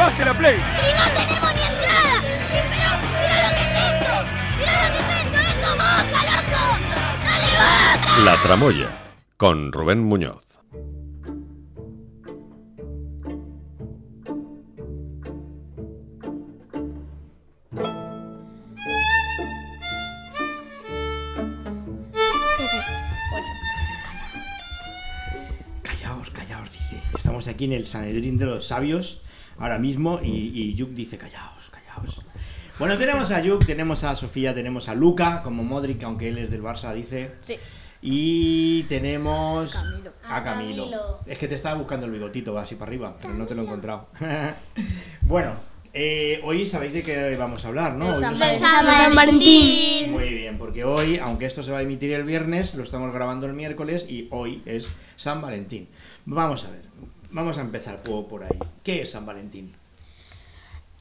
¡Rifaste 0.08 0.26
la 0.26 0.34
Play! 0.36 0.55
Y 0.55 0.60
no 0.93 1.03
tenemos 1.20 1.53
ni 1.53 1.62
entrada. 1.64 2.16
Y 2.47 2.62
pero, 2.72 2.91
mira 3.12 3.43
lo 3.43 3.55
que 3.55 3.62
es 3.62 3.74
esto. 3.91 4.14
Mira 4.58 4.74
lo 4.88 4.89
que 4.93 4.99
es 4.99 5.10
esto. 5.20 5.38
Esto 5.38 5.70
boca, 5.74 6.20
loco. 6.32 6.64
Dale, 7.26 7.49
boca. 7.51 8.24
La 8.24 8.41
Tramoya, 8.41 8.89
con 9.36 9.74
Rubén 9.74 9.99
Muñoz. 10.03 10.45
Callaos, 25.84 26.30
callaos, 26.30 26.72
dice. 26.72 27.01
Estamos 27.14 27.45
aquí 27.49 27.49
aquí 27.49 27.66
en 27.66 27.74
el 27.74 27.86
Sanedrín 27.86 28.38
de 28.38 28.45
los 28.45 28.68
Sabios 28.68 29.22
ahora 29.60 29.78
mismo 29.78 30.20
y, 30.24 30.51
y 30.53 30.74
Yuk 30.76 30.91
dice 30.91 31.18
callaos, 31.18 31.70
callaos. 31.72 32.22
Bueno, 32.80 32.97
tenemos 32.97 33.32
a 33.32 33.41
Yuk, 33.41 33.66
tenemos 33.66 34.03
a 34.03 34.16
Sofía, 34.16 34.53
tenemos 34.53 34.88
a 34.88 34.95
Luca 34.95 35.41
como 35.41 35.64
Modric, 35.64 36.03
aunque 36.03 36.30
él 36.30 36.38
es 36.38 36.51
del 36.51 36.62
Barça, 36.62 36.93
dice. 36.93 37.32
Sí. 37.41 37.58
Y 38.01 38.84
tenemos 38.84 39.74
Camilo. 39.74 40.12
a 40.24 40.43
Camilo. 40.43 40.84
Camilo. 40.84 41.20
Es 41.26 41.38
que 41.39 41.47
te 41.47 41.55
estaba 41.55 41.76
buscando 41.78 42.05
el 42.05 42.12
bigotito 42.12 42.58
así 42.58 42.76
para 42.76 42.89
arriba, 42.89 43.18
pero 43.20 43.34
no 43.34 43.47
te 43.47 43.55
lo 43.55 43.64
he 43.64 43.66
encontrado. 43.66 44.08
bueno, 45.22 45.55
eh, 45.93 46.39
hoy 46.43 46.68
sabéis 46.68 46.93
de 46.93 47.01
qué 47.01 47.36
vamos 47.38 47.66
a 47.66 47.70
hablar, 47.70 47.95
¿no? 47.95 48.10
Hoy 48.10 48.16
San, 48.16 48.38
San 48.38 49.16
Valentín. 49.16 50.12
Muy 50.12 50.30
bien, 50.30 50.60
porque 50.60 50.84
hoy, 50.84 51.18
aunque 51.18 51.47
esto 51.47 51.64
se 51.64 51.72
va 51.72 51.80
a 51.80 51.82
emitir 51.82 52.12
el 52.14 52.24
viernes, 52.24 52.76
lo 52.76 52.84
estamos 52.84 53.12
grabando 53.12 53.47
el 53.47 53.53
miércoles 53.53 54.05
y 54.08 54.28
hoy 54.30 54.62
es 54.68 54.88
San 55.16 55.41
Valentín. 55.41 55.88
Vamos 56.26 56.66
a 56.66 56.70
ver, 56.70 56.84
vamos 57.32 57.57
a 57.57 57.61
empezar 57.61 58.01
por, 58.03 58.28
por 58.28 58.43
ahí. 58.43 58.57
¿Qué 58.84 59.01
es 59.01 59.11
San 59.11 59.25
Valentín? 59.25 59.73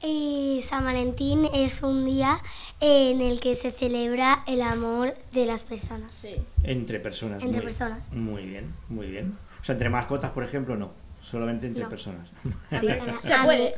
Eh, 0.01 0.61
San 0.63 0.83
Valentín 0.85 1.47
es 1.53 1.81
un 1.81 2.05
día 2.05 2.37
en 2.79 3.19
el 3.21 3.39
que 3.39 3.55
se 3.55 3.71
celebra 3.71 4.43
el 4.45 4.61
amor 4.61 5.15
de 5.33 5.45
las 5.47 5.63
personas. 5.63 6.25
Entre 6.63 6.99
personas. 6.99 7.41
Entre 7.41 7.57
muy- 7.57 7.65
personas. 7.65 8.13
Muy 8.13 8.45
bien, 8.45 8.73
muy 8.89 9.07
bien. 9.07 9.35
O 9.59 9.63
sea, 9.63 9.73
entre 9.73 9.89
mascotas, 9.89 10.31
por 10.31 10.43
ejemplo, 10.43 10.75
no. 10.77 10.91
Solamente 11.29 11.67
entre 11.67 11.83
No. 11.83 11.89
personas. 11.89 12.27
Sí, 12.69 12.87
se 13.21 13.35
puede. 13.43 13.73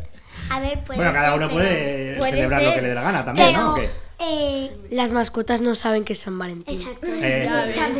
A 0.50 0.60
ver, 0.60 0.84
puede 0.84 0.98
Bueno, 1.00 1.14
cada 1.14 1.30
ser, 1.32 1.38
uno 1.40 1.50
puede 1.50 2.20
celebrar 2.32 2.62
lo 2.64 2.74
que 2.74 2.82
le 2.82 2.88
dé 2.90 2.96
la 2.96 3.02
gana 3.02 3.26
también, 3.26 3.54
¿no? 3.54 3.76
Eh, 4.22 4.76
Las 4.92 5.14
mascotas 5.14 5.62
no 5.62 5.76
saben 5.76 6.04
que 6.04 6.12
es 6.12 6.20
San 6.20 6.38
Valentín. 6.38 6.80
Exacto. 6.82 7.08
Eh, 7.08 7.50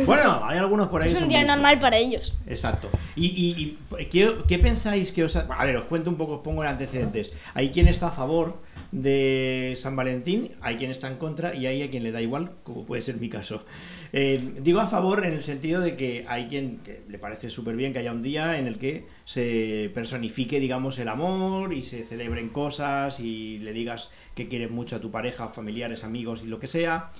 bueno, 0.04 0.42
hay 0.44 0.58
algunos 0.58 0.88
por 0.88 1.00
ahí. 1.02 1.10
Es 1.10 1.20
un 1.20 1.28
día 1.28 1.44
normal 1.44 1.78
para 1.78 1.96
ellos. 1.96 2.34
Exacto. 2.46 2.90
¿Y, 3.16 3.26
y- 3.26 3.78
y 3.98 4.04
¿qué, 4.06 4.34
qué 4.46 4.58
pensáis 4.58 5.12
que 5.12 5.24
os... 5.24 5.34
ha- 5.36 5.46
A 5.48 5.64
ver, 5.64 5.76
os 5.76 5.84
cuento 5.86 6.10
un 6.10 6.16
poco, 6.16 6.34
os 6.34 6.40
pongo 6.42 6.62
en 6.62 6.68
antecedentes. 6.68 7.32
Hay 7.54 7.70
quien 7.70 7.88
está 7.88 8.08
a 8.08 8.10
favor 8.12 8.58
de 8.92 9.74
San 9.80 9.96
Valentín, 9.96 10.52
hay 10.60 10.76
quien 10.76 10.90
está 10.90 11.08
en 11.08 11.16
contra 11.16 11.54
y 11.54 11.66
hay 11.66 11.82
a 11.82 11.90
quien 11.90 12.02
le 12.02 12.12
da 12.12 12.20
igual, 12.20 12.52
como 12.64 12.84
puede 12.84 13.00
ser 13.02 13.16
mi 13.16 13.30
caso. 13.30 13.64
Eh, 14.12 14.54
digo 14.60 14.80
a 14.80 14.86
favor 14.86 15.24
en 15.24 15.32
el 15.32 15.42
sentido 15.42 15.80
de 15.80 15.96
que 15.96 16.24
hay 16.28 16.48
quien 16.48 16.80
le 17.08 17.18
parece 17.18 17.48
súper 17.48 17.76
bien 17.76 17.92
que 17.92 18.00
haya 18.00 18.12
un 18.12 18.22
día 18.22 18.58
en 18.58 18.66
el 18.66 18.78
que 18.78 19.06
se 19.24 19.90
personifique, 19.94 20.58
digamos, 20.58 20.98
el 20.98 21.08
amor 21.08 21.72
y 21.72 21.84
se 21.84 22.04
celebren 22.04 22.48
cosas 22.48 23.20
y 23.20 23.58
le 23.58 23.72
digas 23.72 24.10
que 24.34 24.48
quieres 24.48 24.70
mucho 24.70 24.96
a 24.96 25.00
tu 25.00 25.10
pareja, 25.10 25.48
familiares, 25.48 26.02
amigos 26.02 26.42
y 26.44 26.48
lo 26.48 26.58
que 26.58 26.66
sea. 26.66 27.12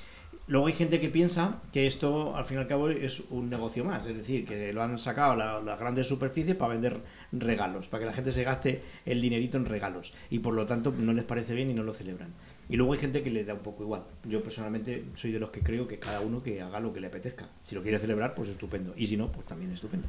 Luego 0.47 0.67
hay 0.67 0.73
gente 0.73 1.01
que 1.01 1.11
piensa 1.11 1.63
que 1.73 1.87
esto, 1.87 2.35
al 2.35 2.45
fin 2.45 2.57
y 2.57 2.61
al 2.61 2.67
cabo, 2.67 2.89
es 2.89 3.21
un 3.31 3.51
negocio 3.51 3.85
más. 3.85 4.05
Es 4.05 4.17
decir, 4.17 4.45
que 4.45 4.73
lo 4.73 4.83
han 4.83 4.99
sacado 4.99 5.37
las 5.37 5.79
grandes 5.79 6.09
superficies 6.09 6.57
para 6.57 6.73
vender 6.73 7.01
regalos, 7.31 7.87
para 7.87 8.01
que 8.01 8.07
la 8.07 8.13
gente 8.13 8.33
se 8.33 8.43
gaste 8.43 8.83
el 9.07 9.21
dinerito 9.21 9.59
en 9.59 9.65
regalos. 9.65 10.13
Y 10.29 10.41
por 10.41 10.55
lo 10.55 10.67
tanto 10.67 10.93
no 10.97 11.13
les 11.13 11.25
parece 11.25 11.55
bien 11.55 11.71
y 11.71 11.75
no 11.75 11.85
lo 11.85 11.93
celebran. 11.93 12.35
Y 12.71 12.77
luego 12.77 12.93
hay 12.93 13.01
gente 13.01 13.25
que 13.25 13.31
le 13.31 13.45
da 13.45 13.55
un 13.55 13.61
poco 13.61 13.83
igual. 13.83 14.05
Yo 14.25 14.45
personalmente 14.45 15.05
soy 15.17 15.33
de 15.33 15.41
los 15.41 15.51
que 15.51 15.61
creo 15.61 15.89
que 15.89 15.99
cada 15.99 16.21
uno 16.21 16.41
que 16.41 16.63
haga 16.63 16.79
lo 16.79 16.93
que 16.93 17.01
le 17.01 17.09
apetezca. 17.09 17.49
Si 17.67 17.75
lo 17.75 17.83
quiere 17.83 17.99
celebrar, 17.99 18.35
pues 18.35 18.49
estupendo. 18.49 18.95
Y 18.97 19.09
si 19.09 19.17
no, 19.17 19.33
pues 19.33 19.45
también 19.47 19.73
estupendo. 19.73 20.07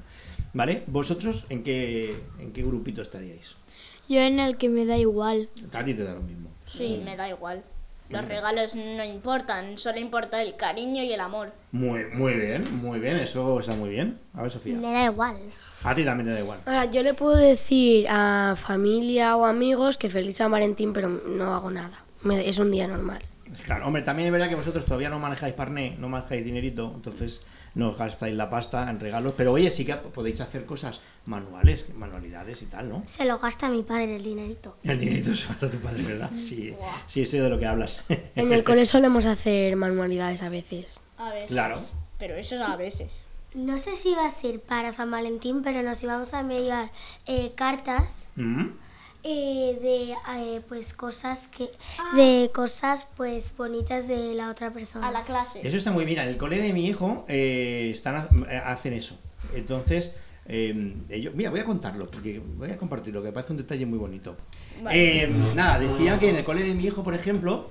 ¿Vale? 0.53 0.83
¿Vosotros 0.85 1.45
en 1.49 1.63
qué, 1.63 2.15
en 2.39 2.53
qué 2.53 2.61
grupito 2.61 3.01
estaríais? 3.01 3.55
Yo 4.07 4.19
en 4.19 4.39
el 4.39 4.57
que 4.57 4.69
me 4.69 4.85
da 4.85 4.95
igual. 4.95 5.49
A 5.73 5.83
ti 5.83 5.95
te 5.95 6.03
da 6.03 6.13
lo 6.13 6.21
mismo. 6.21 6.49
Sí, 6.67 7.01
me 7.03 7.15
da 7.15 7.27
igual. 7.29 7.63
Los 8.09 8.25
regalos 8.25 8.75
no 8.75 9.03
importan, 9.05 9.77
solo 9.77 9.97
importa 9.97 10.41
el 10.43 10.57
cariño 10.57 11.01
y 11.01 11.13
el 11.13 11.21
amor. 11.21 11.53
Muy, 11.71 12.05
muy 12.13 12.33
bien, 12.33 12.81
muy 12.81 12.99
bien. 12.99 13.17
Eso 13.17 13.59
está 13.59 13.73
muy 13.73 13.89
bien. 13.89 14.19
A 14.33 14.43
ver, 14.43 14.51
Sofía. 14.51 14.75
Me 14.75 14.91
da 14.91 15.05
igual. 15.05 15.37
A 15.83 15.95
ti 15.95 16.03
también 16.03 16.27
te 16.27 16.33
da 16.33 16.39
igual. 16.41 16.59
Ahora, 16.65 16.85
yo 16.85 17.01
le 17.03 17.13
puedo 17.13 17.37
decir 17.37 18.05
a 18.09 18.55
familia 18.61 19.35
o 19.37 19.45
amigos 19.45 19.97
que 19.97 20.09
feliz 20.09 20.37
San 20.37 20.51
Valentín, 20.51 20.91
pero 20.93 21.07
no 21.07 21.55
hago 21.55 21.71
nada. 21.71 22.03
Me- 22.23 22.47
es 22.47 22.59
un 22.59 22.71
día 22.71 22.87
normal. 22.87 23.21
Claro, 23.65 23.87
hombre, 23.87 24.01
también 24.01 24.27
es 24.27 24.31
verdad 24.31 24.47
que 24.49 24.55
vosotros 24.55 24.85
todavía 24.85 25.09
no 25.09 25.19
manejáis 25.19 25.53
parné, 25.53 25.95
no 25.99 26.07
manejáis 26.07 26.45
dinerito, 26.45 26.91
entonces 26.95 27.41
no 27.75 27.93
gastáis 27.93 28.35
la 28.35 28.49
pasta 28.49 28.89
en 28.89 28.99
regalos, 28.99 29.33
pero 29.35 29.51
oye, 29.53 29.69
sí 29.69 29.85
que 29.85 29.95
podéis 29.95 30.39
hacer 30.41 30.65
cosas 30.65 30.99
manuales, 31.25 31.85
manualidades 31.93 32.61
y 32.61 32.65
tal, 32.65 32.89
¿no? 32.89 33.03
Se 33.05 33.25
lo 33.25 33.37
gasta 33.39 33.67
mi 33.69 33.83
padre 33.83 34.15
el 34.15 34.23
dinerito. 34.23 34.77
El 34.83 34.99
dinerito 34.99 35.35
se 35.35 35.47
gasta 35.47 35.69
tu 35.69 35.77
padre, 35.79 36.03
¿verdad? 36.03 36.29
Sí, 36.47 36.73
sí, 37.07 37.25
sé 37.25 37.41
de 37.41 37.49
lo 37.49 37.59
que 37.59 37.65
hablas. 37.65 38.03
En 38.35 38.51
el 38.53 38.63
cole 38.63 38.85
solemos 38.85 39.25
hacer 39.25 39.75
manualidades 39.75 40.41
a 40.43 40.49
veces. 40.49 41.01
A 41.17 41.31
ver. 41.33 41.47
Claro. 41.47 41.79
Pero 42.19 42.35
eso 42.35 42.55
es 42.55 42.61
a 42.61 42.75
veces. 42.77 43.25
No 43.53 43.77
sé 43.77 43.95
si 43.95 44.13
va 44.15 44.25
a 44.27 44.31
ser 44.31 44.61
para 44.61 44.93
San 44.93 45.11
Valentín, 45.11 45.61
pero 45.61 45.81
nos 45.81 46.01
íbamos 46.03 46.33
a 46.33 46.39
enviar 46.39 46.89
eh, 47.27 47.51
cartas 47.55 48.27
Mm. 48.37 48.67
Eh, 49.23 49.77
de 49.81 50.11
eh, 50.11 50.61
pues 50.67 50.93
cosas 50.93 51.47
que 51.47 51.69
de 52.15 52.49
cosas 52.53 53.07
pues 53.17 53.53
bonitas 53.57 54.07
de 54.07 54.33
la 54.33 54.49
otra 54.49 54.71
persona. 54.71 55.07
A 55.07 55.11
la 55.11 55.23
clase. 55.23 55.59
Eso 55.65 55.77
está 55.77 55.91
muy 55.91 56.05
bien. 56.05 56.19
En 56.19 56.27
el 56.29 56.37
cole 56.37 56.61
de 56.61 56.73
mi 56.73 56.85
hijo 56.87 57.25
eh, 57.27 57.89
están, 57.93 58.15
ha- 58.15 58.71
hacen 58.71 58.93
eso. 58.93 59.17
Entonces, 59.53 60.13
eh, 60.47 60.95
ellos, 61.09 61.33
mira, 61.35 61.49
voy 61.51 61.59
a 61.59 61.65
contarlo, 61.65 62.07
porque 62.07 62.41
voy 62.57 62.71
a 62.71 62.77
compartirlo, 62.77 63.21
que 63.21 63.27
me 63.27 63.33
parece 63.33 63.53
un 63.53 63.57
detalle 63.57 63.85
muy 63.85 63.97
bonito. 63.99 64.35
Vale. 64.83 65.23
Eh, 65.23 65.29
nada, 65.55 65.79
decía 65.79 66.17
que 66.19 66.29
en 66.29 66.35
el 66.37 66.43
cole 66.43 66.63
de 66.63 66.73
mi 66.73 66.85
hijo, 66.85 67.03
por 67.03 67.13
ejemplo, 67.13 67.69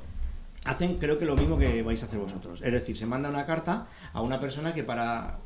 hacen 0.64 0.98
creo 0.98 1.18
que 1.18 1.24
lo 1.24 1.36
mismo 1.36 1.58
que 1.58 1.82
vais 1.82 2.02
a 2.02 2.06
hacer 2.06 2.18
vosotros. 2.18 2.60
Es 2.62 2.72
decir, 2.72 2.96
se 2.96 3.06
manda 3.06 3.28
una 3.28 3.46
carta 3.46 3.86
a 4.12 4.20
una 4.20 4.38
persona 4.40 4.74
que 4.74 4.84
para 4.84 5.38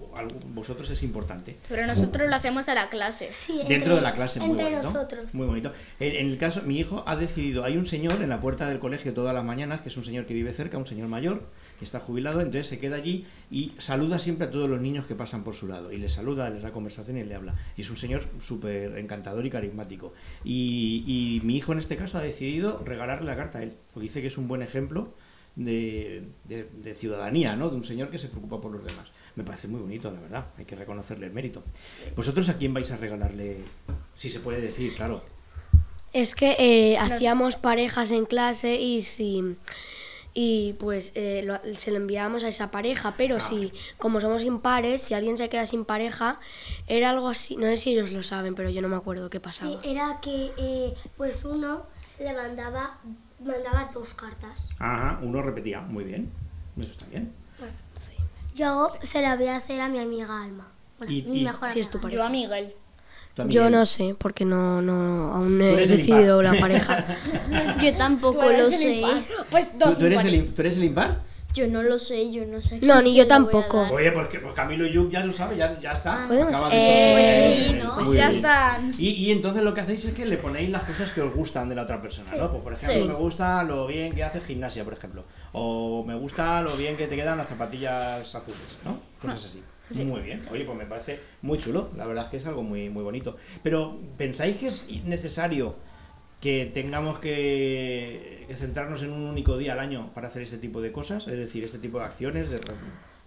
vosotros 0.54 0.88
es 0.90 1.02
importante. 1.02 1.56
Pero 1.68 1.86
nosotros 1.86 2.28
lo 2.28 2.34
hacemos 2.36 2.68
a 2.68 2.74
la 2.74 2.88
clase. 2.88 3.30
Dentro 3.68 3.96
de 3.96 4.00
la 4.02 4.14
clase, 4.14 4.40
muy 4.40 4.50
entre 4.50 4.64
bonito. 4.64 4.82
nosotros. 4.82 5.34
Muy 5.34 5.46
bonito. 5.46 5.72
En, 6.00 6.14
en 6.14 6.26
el 6.32 6.38
caso, 6.38 6.62
mi 6.62 6.78
hijo 6.78 7.02
ha 7.06 7.16
decidido, 7.16 7.64
hay 7.64 7.76
un 7.76 7.86
señor 7.86 8.22
en 8.22 8.28
la 8.28 8.40
puerta 8.40 8.68
del 8.68 8.78
colegio 8.78 9.12
todas 9.14 9.34
las 9.34 9.44
mañanas, 9.44 9.80
que 9.80 9.88
es 9.88 9.96
un 9.96 10.04
señor 10.04 10.26
que 10.26 10.34
vive 10.34 10.52
cerca, 10.52 10.78
un 10.78 10.86
señor 10.86 11.08
mayor, 11.08 11.42
que 11.78 11.84
está 11.84 12.00
jubilado, 12.00 12.40
entonces 12.40 12.66
se 12.68 12.78
queda 12.78 12.96
allí 12.96 13.26
y 13.50 13.72
saluda 13.78 14.18
siempre 14.18 14.46
a 14.46 14.50
todos 14.50 14.68
los 14.70 14.80
niños 14.80 15.06
que 15.06 15.14
pasan 15.14 15.42
por 15.44 15.54
su 15.54 15.66
lado. 15.66 15.92
Y 15.92 15.98
les 15.98 16.12
saluda, 16.12 16.48
les 16.50 16.62
da 16.62 16.70
conversación 16.70 17.16
y 17.18 17.24
le 17.24 17.34
habla. 17.34 17.54
Y 17.76 17.80
es 17.82 17.90
un 17.90 17.96
señor 17.96 18.24
súper 18.40 18.96
encantador 18.98 19.44
y 19.44 19.50
carismático. 19.50 20.12
Y, 20.44 21.02
y 21.06 21.44
mi 21.44 21.56
hijo 21.56 21.72
en 21.72 21.78
este 21.80 21.96
caso 21.96 22.18
ha 22.18 22.22
decidido 22.22 22.82
regalarle 22.84 23.26
la 23.26 23.36
carta 23.36 23.58
a 23.58 23.62
él, 23.62 23.74
porque 23.92 24.04
dice 24.04 24.20
que 24.20 24.28
es 24.28 24.38
un 24.38 24.46
buen 24.48 24.62
ejemplo 24.62 25.14
de, 25.56 26.24
de- 26.44 26.64
de 26.82 26.94
ciudadanía, 26.94 27.54
¿no? 27.56 27.70
De 27.70 27.76
un 27.76 27.84
señor 27.84 28.10
que 28.10 28.18
se 28.18 28.28
preocupa 28.28 28.60
por 28.60 28.72
los 28.72 28.84
demás. 28.84 29.06
Me 29.36 29.42
parece 29.44 29.66
muy 29.68 29.80
bonito, 29.80 30.10
la 30.10 30.20
verdad. 30.20 30.46
Hay 30.56 30.64
que 30.64 30.76
reconocerle 30.76 31.26
el 31.26 31.32
mérito. 31.32 31.62
¿Vosotros 32.16 32.48
a 32.48 32.56
quién 32.56 32.72
vais 32.72 32.90
a 32.92 32.96
regalarle? 32.96 33.58
Si 34.16 34.30
se 34.30 34.40
puede 34.40 34.60
decir, 34.60 34.94
claro. 34.94 35.22
Es 36.12 36.34
que 36.36 36.54
eh, 36.58 36.96
hacíamos 36.98 37.56
parejas 37.56 38.12
en 38.12 38.26
clase 38.26 38.76
y 38.80 39.02
si 39.02 39.56
y 40.36 40.72
pues 40.74 41.12
eh, 41.14 41.42
lo- 41.44 41.60
se 41.78 41.90
lo 41.92 41.96
enviábamos 41.98 42.42
a 42.44 42.48
esa 42.48 42.70
pareja, 42.72 43.14
pero 43.16 43.38
si 43.40 43.72
como 43.98 44.20
somos 44.20 44.42
impares, 44.42 45.00
si 45.02 45.14
alguien 45.14 45.36
se 45.38 45.48
queda 45.48 45.64
sin 45.66 45.84
pareja, 45.84 46.40
era 46.88 47.10
algo 47.10 47.28
así, 47.28 47.54
no 47.56 47.66
sé 47.66 47.76
si 47.76 47.92
ellos 47.92 48.10
lo 48.10 48.22
saben, 48.24 48.54
pero 48.56 48.68
yo 48.68 48.82
no 48.82 48.88
me 48.88 48.96
acuerdo 48.96 49.30
qué 49.30 49.38
Sí, 49.38 49.42
pasaba. 49.44 49.80
era 49.84 50.18
que 50.20 50.50
eh, 50.56 50.94
pues 51.16 51.44
uno 51.44 51.86
le 52.18 52.32
mandaba 52.32 52.98
mandaba 53.44 53.90
dos 53.92 54.14
cartas. 54.14 54.70
Ajá, 54.78 55.20
uno 55.22 55.40
repetía. 55.42 55.80
Muy 55.82 56.02
bien. 56.04 56.30
Eso 56.78 56.90
está 56.90 57.06
bien. 57.06 57.32
Yo 58.54 58.90
se 59.02 59.20
la 59.22 59.36
voy 59.36 59.46
a 59.48 59.56
hacer 59.56 59.80
a 59.80 59.88
mi 59.88 59.98
amiga 59.98 60.42
Alma. 60.42 60.68
Bueno, 60.98 61.12
Y- 61.12 61.22
mi 61.22 61.40
y- 61.40 61.44
mejor 61.44 61.68
Si 61.70 61.80
es 61.80 61.90
tu 61.90 61.98
amiga. 61.98 62.02
pareja. 62.02 62.22
Yo 62.22 62.26
a 62.26 62.30
Miguel. 62.30 62.74
Tú 63.34 63.42
a 63.42 63.44
Yo 63.46 63.48
Miguel. 63.62 63.72
no 63.72 63.86
sé, 63.86 64.14
porque 64.16 64.44
no, 64.44 64.80
no 64.80 65.32
aún 65.34 65.58
no 65.58 65.64
Tú 65.64 65.70
he 65.70 65.72
eres 65.74 65.90
el 65.90 65.96
decidido 65.98 66.40
impar. 66.40 66.54
la 66.54 66.60
pareja. 66.60 67.06
Yo 67.82 67.94
tampoco 67.96 68.38
Tú 68.40 68.48
eres 68.48 68.60
lo 68.60 68.66
el 68.68 68.74
sé. 68.74 68.92
impar. 68.96 69.22
Pues 69.50 69.72
¿Tú, 69.72 69.78
dos 69.78 69.98
tú 69.98 70.06
eres 70.06 70.24
el, 70.24 70.34
im- 70.34 70.54
¿Tú 70.54 70.62
eres 70.62 70.76
el 70.76 70.84
impar? 70.84 71.20
Yo 71.54 71.68
no 71.68 71.84
lo 71.84 71.98
sé, 71.98 72.32
yo 72.32 72.44
no 72.46 72.60
sé. 72.60 72.80
No, 72.82 73.00
ni 73.00 73.14
yo 73.14 73.28
tampoco. 73.28 73.82
Oye, 73.92 74.10
pues, 74.10 74.26
que, 74.26 74.40
pues 74.40 74.52
Camilo 74.54 74.86
Yuc 74.86 75.10
ya 75.12 75.24
lo 75.24 75.32
sabe, 75.32 75.56
ya, 75.56 75.78
ya 75.80 75.92
está. 75.92 76.26
Podemos- 76.26 76.48
Acaba 76.48 76.68
de 76.68 76.76
eh, 76.76 76.80
ser- 76.80 77.14
pues 77.14 77.66
sí, 77.68 77.72
¿no? 77.84 77.94
Muy 77.94 78.04
Pues 78.06 78.16
ya 78.18 78.26
bien. 78.28 78.36
están. 78.36 78.92
Y, 78.98 79.08
y 79.10 79.30
entonces 79.30 79.62
lo 79.62 79.72
que 79.72 79.80
hacéis 79.82 80.04
es 80.04 80.14
que 80.14 80.26
le 80.26 80.36
ponéis 80.36 80.70
las 80.70 80.82
cosas 80.82 81.12
que 81.12 81.22
os 81.22 81.32
gustan 81.32 81.68
de 81.68 81.76
la 81.76 81.82
otra 81.82 82.02
persona, 82.02 82.28
¿no? 82.36 82.50
Pues 82.50 82.62
por 82.64 82.72
ejemplo, 82.72 83.02
Sí. 83.02 83.08
me 83.08 83.14
gusta 83.14 83.62
lo 83.62 83.86
bien 83.86 84.12
que 84.12 84.24
hace 84.24 84.40
gimnasia, 84.40 84.82
por 84.82 84.94
ejemplo. 84.94 85.24
O 85.52 86.02
me 86.04 86.16
gusta 86.16 86.60
lo 86.62 86.76
bien 86.76 86.96
que 86.96 87.06
te 87.06 87.14
quedan 87.14 87.38
las 87.38 87.48
zapatillas 87.48 88.34
azules, 88.34 88.78
¿no? 88.84 88.98
Cosas 89.22 89.44
así. 89.44 89.62
Muy 90.02 90.22
bien. 90.22 90.42
Oye, 90.50 90.64
pues 90.64 90.76
me 90.76 90.86
parece 90.86 91.20
muy 91.42 91.58
chulo. 91.58 91.90
La 91.96 92.04
verdad 92.06 92.24
es 92.24 92.30
que 92.30 92.36
es 92.38 92.46
algo 92.46 92.64
muy, 92.64 92.88
muy 92.88 93.04
bonito. 93.04 93.36
Pero, 93.62 93.96
¿pensáis 94.16 94.56
que 94.56 94.66
es 94.66 94.86
necesario 95.04 95.76
que 96.44 96.66
tengamos 96.74 97.18
que, 97.20 98.44
que 98.46 98.54
centrarnos 98.54 99.02
en 99.02 99.12
un 99.12 99.22
único 99.22 99.56
día 99.56 99.72
al 99.72 99.78
año 99.80 100.10
para 100.14 100.28
hacer 100.28 100.42
este 100.42 100.58
tipo 100.58 100.82
de 100.82 100.92
cosas? 100.92 101.26
Es 101.26 101.38
decir, 101.38 101.64
este 101.64 101.78
tipo 101.78 101.98
de 101.98 102.04
acciones. 102.04 102.50
De, 102.50 102.60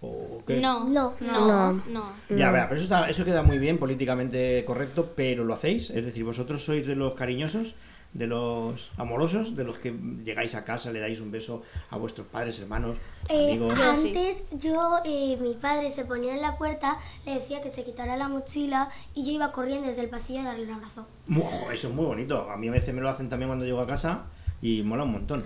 o 0.00 0.40
qué? 0.46 0.60
No, 0.60 0.84
no, 0.88 1.14
No. 1.20 1.48
no, 1.48 1.82
no. 1.88 2.12
Ya, 2.36 2.52
vea, 2.52 2.68
pero 2.68 2.76
eso, 2.76 2.84
está- 2.84 3.10
eso 3.10 3.24
queda 3.24 3.42
muy 3.42 3.58
bien, 3.58 3.78
políticamente 3.78 4.64
correcto, 4.64 5.12
pero 5.16 5.42
¿lo 5.44 5.52
hacéis? 5.54 5.90
Es 5.90 6.04
decir, 6.04 6.22
¿vosotros 6.22 6.64
sois 6.64 6.86
de 6.86 6.94
los 6.94 7.14
cariñosos 7.14 7.74
de 8.18 8.26
los 8.26 8.90
amorosos, 8.96 9.54
de 9.56 9.64
los 9.64 9.78
que 9.78 9.92
llegáis 10.24 10.54
a 10.54 10.64
casa, 10.64 10.90
le 10.90 10.98
dais 11.00 11.20
un 11.20 11.30
beso 11.30 11.62
a 11.90 11.96
vuestros 11.96 12.26
padres, 12.26 12.58
hermanos, 12.60 12.96
Eh, 13.28 13.52
amigos. 13.52 13.78
antes 13.78 14.44
yo, 14.50 14.98
eh, 15.04 15.36
mi 15.40 15.54
padre 15.54 15.90
se 15.90 16.04
ponía 16.04 16.34
en 16.34 16.42
la 16.42 16.58
puerta, 16.58 16.98
le 17.24 17.34
decía 17.34 17.62
que 17.62 17.70
se 17.70 17.84
quitara 17.84 18.16
la 18.16 18.28
mochila 18.28 18.88
y 19.14 19.24
yo 19.24 19.32
iba 19.32 19.52
corriendo 19.52 19.86
desde 19.86 20.02
el 20.02 20.08
pasillo 20.08 20.40
a 20.40 20.44
darle 20.44 20.64
un 20.64 20.72
abrazo. 20.72 21.06
Ojo, 21.30 21.70
eso 21.70 21.88
es 21.88 21.94
muy 21.94 22.06
bonito. 22.06 22.50
A 22.50 22.56
mí 22.56 22.68
a 22.68 22.72
veces 22.72 22.92
me 22.94 23.00
lo 23.00 23.08
hacen 23.08 23.28
también 23.28 23.48
cuando 23.48 23.64
llego 23.64 23.80
a 23.80 23.86
casa 23.86 24.24
y 24.60 24.82
mola 24.82 25.04
un 25.04 25.12
montón. 25.12 25.44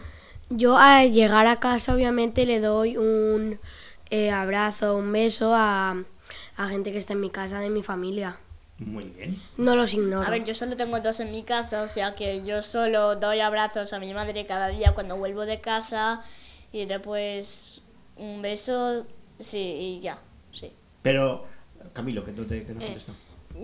Yo 0.49 0.77
al 0.79 1.13
llegar 1.13 1.47
a 1.47 1.57
casa 1.61 1.95
obviamente 1.95 2.47
le 2.47 2.61
doy 2.61 2.97
un 2.97 3.59
eh, 4.11 4.31
abrazo, 4.31 4.97
un 4.97 5.11
beso 5.13 5.55
a, 5.55 5.97
a 6.57 6.69
gente 6.69 6.93
que 6.93 6.99
está 6.99 7.13
en 7.13 7.21
mi 7.21 7.31
casa, 7.31 7.59
de 7.61 7.71
mi 7.71 7.83
familia. 7.83 8.39
Muy 8.87 9.05
bien. 9.05 9.41
No 9.57 9.77
los 9.77 9.93
ignoro. 9.95 10.27
A 10.27 10.31
ver, 10.31 10.45
yo 10.45 10.55
solo 10.55 10.77
tengo 10.77 11.01
dos 11.01 11.21
en 11.21 11.31
mi 11.31 11.43
casa, 11.43 11.83
o 11.83 11.89
sea 11.89 12.15
que 12.15 12.45
yo 12.45 12.63
solo 12.63 13.17
doy 13.17 13.41
abrazos 13.41 13.93
a 13.93 13.99
mi 14.01 14.13
madre 14.15 14.47
cada 14.47 14.69
día 14.69 14.93
cuando 14.95 15.17
vuelvo 15.17 15.47
de 15.47 15.61
casa 15.61 16.23
y 16.73 16.87
después 16.87 17.83
un 18.17 18.43
beso, 18.43 19.07
sí, 19.39 19.59
y 19.59 20.01
ya, 20.01 20.19
sí. 20.53 20.73
Pero, 21.03 21.45
Camilo, 21.93 22.25
que 22.25 22.33
tú 22.33 22.45
te 22.45 22.65
que 22.65 22.75
no 22.75 22.81
Eh. 22.81 22.97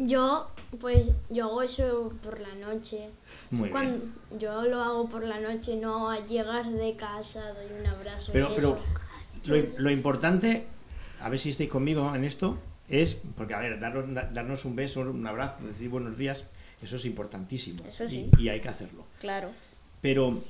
Yo, 0.00 0.50
pues, 0.80 1.06
yo 1.30 1.46
hago 1.46 1.62
eso 1.62 2.12
por 2.22 2.40
la 2.40 2.54
noche. 2.54 3.08
Muy 3.50 3.70
Cuando 3.70 4.04
yo 4.38 4.62
lo 4.64 4.82
hago 4.82 5.08
por 5.08 5.24
la 5.24 5.40
noche, 5.40 5.76
no 5.76 6.10
al 6.10 6.26
llegar 6.26 6.66
de 6.70 6.94
casa 6.94 7.54
doy 7.54 7.80
un 7.80 7.86
abrazo. 7.86 8.30
y 8.30 8.34
Pero, 8.34 8.48
eso. 8.48 8.78
pero 9.44 9.56
lo, 9.72 9.78
lo 9.78 9.90
importante, 9.90 10.66
a 11.22 11.30
ver 11.30 11.38
si 11.38 11.50
estáis 11.50 11.70
conmigo 11.70 12.14
en 12.14 12.24
esto, 12.24 12.58
es, 12.88 13.16
porque 13.36 13.54
a 13.54 13.58
ver, 13.60 13.78
darnos, 13.80 14.12
da- 14.14 14.30
darnos 14.32 14.64
un 14.64 14.76
beso, 14.76 15.00
un 15.02 15.26
abrazo, 15.26 15.66
decir 15.66 15.88
buenos 15.88 16.16
días, 16.18 16.44
eso 16.82 16.96
es 16.96 17.04
importantísimo. 17.04 17.84
Eso 17.86 18.04
y- 18.04 18.08
sí. 18.08 18.30
y 18.38 18.48
hay 18.48 18.60
que 18.60 18.68
hacerlo. 18.68 19.04
Claro. 19.20 19.50
Pero 20.00 20.42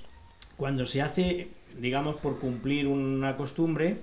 cuando 0.57 0.87
se 0.87 1.03
hace, 1.03 1.49
digamos, 1.79 2.17
por 2.17 2.39
cumplir 2.39 2.87
una 2.87 3.37
costumbre, 3.37 3.99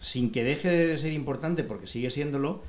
sin 0.00 0.30
que 0.32 0.44
deje 0.44 0.68
de 0.70 0.98
ser 0.98 1.12
importante, 1.12 1.62
porque 1.64 1.86
sigue 1.86 2.10
siéndolo, 2.10 2.62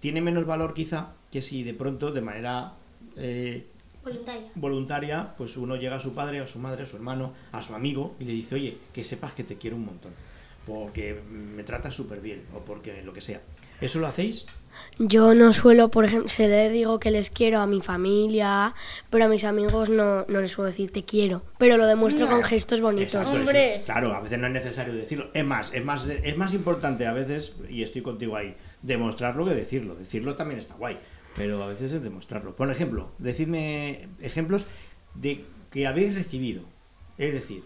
tiene 0.00 0.20
menos 0.20 0.46
valor 0.46 0.74
quizá 0.74 1.12
que 1.32 1.42
si 1.42 1.62
de 1.64 1.74
pronto, 1.74 2.12
de 2.12 2.20
manera 2.20 2.74
eh, 3.16 3.66
Voluntaria. 4.04 4.48
voluntaria, 4.54 5.34
pues 5.36 5.56
uno 5.56 5.74
llega 5.76 5.96
a 5.96 6.00
su 6.00 6.14
padre, 6.14 6.38
a 6.40 6.46
su 6.46 6.58
madre, 6.60 6.84
a 6.84 6.86
su 6.86 6.96
hermano, 6.96 7.32
a 7.50 7.60
su 7.62 7.74
amigo 7.74 8.14
y 8.20 8.24
le 8.24 8.32
dice, 8.32 8.54
oye, 8.54 8.78
que 8.92 9.02
sepas 9.02 9.32
que 9.32 9.42
te 9.42 9.56
quiero 9.56 9.74
un 9.76 9.84
montón, 9.86 10.12
porque 10.66 11.20
me 11.28 11.64
tratas 11.64 11.94
súper 11.94 12.20
bien, 12.20 12.42
o 12.54 12.60
porque 12.60 13.02
lo 13.02 13.12
que 13.12 13.20
sea. 13.20 13.40
¿Eso 13.80 13.98
lo 14.00 14.06
hacéis? 14.06 14.46
Yo 14.98 15.34
no 15.34 15.52
suelo, 15.52 15.90
por 15.90 16.04
ejemplo, 16.04 16.28
se 16.28 16.48
le 16.48 16.68
digo 16.70 16.98
que 17.00 17.10
les 17.10 17.30
quiero 17.30 17.60
a 17.60 17.66
mi 17.66 17.80
familia, 17.82 18.74
pero 19.10 19.24
a 19.24 19.28
mis 19.28 19.44
amigos 19.44 19.88
no, 19.88 20.24
no 20.26 20.40
les 20.40 20.52
suelo 20.52 20.70
decir 20.70 20.90
te 20.90 21.04
quiero, 21.04 21.42
pero 21.58 21.76
lo 21.76 21.86
demuestro 21.86 22.26
No. 22.26 22.32
con 22.32 22.44
gestos 22.44 22.80
bonitos. 22.80 23.14
Exacto, 23.14 23.50
eso- 23.50 23.84
claro, 23.84 24.12
a 24.12 24.20
veces 24.20 24.38
no 24.38 24.46
es 24.46 24.52
necesario 24.52 24.94
decirlo. 24.94 25.30
Es 25.34 25.44
más, 25.44 25.70
es 25.74 25.84
más, 25.84 26.06
es 26.06 26.36
más 26.36 26.52
importante 26.54 27.06
a 27.06 27.12
veces, 27.12 27.56
y 27.68 27.82
estoy 27.82 28.02
contigo 28.02 28.36
ahí, 28.36 28.54
demostrarlo 28.82 29.44
que 29.46 29.54
decirlo. 29.54 29.94
Decirlo 29.94 30.34
también 30.34 30.60
está 30.60 30.74
guay, 30.74 30.98
pero 31.34 31.62
a 31.62 31.66
veces 31.68 31.92
es 31.92 32.02
demostrarlo. 32.02 32.54
Por 32.56 32.70
ejemplo, 32.70 33.10
decidme 33.18 34.08
ejemplos 34.20 34.64
de 35.14 35.44
que 35.70 35.86
habéis 35.86 36.14
recibido. 36.14 36.62
Es 37.18 37.32
decir, 37.32 37.62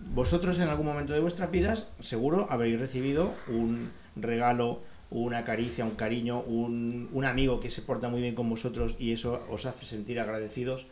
vosotros 0.00 0.58
en 0.58 0.68
algún 0.68 0.86
momento 0.86 1.12
de 1.12 1.20
vuestras 1.20 1.50
vidas 1.50 1.88
seguro 2.00 2.46
habréis 2.50 2.78
recibido 2.78 3.32
un 3.48 3.90
regalo, 4.16 4.80
una 5.10 5.44
caricia, 5.44 5.84
un 5.84 5.94
cariño, 5.94 6.40
un, 6.40 7.08
un 7.12 7.24
amigo 7.24 7.60
que 7.60 7.70
se 7.70 7.82
porta 7.82 8.08
muy 8.08 8.20
bien 8.20 8.34
con 8.34 8.48
vosotros 8.50 8.96
y 8.98 9.12
eso 9.12 9.46
os 9.50 9.64
hace 9.66 9.86
sentir 9.86 10.18
agradecidos. 10.20 10.86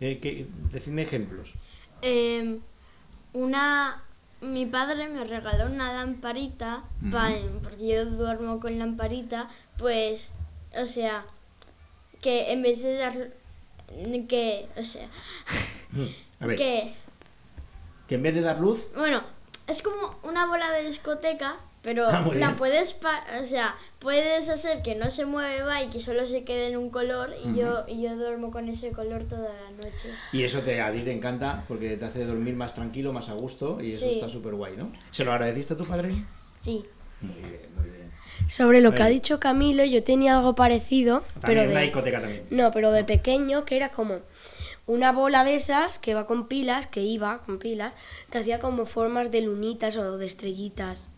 Eh, 0.00 0.18
que, 0.20 0.46
decidme 0.72 1.02
ejemplos. 1.02 1.54
Eh, 2.02 2.58
una, 3.32 4.02
mi 4.42 4.66
padre 4.66 5.08
me 5.08 5.24
regaló 5.24 5.66
una 5.66 5.92
lamparita, 5.94 6.84
pa- 7.10 7.32
porque 7.62 7.86
yo 7.88 8.04
duermo 8.04 8.60
con 8.60 8.78
lamparita, 8.78 9.48
pues, 9.78 10.30
o 10.78 10.84
sea, 10.86 11.24
que 12.20 12.52
en 12.52 12.62
vez 12.62 12.82
de 12.82 12.94
dar, 12.94 13.30
que, 14.28 14.68
o 14.76 14.82
sea, 14.84 15.08
A 16.40 16.46
ver, 16.46 16.56
que, 16.56 16.92
que 18.08 18.14
en 18.16 18.22
vez 18.22 18.34
de 18.34 18.42
dar 18.42 18.58
luz, 18.60 18.88
bueno, 18.94 19.22
es 19.66 19.80
como 19.82 20.18
una 20.24 20.46
bola 20.46 20.70
de 20.72 20.84
discoteca, 20.84 21.56
pero 21.86 22.08
Ah, 22.08 22.20
la 22.34 22.48
bien. 22.48 22.56
puedes, 22.56 22.94
pa- 22.94 23.24
o 23.40 23.46
sea, 23.46 23.76
puedes 24.00 24.48
hacer 24.48 24.82
que 24.82 24.96
no 24.96 25.08
se 25.08 25.24
mueva 25.24 25.84
y 25.84 25.88
que 25.88 26.00
solo 26.00 26.26
se 26.26 26.42
quede 26.42 26.66
en 26.72 26.76
un 26.76 26.90
color 26.90 27.32
y 27.44 27.56
yo 27.56 27.84
y 27.86 28.02
yo 28.02 28.16
duermo 28.16 28.50
con 28.50 28.68
ese 28.68 28.90
color 28.90 29.22
toda 29.28 29.50
la 29.54 29.70
noche. 29.70 30.08
y 30.32 30.42
eso 30.42 30.58
te, 30.62 30.80
a 30.80 30.90
ti 30.92 31.02
te 31.02 31.12
encanta 31.12 31.62
porque 31.68 31.96
te 31.96 32.04
hace 32.04 32.24
dormir 32.24 32.56
más 32.56 32.74
tranquilo, 32.74 33.12
más 33.12 33.28
a 33.28 33.34
gusto 33.34 33.80
y 33.80 33.92
eso 33.92 34.04
Sí. 34.04 34.14
está 34.14 34.28
súper 34.28 34.54
guay, 34.54 34.76
¿no? 34.76 34.90
¿Se 35.12 35.24
lo 35.24 35.30
agradeciste 35.30 35.74
a 35.74 35.76
tu 35.76 35.84
padre? 35.86 36.10
Sí. 36.56 36.84
Muy 37.20 37.34
bien, 37.40 37.60
muy 37.76 37.84
bien. 37.88 38.10
Sobre 38.48 38.80
lo 38.80 38.92
que 38.92 39.02
ha 39.04 39.06
dicho 39.06 39.38
Camilo, 39.38 39.84
yo 39.84 40.02
tenía 40.02 40.36
algo 40.36 40.56
parecido, 40.56 41.20
También 41.40 41.40
pero 41.44 41.70
una 41.70 41.78
de, 41.80 41.86
discoteca 41.86 42.20
también. 42.20 42.46
no, 42.50 42.72
pero 42.72 42.90
de 42.90 43.04
pequeño, 43.04 43.64
que 43.64 43.76
era 43.76 43.90
como 43.90 44.22
una 44.88 45.12
bola 45.12 45.44
de 45.44 45.54
esas 45.54 46.00
que 46.00 46.14
va 46.14 46.26
con 46.26 46.48
pilas, 46.48 46.88
que 46.88 47.02
iba 47.02 47.38
con 47.46 47.60
pilas, 47.60 47.92
que 48.32 48.38
hacía 48.38 48.58
como 48.58 48.86
formas 48.86 49.30
de 49.30 49.42
lunitas 49.42 49.96
o 49.96 50.18
de 50.18 50.26
estrellitas, 50.26 51.10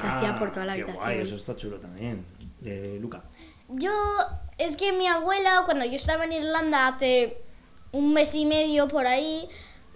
que 0.00 0.06
hacía 0.06 0.38
por 0.38 0.50
toda 0.52 0.66
la 0.66 0.74
qué 0.74 0.82
habitación. 0.82 1.04
guay, 1.04 1.20
eso 1.20 1.34
está 1.36 1.56
chulo 1.56 1.78
también. 1.78 2.24
Eh, 2.64 2.98
Luca. 3.00 3.22
Yo, 3.68 3.92
es 4.58 4.76
que 4.76 4.92
mi 4.92 5.06
abuela, 5.06 5.62
cuando 5.64 5.84
yo 5.84 5.94
estaba 5.94 6.24
en 6.24 6.32
Irlanda 6.32 6.88
hace 6.88 7.38
un 7.92 8.12
mes 8.12 8.34
y 8.34 8.44
medio 8.46 8.88
por 8.88 9.06
ahí, 9.06 9.48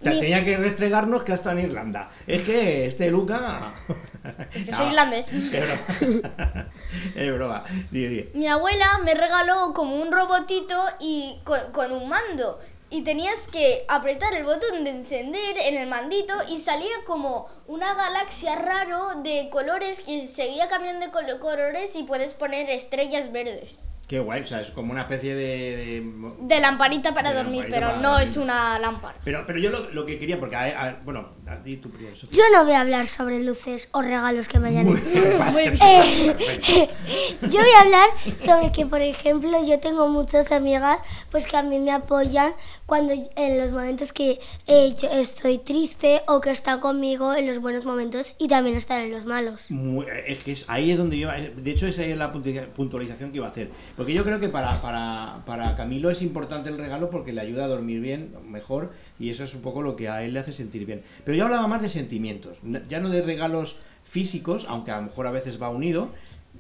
Te- 0.03 0.11
mi- 0.11 0.21
Tenía 0.21 0.45
que 0.45 0.57
restregarnos 0.57 1.25
que 1.25 1.33
hasta 1.33 1.51
en 1.53 1.59
Irlanda. 1.59 2.11
Es 2.27 2.43
que 2.43 2.87
este 2.87 3.11
Luca... 3.11 3.73
Es 4.55 4.65
que 4.65 4.73
soy 4.73 4.87
irlandés. 4.91 5.33
Es 5.33 5.51
broma. 5.51 6.69
es 7.17 7.33
broma. 7.35 7.65
Di, 7.91 8.07
di. 8.07 8.29
mi 8.35 8.47
abuela 8.47 8.87
me 9.05 9.15
regaló 9.15 9.73
como 9.75 9.97
un 9.97 10.13
robotito 10.13 10.81
y 11.01 11.39
con, 11.45 11.73
con 11.73 11.91
un 11.93 12.09
mando. 12.09 12.61
Y 12.91 13.03
tenías 13.03 13.47
que 13.49 13.85
apretar 13.87 14.33
el 14.35 14.45
botón 14.45 14.83
de 14.85 14.91
encender 14.91 15.59
en 15.59 15.77
el 15.77 15.87
mandito 15.89 16.33
y 16.49 16.59
salía 16.59 17.05
como 17.07 17.47
una 17.67 17.93
galaxia 17.93 18.57
raro 18.57 19.11
de 19.23 19.51
colores 19.51 20.01
que 20.01 20.27
seguía 20.27 20.69
cambiando 20.69 21.05
de 21.07 21.13
colo- 21.13 21.39
colores 21.39 21.95
y 21.97 22.05
puedes 22.05 22.33
poner 22.33 22.71
estrellas 22.71 23.31
verdes. 23.31 23.87
Qué 24.09 24.21
guay, 24.21 24.41
o 24.43 24.47
sea, 24.47 24.63
es 24.63 24.71
como 24.71 24.91
una 24.93 25.03
especie 25.03 25.35
de... 25.35 25.77
de- 25.77 26.13
De 26.41 26.61
lamparita 26.61 27.13
para 27.13 27.29
De 27.31 27.37
dormir, 27.37 27.65
lamparita 27.65 27.77
pero 27.77 27.87
para 27.89 28.01
no 28.03 28.11
dormir. 28.13 28.29
es 28.29 28.37
una 28.39 28.79
lámpara. 28.79 29.19
Pero, 29.23 29.45
pero 29.47 29.59
yo 29.59 29.69
lo, 29.71 29.91
lo 29.91 30.07
que 30.07 30.19
quería, 30.19 30.41
porque... 30.41 30.57
a- 30.57 30.83
a- 30.83 31.01
bueno, 31.05 31.29
a 31.47 31.63
ti 31.63 31.77
tú 31.77 31.91
primero. 31.91 32.17
Yo 32.31 32.43
no 32.53 32.65
voy 32.65 32.73
a 32.73 32.81
hablar 32.81 33.07
sobre 33.07 33.39
luces 33.45 33.91
o 33.93 34.01
regalos 34.01 34.49
que 34.49 34.59
me 34.61 34.69
hayan 34.69 34.89
hecho. 34.89 35.43
Muy 35.53 35.63
bien. 35.69 35.79
Eh, 35.83 36.35
Perfecto. 36.39 36.95
yo 37.43 37.61
voy 37.61 37.71
a 37.77 37.81
hablar 37.83 38.09
sobre 38.47 38.73
que, 38.73 38.87
por 38.87 39.03
ejemplo, 39.03 39.51
yo 39.67 39.79
tengo 39.79 40.09
muchas 40.09 40.53
amigas 40.53 41.01
pues 41.31 41.47
que 41.47 41.59
a 41.59 41.63
mí 41.63 41.79
me 41.79 41.93
apoyan 41.93 42.53
cuando 42.87 43.13
en 43.13 43.59
los 43.61 43.73
momentos 43.73 44.15
que 44.15 44.41
eh, 44.67 44.95
yo 45.01 45.11
estoy 45.11 45.59
triste 45.59 46.23
o 46.27 46.41
que 46.41 46.51
están 46.51 46.81
conmigo 46.81 47.35
en 47.35 47.47
los 47.47 47.59
buenos 47.61 47.85
momentos 47.85 48.35
y 48.39 48.49
también 48.49 48.75
están 48.79 49.03
en 49.03 49.13
los 49.13 49.27
malos. 49.27 49.71
Muy- 49.71 50.07
es 50.27 50.39
que 50.43 50.53
es- 50.53 50.65
ahí 50.69 50.93
es 50.93 50.97
donde 50.97 51.19
yo... 51.19 51.29
De 51.31 51.71
hecho, 51.71 51.87
esa 51.87 52.05
es 52.05 52.17
la 52.17 52.33
puntualización 52.33 53.31
que 53.33 53.37
iba 53.37 53.47
a 53.47 53.51
hacer. 53.51 53.71
Porque 53.99 54.15
yo 54.15 54.23
creo 54.23 54.39
que 54.39 54.49
para, 54.49 54.81
para, 54.81 55.43
para 55.45 55.75
Camilo 55.75 56.09
es 56.09 56.23
importante 56.23 56.69
el 56.69 56.79
regalo 56.79 57.11
porque 57.11 57.33
le 57.33 57.41
ayuda 57.41 57.65
a 57.65 57.67
dormir 57.67 58.01
bien, 58.01 58.33
mejor, 58.49 58.93
y 59.19 59.29
eso 59.29 59.43
es 59.43 59.57
un 59.57 59.61
poco 59.61 59.83
lo 59.83 59.97
que 59.97 60.09
a 60.09 60.23
él 60.23 60.35
le 60.35 60.39
hace 60.39 60.53
sentir 60.53 60.87
bien. 60.87 61.03
Pero 61.25 61.37
yo 61.37 61.47
hablaba 61.47 61.67
más 61.67 61.83
de 61.83 61.91
sentimientos, 61.91 62.59
ya 62.89 63.01
no 63.01 63.09
de 63.09 63.23
regalos 63.23 63.77
físicos, 64.05 64.67
aunque 64.69 64.93
a 64.93 64.99
lo 64.99 65.03
mejor 65.03 65.27
a 65.27 65.33
veces 65.33 65.61
va 65.61 65.69
unido, 65.71 66.11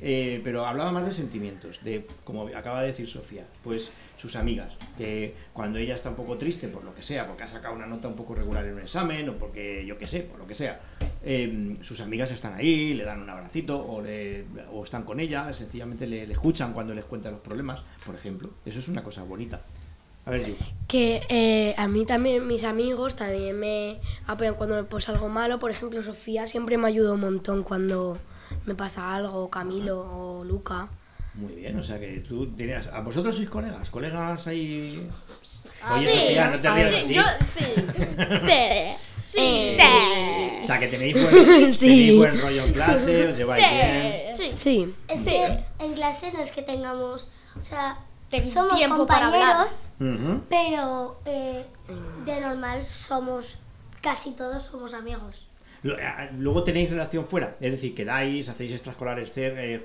eh, 0.00 0.40
pero 0.42 0.66
hablaba 0.66 0.90
más 0.90 1.06
de 1.06 1.12
sentimientos, 1.12 1.78
de, 1.84 2.08
como 2.24 2.48
acaba 2.48 2.80
de 2.82 2.88
decir 2.88 3.08
Sofía, 3.08 3.44
pues 3.62 3.92
sus 4.16 4.34
amigas, 4.34 4.72
que 4.96 5.34
cuando 5.52 5.78
ella 5.78 5.94
está 5.94 6.10
un 6.10 6.16
poco 6.16 6.38
triste 6.38 6.66
por 6.66 6.82
lo 6.82 6.92
que 6.92 7.04
sea, 7.04 7.28
porque 7.28 7.44
ha 7.44 7.48
sacado 7.48 7.72
una 7.72 7.86
nota 7.86 8.08
un 8.08 8.16
poco 8.16 8.34
regular 8.34 8.66
en 8.66 8.74
un 8.74 8.80
examen 8.80 9.28
o 9.28 9.34
porque 9.34 9.86
yo 9.86 9.96
qué 9.96 10.08
sé, 10.08 10.22
por 10.22 10.40
lo 10.40 10.46
que 10.48 10.56
sea, 10.56 10.80
eh, 11.22 11.76
sus 11.82 12.00
amigas 12.00 12.30
están 12.30 12.54
ahí, 12.54 12.94
le 12.94 13.04
dan 13.04 13.22
un 13.22 13.30
abracito 13.30 13.84
o, 13.84 14.00
le- 14.02 14.44
o 14.72 14.84
están 14.84 15.02
con 15.04 15.20
ella, 15.20 15.52
sencillamente 15.54 16.06
le, 16.06 16.26
le 16.26 16.32
escuchan 16.32 16.72
cuando 16.72 16.94
les 16.94 17.04
cuenta 17.04 17.30
los 17.30 17.40
problemas, 17.40 17.82
por 18.04 18.14
ejemplo. 18.14 18.50
Eso 18.64 18.78
es 18.80 18.88
una 18.88 19.02
cosa 19.02 19.22
bonita. 19.22 19.60
A 20.26 20.30
ver, 20.30 20.46
Yu. 20.46 20.54
Que 20.86 21.22
eh, 21.30 21.74
a 21.78 21.88
mí 21.88 22.04
también, 22.04 22.46
mis 22.46 22.64
amigos 22.64 23.16
también 23.16 23.58
me 23.58 23.98
apoyan 24.26 24.54
cuando 24.54 24.76
me 24.76 24.84
pasa 24.84 25.12
algo 25.12 25.28
malo. 25.28 25.58
Por 25.58 25.70
ejemplo, 25.70 26.02
Sofía 26.02 26.46
siempre 26.46 26.76
me 26.76 26.86
ayuda 26.88 27.14
un 27.14 27.20
montón 27.20 27.62
cuando 27.62 28.18
me 28.66 28.74
pasa 28.74 29.14
algo, 29.14 29.48
Camilo 29.48 30.00
o 30.00 30.44
Luca. 30.44 30.90
Muy 31.34 31.54
bien, 31.54 31.78
o 31.78 31.82
sea 31.82 31.98
que 32.00 32.18
tú 32.20 32.48
tienes... 32.48 32.88
¿A 32.88 33.00
vosotros 33.00 33.36
sois 33.36 33.48
colegas? 33.48 33.88
¿Colegas 33.90 34.46
ahí...? 34.48 35.08
Ah, 35.82 35.94
Oye, 35.94 36.08
sí. 36.08 36.18
Sofía, 36.18 36.48
no 36.48 36.60
te 36.60 36.70
rías 36.70 36.92
Sí, 36.94 37.00
así. 37.04 37.14
yo 37.14 37.22
sí. 37.46 37.64
Sí. 39.18 39.76
Sí. 39.76 39.76
O 40.62 40.66
sea, 40.66 40.78
que 40.80 40.86
tenéis 40.88 41.14
buen, 41.14 41.72
Sí. 41.72 41.78
tenéis 41.78 42.16
buen 42.18 42.40
rollo 42.40 42.64
en 42.64 42.72
clase, 42.72 43.28
os 43.28 43.36
lleváis 43.38 43.64
Sí. 43.64 43.70
bien. 43.74 44.34
Sí. 44.34 44.52
Sí. 44.56 44.94
Es 45.08 45.20
que 45.22 45.64
en 45.84 45.92
clase 45.94 46.32
no 46.32 46.40
es 46.40 46.50
que 46.50 46.62
tengamos, 46.62 47.28
o 47.56 47.60
sea, 47.60 47.98
ten- 48.30 48.50
somos 48.50 48.76
tiempo 48.76 49.06
para 49.06 49.26
hablar. 49.28 49.66
compañeros, 49.98 50.42
pero 50.48 51.20
eh, 51.26 51.64
de 52.24 52.40
normal 52.40 52.84
somos, 52.84 53.58
casi 54.00 54.30
todos 54.32 54.62
somos 54.64 54.94
amigos. 54.94 55.44
A- 56.04 56.28
Luego 56.36 56.64
tenéis 56.64 56.90
relación 56.90 57.26
fuera, 57.26 57.56
es 57.60 57.70
decir, 57.70 57.94
quedáis, 57.94 58.48
hacéis 58.48 58.72
extraescolares 58.72 59.30
eh, 59.36 59.80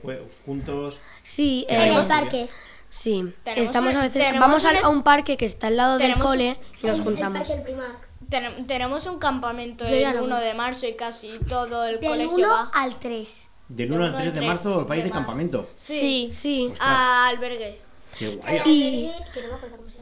juntos. 0.46 1.00
Sí, 1.22 1.66
En 1.70 1.82
el 1.82 1.92
eh, 1.98 2.06
parque. 2.08 2.50
Sí, 2.96 3.34
Tenemos 3.44 3.64
estamos 3.70 3.96
a 3.96 4.02
veces 4.02 4.40
vamos 4.40 4.64
un 4.66 4.76
a, 4.78 4.90
un 4.90 5.02
parque 5.02 5.36
que 5.36 5.46
está 5.46 5.66
al 5.66 5.78
lado 5.78 5.98
del 5.98 6.14
cole 6.20 6.60
y 6.84 6.86
nos 6.86 6.94
el- 6.96 7.00
el 7.00 7.04
juntamos. 7.04 7.40
parque 7.40 7.54
del 7.56 7.64
Primark. 7.64 8.08
Ten- 8.30 8.68
tenemos 8.68 9.08
un 9.08 9.18
campamento 9.18 9.84
Yo 9.88 9.96
el 9.96 10.16
no 10.16 10.24
1 10.26 10.36
voy. 10.36 10.46
de 10.46 10.54
marzo 10.54 10.86
y 10.86 10.94
casi 10.94 11.40
todo 11.50 11.86
el 11.86 12.00
Del 12.00 12.08
colegio 12.10 12.34
1 12.36 12.48
va. 12.48 12.70
al 12.72 13.00
3. 13.00 13.50
Del 13.68 13.92
1 13.94 14.04
al 14.04 14.10
uno 14.12 14.18
3 14.20 14.28
al 14.28 14.34
de 14.40 14.42
marzo 14.48 14.78
os 14.78 14.88
vais 14.88 15.02
de 15.04 15.10
de 15.10 15.12
campamento. 15.12 15.68
Sí, 15.76 16.30
sí. 16.32 16.68
Ostras. 16.72 16.88
A 16.88 17.28
albergue. 17.30 17.80
Qué 18.20 18.36
guay. 18.36 18.62
Y 18.66 19.12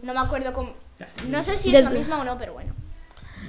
No 0.03 0.13
me 0.13 0.19
acuerdo 0.19 0.51
cómo. 0.51 0.73
No 1.29 1.41
sé 1.43 1.57
si 1.57 1.71
Del- 1.71 1.85
es 1.85 1.91
la 1.91 1.97
misma 1.97 2.19
o 2.19 2.23
no, 2.25 2.37
pero 2.37 2.51
bueno. 2.53 2.73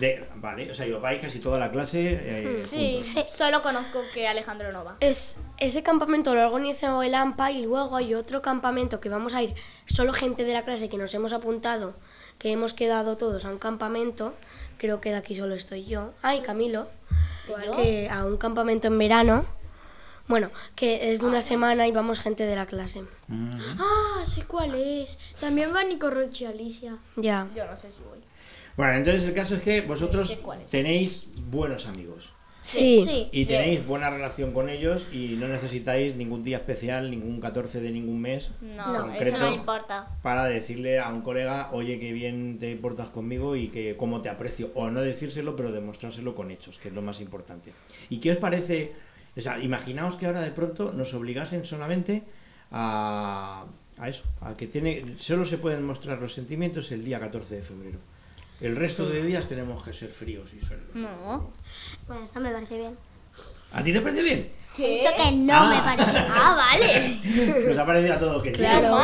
De- 0.01 0.27
vale, 0.37 0.71
o 0.71 0.75
sea, 0.75 0.87
y 0.87 0.93
os 0.93 1.01
vais 1.03 1.21
casi 1.21 1.39
toda 1.39 1.59
la 1.59 1.71
clase 1.71 2.01
eh, 2.21 2.63
Sí, 2.63 3.01
juntos. 3.15 3.33
solo 3.33 3.63
conozco 3.63 4.01
que 4.15 4.27
Alejandro 4.29 4.73
no 4.73 4.85
va. 4.85 4.97
Es, 5.01 5.37
ese 5.59 5.83
campamento 5.83 6.35
lo 6.35 6.41
ha 6.43 6.47
organizado 6.49 7.03
el 7.03 7.15
AMPA 7.15 7.51
y 7.53 7.63
luego 7.63 7.97
hay 7.97 8.15
otro 8.15 8.43
campamento 8.43 9.01
que 9.01 9.09
vamos 9.09 9.35
a 9.35 9.43
ir 9.43 9.55
solo 9.87 10.13
gente 10.13 10.45
de 10.45 10.53
la 10.55 10.65
clase 10.65 10.89
que 10.89 10.99
nos 10.99 11.13
hemos 11.15 11.33
apuntado, 11.33 11.95
que 12.39 12.51
hemos 12.53 12.73
quedado 12.73 13.17
todos 13.17 13.45
a 13.45 13.51
un 13.51 13.59
campamento. 13.59 14.35
Creo 14.79 15.01
que 15.01 15.11
de 15.11 15.17
aquí 15.17 15.37
solo 15.37 15.55
estoy 15.55 15.85
yo. 15.85 16.13
Ay, 16.23 16.41
Camilo. 16.41 16.89
Que 17.77 18.09
a 18.11 18.25
un 18.25 18.37
campamento 18.37 18.89
en 18.89 18.99
verano. 18.99 19.45
Bueno, 20.29 20.51
que 20.75 21.13
es 21.13 21.21
de 21.21 21.27
una 21.27 21.41
semana 21.43 21.87
y 21.87 21.93
vamos 21.93 22.21
gente 22.21 22.45
de 22.47 22.57
la 22.57 22.67
clase. 22.67 23.03
Ah, 23.79 24.25
sé 24.25 24.45
cuál 24.45 24.75
es. 24.75 25.19
También 25.41 25.75
va 25.75 25.83
Nico 25.85 26.11
Roche 26.11 26.45
y 26.45 26.47
Alicia. 26.49 26.97
Ya. 27.17 27.49
Yo 27.55 27.67
no 27.67 27.77
sé 27.77 27.91
si 27.91 28.01
voy. 28.03 28.19
Bueno, 28.77 28.95
entonces 28.95 29.25
el 29.25 29.35
caso 29.35 29.57
es 29.57 29.63
que 29.63 29.83
vosotros 29.83 30.37
tenéis 30.71 31.29
buenos 31.51 31.87
amigos. 31.87 32.33
Sí. 32.63 33.03
Sí. 33.05 33.29
Y 33.33 33.45
Sí. 33.45 33.51
tenéis 33.51 33.85
buena 33.85 34.09
relación 34.09 34.53
con 34.53 34.69
ellos 34.71 35.09
y 35.13 35.37
no 35.39 35.49
necesitáis 35.49 36.15
ningún 36.15 36.45
día 36.45 36.59
especial, 36.59 37.11
ningún 37.11 37.41
14 37.41 37.81
de 37.81 37.91
ningún 37.91 38.21
mes 38.21 38.51
No, 38.61 38.83
eso 38.95 39.03
concreto 39.03 39.39
no 39.39 39.49
me 39.51 39.55
importa. 39.57 40.09
para 40.23 40.45
decirle 40.45 41.01
a 41.01 41.09
un 41.09 41.23
colega, 41.23 41.71
oye, 41.73 41.99
qué 41.99 42.13
bien 42.13 42.59
te 42.61 42.77
portas 42.77 43.09
conmigo 43.09 43.57
y 43.57 43.67
que 43.67 43.97
cómo 43.97 44.21
te 44.21 44.29
aprecio. 44.29 44.71
O 44.77 44.91
no 44.91 45.01
decírselo, 45.01 45.57
pero 45.57 45.73
demostrárselo 45.73 46.37
con 46.37 46.53
hechos, 46.53 46.79
que 46.79 46.87
es 46.89 46.95
lo 46.95 47.03
más 47.03 47.21
importante. 47.21 47.73
¿Y 48.11 48.19
qué 48.19 48.31
os 48.31 48.37
parece? 48.39 48.93
O 49.37 49.41
sea, 49.41 49.59
imaginaos 49.59 50.15
que 50.17 50.27
ahora 50.27 50.43
de 50.43 50.53
pronto 50.53 50.93
nos 50.93 51.13
obligasen 51.15 51.65
solamente 51.65 52.23
a, 52.71 53.65
a 53.99 54.09
eso, 54.09 54.23
a 54.41 54.55
que 54.57 54.69
tiene, 54.69 55.05
solo 55.19 55.45
se 55.45 55.59
pueden 55.59 55.83
mostrar 55.85 56.21
los 56.21 56.33
sentimientos 56.33 56.93
el 56.93 57.05
día 57.05 57.19
14 57.19 57.57
de 57.57 57.63
febrero. 57.63 57.99
El 58.63 58.77
resto 58.77 59.09
de 59.09 59.23
días 59.23 59.47
tenemos 59.49 59.83
que 59.83 59.93
ser 59.93 60.09
fríos 60.09 60.53
y 60.55 60.61
serios. 60.61 60.95
No. 60.95 61.51
Bueno, 62.07 62.25
eso 62.31 62.41
me 62.41 62.51
parece 62.51 62.79
bien. 62.79 62.97
¿A 63.73 63.83
ti 63.83 63.93
te 63.93 64.01
parece 64.01 64.23
bien? 64.23 64.49
He 64.79 64.89
dicho 64.99 65.11
que 65.17 65.33
no 65.33 65.53
Ah. 65.55 65.69
me 65.71 65.97
parece 65.97 66.19
bien. 66.19 66.33
Ah, 66.35 66.57
vale. 66.57 67.65
Nos 67.69 67.79
ha 67.79 67.87
parecido 67.87 68.15
a 68.15 68.19
todos 68.19 68.43
que 68.43 68.51
sí. 68.51 68.57
Claro. 68.57 68.97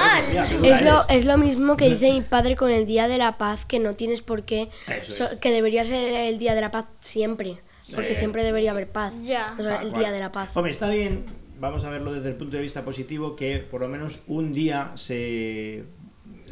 Qué 0.48 0.54
dura 0.56 0.68
Es 0.76 0.82
lo, 0.82 1.04
eres. 1.08 1.16
es 1.18 1.24
lo 1.24 1.38
mismo 1.38 1.76
que 1.76 1.88
dice 1.90 2.10
mi 2.12 2.20
padre 2.22 2.56
con 2.56 2.70
el 2.70 2.86
Día 2.86 3.08
de 3.08 3.18
la 3.18 3.36
Paz, 3.36 3.64
que 3.66 3.78
no 3.80 3.94
tienes 3.94 4.22
por 4.22 4.44
qué, 4.44 4.68
Eso 4.86 5.12
so- 5.14 5.30
es. 5.30 5.38
que 5.40 5.50
debería 5.50 5.84
ser 5.84 6.14
el 6.32 6.38
Día 6.38 6.54
de 6.54 6.60
la 6.60 6.70
Paz 6.70 6.86
siempre, 7.00 7.58
porque 7.94 8.10
Sí. 8.14 8.20
siempre 8.20 8.44
debería 8.44 8.70
haber 8.70 8.88
paz. 8.90 9.14
Ya. 9.22 9.54
O 9.58 9.62
sea, 9.62 9.76
Tal 9.78 9.86
el 9.86 9.90
cual. 9.90 10.02
Día 10.04 10.12
de 10.12 10.20
la 10.20 10.30
Paz. 10.32 10.50
Hombre, 10.56 10.72
está 10.72 10.88
bien, 10.90 11.24
vamos 11.58 11.84
a 11.84 11.90
verlo 11.90 12.12
desde 12.12 12.28
el 12.28 12.36
punto 12.36 12.56
de 12.56 12.62
vista 12.62 12.84
positivo, 12.84 13.34
que 13.36 13.58
por 13.58 13.80
lo 13.80 13.88
menos 13.88 14.20
un 14.26 14.52
día 14.52 14.92
se, 14.94 15.84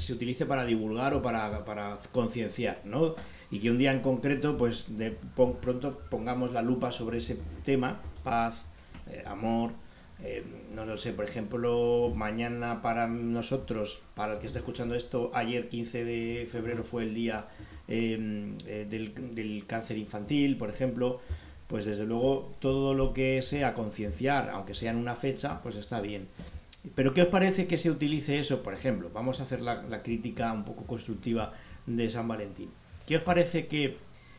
se 0.00 0.12
utilice 0.12 0.46
para 0.46 0.64
divulgar 0.64 1.14
o 1.14 1.22
para, 1.22 1.64
para 1.64 1.98
concienciar, 2.12 2.80
¿no? 2.84 3.14
Y 3.50 3.60
que 3.60 3.70
un 3.70 3.78
día 3.78 3.92
en 3.92 4.00
concreto, 4.00 4.56
pues 4.56 4.84
de 4.96 5.16
pronto 5.34 6.00
pongamos 6.10 6.52
la 6.52 6.62
lupa 6.62 6.92
sobre 6.92 7.18
ese 7.18 7.38
tema, 7.64 8.00
paz, 8.24 8.66
eh, 9.08 9.22
amor, 9.26 9.72
eh, 10.22 10.42
no 10.74 10.86
lo 10.86 10.96
sé, 10.96 11.12
por 11.12 11.26
ejemplo, 11.26 12.10
mañana 12.14 12.80
para 12.80 13.06
nosotros, 13.06 14.02
para 14.14 14.34
el 14.34 14.38
que 14.38 14.46
está 14.46 14.60
escuchando 14.60 14.94
esto, 14.94 15.30
ayer 15.34 15.68
15 15.68 16.04
de 16.04 16.48
febrero 16.50 16.84
fue 16.84 17.02
el 17.02 17.14
día 17.14 17.46
eh, 17.86 18.54
eh, 18.66 18.86
del, 18.88 19.34
del 19.34 19.66
cáncer 19.66 19.98
infantil, 19.98 20.56
por 20.56 20.70
ejemplo, 20.70 21.20
pues 21.66 21.84
desde 21.84 22.06
luego 22.06 22.54
todo 22.60 22.94
lo 22.94 23.12
que 23.12 23.42
sea 23.42 23.74
concienciar, 23.74 24.48
aunque 24.50 24.74
sea 24.74 24.92
en 24.92 24.96
una 24.96 25.16
fecha, 25.16 25.60
pues 25.62 25.76
está 25.76 26.00
bien. 26.00 26.28
Pero 26.94 27.12
¿qué 27.14 27.22
os 27.22 27.28
parece 27.28 27.66
que 27.66 27.78
se 27.78 27.90
utilice 27.90 28.38
eso? 28.38 28.62
Por 28.62 28.72
ejemplo, 28.74 29.10
vamos 29.12 29.40
a 29.40 29.44
hacer 29.44 29.60
la, 29.60 30.02
crítica 30.02 30.52
un 30.52 30.64
poco 30.64 30.84
constructiva 30.84 31.52
de 31.86 32.08
San 32.10 32.28
Valentín. 32.28 32.70
¿Qué 33.06 33.16
os 33.16 33.22
parece 33.22 33.66
que 33.66 33.96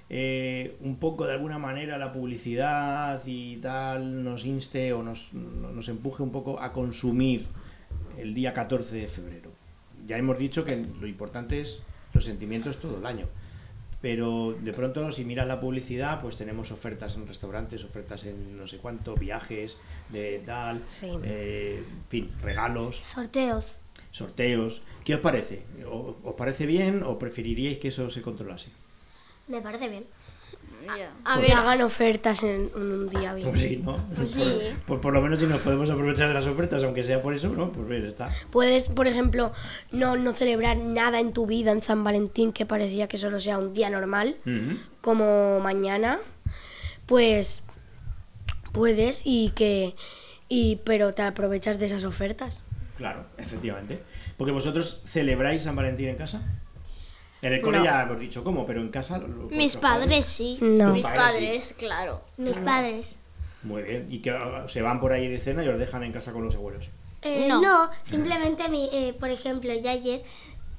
eh, 0.10 0.78
un 0.82 0.98
poco 0.98 1.26
de 1.26 1.34
alguna 1.34 1.58
manera 1.60 1.98
la 1.98 2.14
publicidad 2.14 3.22
y 3.26 3.58
tal 3.58 4.24
nos 4.24 4.45
inste 4.45 4.93
o 4.93 5.04
nos, 5.04 5.34
no- 5.34 5.72
nos 5.72 5.89
empuje 5.89 6.24
un 6.24 6.32
poco 6.32 6.60
a 6.60 6.72
consumir 6.74 7.45
el 8.18 8.34
día 8.34 8.54
14 8.54 8.95
de 8.95 9.08
febrero? 9.08 9.52
Ya 10.08 10.18
hemos 10.18 10.38
dicho 10.38 10.64
que 10.64 10.86
lo 11.00 11.08
importante 11.08 11.60
es 11.62 11.82
los 12.14 12.24
sentimientos 12.24 12.78
todo 12.80 12.98
el 13.00 13.06
año. 13.06 13.26
Pero 14.02 14.56
de 14.62 14.74
pronto, 14.74 15.12
si 15.12 15.26
miras 15.26 15.48
la 15.48 15.60
publicidad, 15.60 16.22
pues 16.22 16.36
tenemos 16.36 16.72
ofertas 16.72 17.16
en 17.16 17.28
restaurantes, 17.28 17.84
ofertas 17.84 18.26
en 18.26 18.56
no 18.58 18.68
sé 18.68 18.78
cuánto, 18.78 19.16
viajes, 19.16 19.76
de 20.10 20.39
tal, 20.45 20.84
Sí. 20.88 21.10
eh, 21.24 21.84
en 21.84 22.04
fin, 22.10 22.32
regalos, 22.41 22.98
Sorteos. 23.04 23.72
sorteos. 24.12 24.82
¿Qué 25.04 25.16
os 25.16 25.22
parece? 25.22 25.64
¿O- 25.89 26.16
¿Os 26.24 26.36
parece 26.36 26.66
bien 26.68 27.02
o 27.02 27.18
preferiríais 27.18 27.80
que 27.80 27.88
eso 27.88 28.10
se 28.12 28.22
controlase? 28.22 28.70
Me 29.48 29.62
parece 29.62 29.89
bien. 29.89 30.06
A 31.26 31.36
Que 31.36 31.42
ver, 31.42 31.52
hagan 31.54 31.82
ofertas 31.82 32.42
en, 32.44 32.70
un 32.76 33.10
día 33.10 33.34
bien. 33.34 33.50
Pues 33.50 33.62
sí, 33.62 33.78
¿no? 33.84 33.98
Pues 34.16 34.34
por, 34.34 34.44
sí. 34.44 34.60
por- 34.86 35.02
por 35.02 35.14
lo 35.14 35.22
menos 35.22 35.40
si 35.40 35.46
nos 35.46 35.62
podemos 35.62 35.90
aprovechar 35.90 36.28
de 36.28 36.34
las 36.34 36.48
ofertas, 36.48 36.84
aunque 36.84 37.04
sea 37.04 37.22
por 37.22 37.34
eso, 37.34 37.50
¿no? 37.50 37.72
Pues 37.72 37.88
bien, 37.88 38.06
está. 38.06 38.30
Puedes, 38.52 38.88
por 38.88 39.08
ejemplo, 39.08 39.52
no, 39.92 40.16
no 40.16 40.34
celebrar 40.34 40.78
nada 40.78 41.20
en 41.20 41.34
tu 41.34 41.46
vida 41.46 41.72
en 41.72 41.82
San 41.82 42.04
Valentín 42.04 42.54
que 42.54 42.66
parecía 42.66 43.08
que 43.08 43.18
solo 43.18 43.40
sea 43.40 43.58
un 43.58 43.74
día 43.74 43.90
normal, 43.90 44.38
Ujú. 44.46 44.78
como 45.02 45.60
mañana, 45.60 46.20
pues 47.06 47.64
puedes 48.74 49.22
y 49.26 49.50
que 49.52 49.96
y 50.50 50.78
pero 50.86 51.14
te 51.14 51.22
aprovechas 51.24 51.80
de 51.80 51.88
esas 51.88 52.04
ofertas. 52.04 52.64
Claro, 52.98 53.26
efectivamente. 53.38 54.02
Porque 54.38 54.52
vosotros 54.52 55.02
celebráis 55.08 55.64
San 55.64 55.76
Valentín 55.76 56.08
en 56.10 56.16
casa. 56.16 56.42
En 57.48 57.54
el 57.54 57.62
cole 57.62 57.78
No. 57.80 57.84
ya 57.86 58.02
hemos 58.04 58.20
dicho 58.20 58.43
cómo, 58.43 58.66
pero 58.66 58.82
en 58.82 58.89
casa. 58.89 59.18
lo- 59.20 59.28
mis 59.50 59.76
padres 59.78 60.26
sí. 60.28 60.58
No. 60.62 60.93
Mis 60.93 61.04
padres, 61.04 61.64
sí. 61.64 61.74
claro. 61.76 62.22
Mis 62.38 62.58
padres. 62.58 63.16
Muy 63.64 63.84
bien. 63.84 64.08
Y 64.12 64.20
que 64.22 64.38
se 64.68 64.82
van 64.82 65.00
por 65.00 65.12
ahí 65.12 65.28
de 65.28 65.39
cena 65.39 65.64
y 65.64 65.68
os 65.68 65.80
dejan 65.80 66.04
en 66.04 66.12
casa 66.12 66.32
con 66.34 66.43
los 66.43 66.56
abuelos. 66.56 66.89
Eh, 67.24 67.48
No. 67.50 67.62
no. 67.62 67.89
simplemente, 68.04 68.70
mi, 68.70 68.89
eh, 68.93 69.14
por 69.20 69.30
ejemplo, 69.30 69.74
yo 69.74 69.89
ayer 69.89 70.24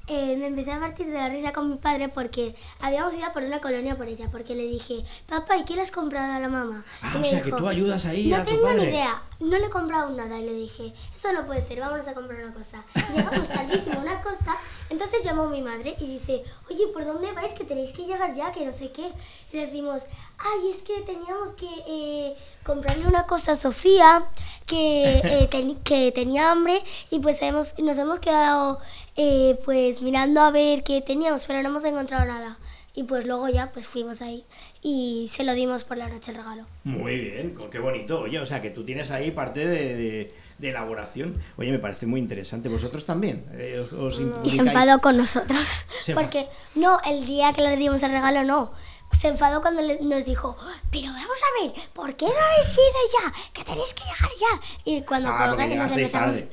eh, 0.07 0.35
me 0.37 0.47
empecé 0.47 0.71
a 0.71 0.79
partir 0.79 1.05
de 1.07 1.13
la 1.13 1.29
risa 1.29 1.51
con 1.53 1.69
mi 1.69 1.75
padre 1.77 2.09
porque 2.09 2.55
habíamos 2.81 3.13
ido 3.13 3.25
a 3.25 3.33
por 3.33 3.43
una 3.43 3.59
colonia 3.59 3.95
por 3.95 4.07
ella, 4.07 4.27
porque 4.31 4.55
le 4.55 4.65
dije, 4.65 5.03
papá, 5.27 5.57
¿y 5.57 5.65
qué 5.65 5.75
le 5.75 5.81
has 5.83 5.91
comprado 5.91 6.33
a 6.33 6.39
la 6.39 6.49
mamá? 6.49 6.83
Ah, 7.03 7.13
Y 7.17 7.21
o 7.21 7.25
sea, 7.25 7.41
que 7.43 7.51
tú 7.51 7.67
ayudas 7.67 8.05
ahí 8.07 8.27
No 8.29 8.37
a 8.37 8.43
tu 8.43 8.49
tengo 8.49 8.69
ni 8.71 8.75
padre". 8.77 8.89
idea, 8.89 9.21
no 9.39 9.57
le 9.57 9.65
he 9.67 9.69
comprado 9.69 10.09
nada. 10.11 10.37
Y 10.39 10.43
le 10.45 10.53
dije, 10.53 10.93
eso 11.15 11.31
no 11.33 11.45
puede 11.45 11.61
ser, 11.61 11.79
vámonos 11.79 12.07
a 12.07 12.13
comprar 12.13 12.43
una 12.43 12.53
cosa. 12.53 12.83
Llegamos 13.15 13.47
tardísimo 13.53 13.99
a 13.99 14.03
una 14.03 14.21
cosa, 14.21 14.57
entonces 14.89 15.23
llamó 15.23 15.47
mi 15.47 15.61
madre 15.61 15.95
y 15.99 16.05
dice, 16.07 16.43
oye, 16.69 16.87
¿por 16.87 17.05
dónde 17.05 17.31
vais? 17.31 17.53
Que 17.53 17.63
tenéis 17.63 17.91
que 17.93 18.05
llegar 18.05 18.33
ya, 18.33 18.51
que 18.51 18.65
no 18.65 18.71
sé 18.73 18.91
qué. 18.91 19.11
Y 19.51 19.57
le 19.57 19.65
decimos, 19.67 20.03
ay, 20.37 20.69
es 20.69 20.77
que 20.77 21.01
teníamos 21.01 21.51
que 21.51 21.69
eh, 21.87 22.35
comprarle 22.63 23.05
una 23.07 23.23
cosa 23.25 23.53
a 23.53 23.55
Sofía, 23.55 24.23
que, 24.65 25.19
eh, 25.23 25.47
ten- 25.51 25.77
que 25.83 26.11
tenía 26.11 26.51
hambre, 26.51 26.83
y 27.09 27.19
pues 27.19 27.41
hemos, 27.41 27.77
nos 27.79 27.97
hemos 27.97 28.19
quedado 28.19 28.79
eh, 29.15 29.59
pues 29.65 30.01
mirando 30.01 30.41
a 30.41 30.51
ver 30.51 30.83
qué 30.83 31.01
teníamos, 31.01 31.45
pero 31.45 31.61
no 31.63 31.69
hemos 31.69 31.83
encontrado 31.83 32.25
nada. 32.25 32.57
Y 32.99 33.03
pues 33.03 33.25
luego 33.25 33.47
ya 33.47 33.71
pues 33.71 33.87
fuimos 33.87 34.21
ahí 34.21 34.43
y 34.81 35.29
se 35.33 35.45
lo 35.45 35.53
dimos 35.53 35.85
por 35.85 35.95
la 35.95 36.09
noche 36.09 36.31
el 36.31 36.37
regalo. 36.37 36.65
Muy 36.83 37.15
bien, 37.17 37.57
qué 37.71 37.79
bonito. 37.79 38.19
Oye, 38.19 38.39
o 38.39 38.45
sea, 38.45 38.61
que 38.61 38.71
tú 38.71 38.83
tienes 38.83 39.09
ahí 39.09 39.31
parte 39.31 39.65
de, 39.65 39.95
de- 39.95 40.33
de 40.57 40.69
elaboración. 40.71 41.41
Oye, 41.55 41.71
me 41.71 41.79
parece 41.79 42.05
muy 42.05 42.19
interesante. 42.19 42.67
¿Vosotros 42.67 43.05
también? 43.05 43.45
Eh, 43.53 43.79
os- 43.89 43.93
os 43.93 44.21
Y 44.43 44.49
se 44.49 44.57
enfadó 44.59 44.99
con 44.99 45.15
nosotros. 45.15 45.65
Se 46.03 46.13
Porque, 46.13 46.49
no, 46.75 46.99
el 47.05 47.25
día 47.25 47.53
que 47.53 47.61
le 47.61 47.77
dimos 47.77 48.03
el 48.03 48.11
regalo, 48.11 48.43
no. 48.43 48.73
Se 49.17 49.29
enfadó 49.29 49.61
cuando 49.61 49.81
le- 49.81 50.01
nos 50.01 50.25
dijo, 50.25 50.57
pero 50.91 51.05
vamos 51.07 51.37
a 51.41 51.63
ver, 51.63 51.71
¿por 51.93 52.13
qué 52.17 52.25
no 52.25 52.31
habéis 52.33 52.73
ido 52.73 53.23
ya? 53.23 53.33
Que 53.53 53.63
tenéis 53.63 53.93
que 53.93 54.03
llegar 54.03 54.29
ya. 54.41 54.61
Y 54.83 55.01
cuando 55.03 55.29
Ah, 55.29 55.47
colgué, 55.47 55.73
nos 55.73 55.89
empezamos, 55.91 56.35
tarde. 56.35 56.49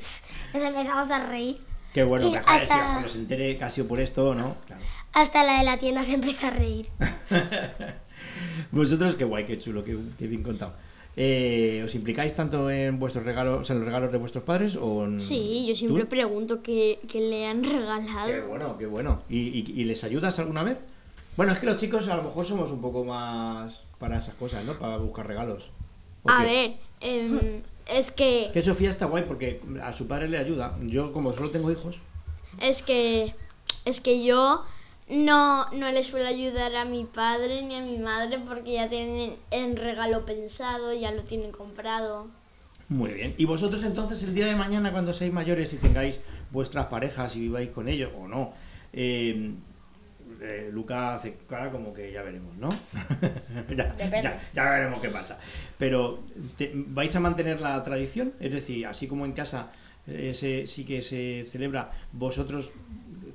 nos 0.53 0.63
empezamos 0.63 1.11
a 1.11 1.19
reír. 1.27 1.66
Qué 1.97 2.03
bueno, 2.03 2.31
que 2.31 2.37
hasta- 2.37 2.91
cuando 2.91 3.09
se 3.09 3.17
entere 3.17 3.57
que 3.57 3.63
ha 3.63 3.71
sido 3.71 3.87
por 3.87 3.99
esto, 3.99 4.35
¿no? 4.35 4.55
Claro. 4.67 4.83
Hasta 5.13 5.41
la 5.43 5.57
de 5.57 5.63
la 5.65 5.77
tienda 5.79 6.03
se 6.03 6.13
empezó 6.13 6.45
a 6.45 6.49
reír. 6.51 6.85
Vosotros, 8.71 9.15
qué 9.15 9.23
guay, 9.23 9.45
qué 9.45 9.57
chulo, 9.57 9.83
qué, 9.83 9.97
qué 10.19 10.27
bien 10.27 10.43
contado. 10.43 10.73
Eh, 11.15 11.81
¿Os 11.83 11.95
implicáis 11.95 12.35
tanto 12.35 12.69
en 12.69 12.99
vuestros 12.99 13.25
regalos, 13.25 13.67
en 13.71 13.77
los 13.77 13.85
regalos 13.85 14.11
de 14.11 14.19
vuestros 14.19 14.43
padres 14.43 14.75
o 14.79 15.05
en- 15.05 15.19
Sí, 15.19 15.65
yo 15.67 15.73
siempre 15.73 16.03
¿Tú? 16.03 16.09
pregunto 16.09 16.61
qué, 16.61 16.99
qué 17.07 17.19
le 17.19 17.47
han 17.47 17.63
regalado. 17.63 18.27
Qué 18.27 18.41
bueno, 18.41 18.77
qué 18.77 18.85
bueno. 18.85 19.23
¿Y, 19.27 19.37
y- 19.39 19.73
y 19.75 19.85
les 19.85 20.03
ayudas 20.03 20.37
alguna 20.37 20.61
vez? 20.61 20.77
Bueno, 21.35 21.51
es 21.53 21.57
que 21.57 21.65
los 21.65 21.77
chicos 21.77 22.07
a 22.09 22.15
lo 22.15 22.21
mejor 22.21 22.45
somos 22.45 22.71
un 22.71 22.79
poco 22.79 23.03
más 23.05 23.85
para 23.97 24.19
esas 24.19 24.35
cosas, 24.35 24.63
¿no? 24.65 24.77
Para 24.77 24.97
buscar 24.97 25.25
regalos. 25.25 25.71
¿O 26.21 26.29
A 26.29 26.41
qué? 26.41 26.45
ver, 26.45 26.75
em, 27.01 27.39
es 27.89 28.11
que 28.11 28.49
Que 28.53 28.63
Sofía 28.63 28.89
está 28.89 29.05
guay 29.05 29.23
porque 29.27 29.61
a 29.83 29.93
su 29.93 30.07
padre 30.07 30.27
le 30.29 30.37
ayuda. 30.37 30.77
Yo, 30.83 31.11
como 31.13 31.33
solo 31.33 31.49
tengo 31.51 31.71
hijos, 31.71 31.97
es 32.59 32.81
que 32.81 33.33
es 33.85 34.01
que 34.01 34.23
yo 34.23 34.63
no 35.09 35.71
no 35.71 35.91
les 35.91 36.07
suelo 36.07 36.27
ayudar 36.27 36.75
a 36.75 36.83
mi 36.85 37.05
padre 37.05 37.61
ni 37.63 37.75
a 37.75 37.81
mi 37.81 37.97
madre 37.97 38.39
porque 38.39 38.73
ya 38.73 38.89
tienen 38.89 39.37
el 39.51 39.77
regalo 39.77 40.25
pensado, 40.25 40.93
ya 40.93 41.11
lo 41.11 41.23
tienen 41.23 41.51
comprado. 41.51 42.27
muy 42.89 43.11
bien. 43.13 43.33
¿Y 43.37 43.45
vosotros 43.45 43.83
entonces 43.83 44.23
el 44.23 44.33
día 44.33 44.45
de 44.45 44.55
mañana, 44.55 44.91
cuando 44.91 45.13
seáis 45.13 45.33
mayores 45.33 45.73
y 45.73 45.77
tengáis 45.77 46.19
vuestras 46.51 46.87
parejas 46.87 47.35
y 47.35 47.41
viváis 47.41 47.69
con 47.69 47.87
ellos 47.89 48.11
o 48.17 48.27
no? 48.27 48.53
eh, 48.93 49.51
eh, 50.41 50.69
Luca 50.71 51.15
hace 51.15 51.37
cara 51.49 51.71
como 51.71 51.93
que 51.93 52.11
ya 52.11 52.21
veremos, 52.23 52.55
¿no? 52.57 52.69
ya, 53.75 53.85
Depende. 53.93 54.21
ya- 54.23 54.41
ya 54.53 54.63
veremos 54.69 55.01
qué 55.01 55.09
pasa. 55.09 55.37
Pero, 55.77 56.23
te- 56.57 56.71
¿vais 56.73 57.15
a 57.15 57.19
mantener 57.19 57.61
la 57.61 57.83
tradición? 57.83 58.33
Es 58.39 58.51
decir, 58.51 58.85
así 58.85 59.07
como 59.07 59.25
en 59.25 59.33
casa 59.33 59.71
eh, 60.07 60.33
se- 60.35 60.67
sí 60.67 60.85
que 60.85 61.01
se 61.01 61.45
celebra, 61.45 61.91
¿vosotros 62.11 62.71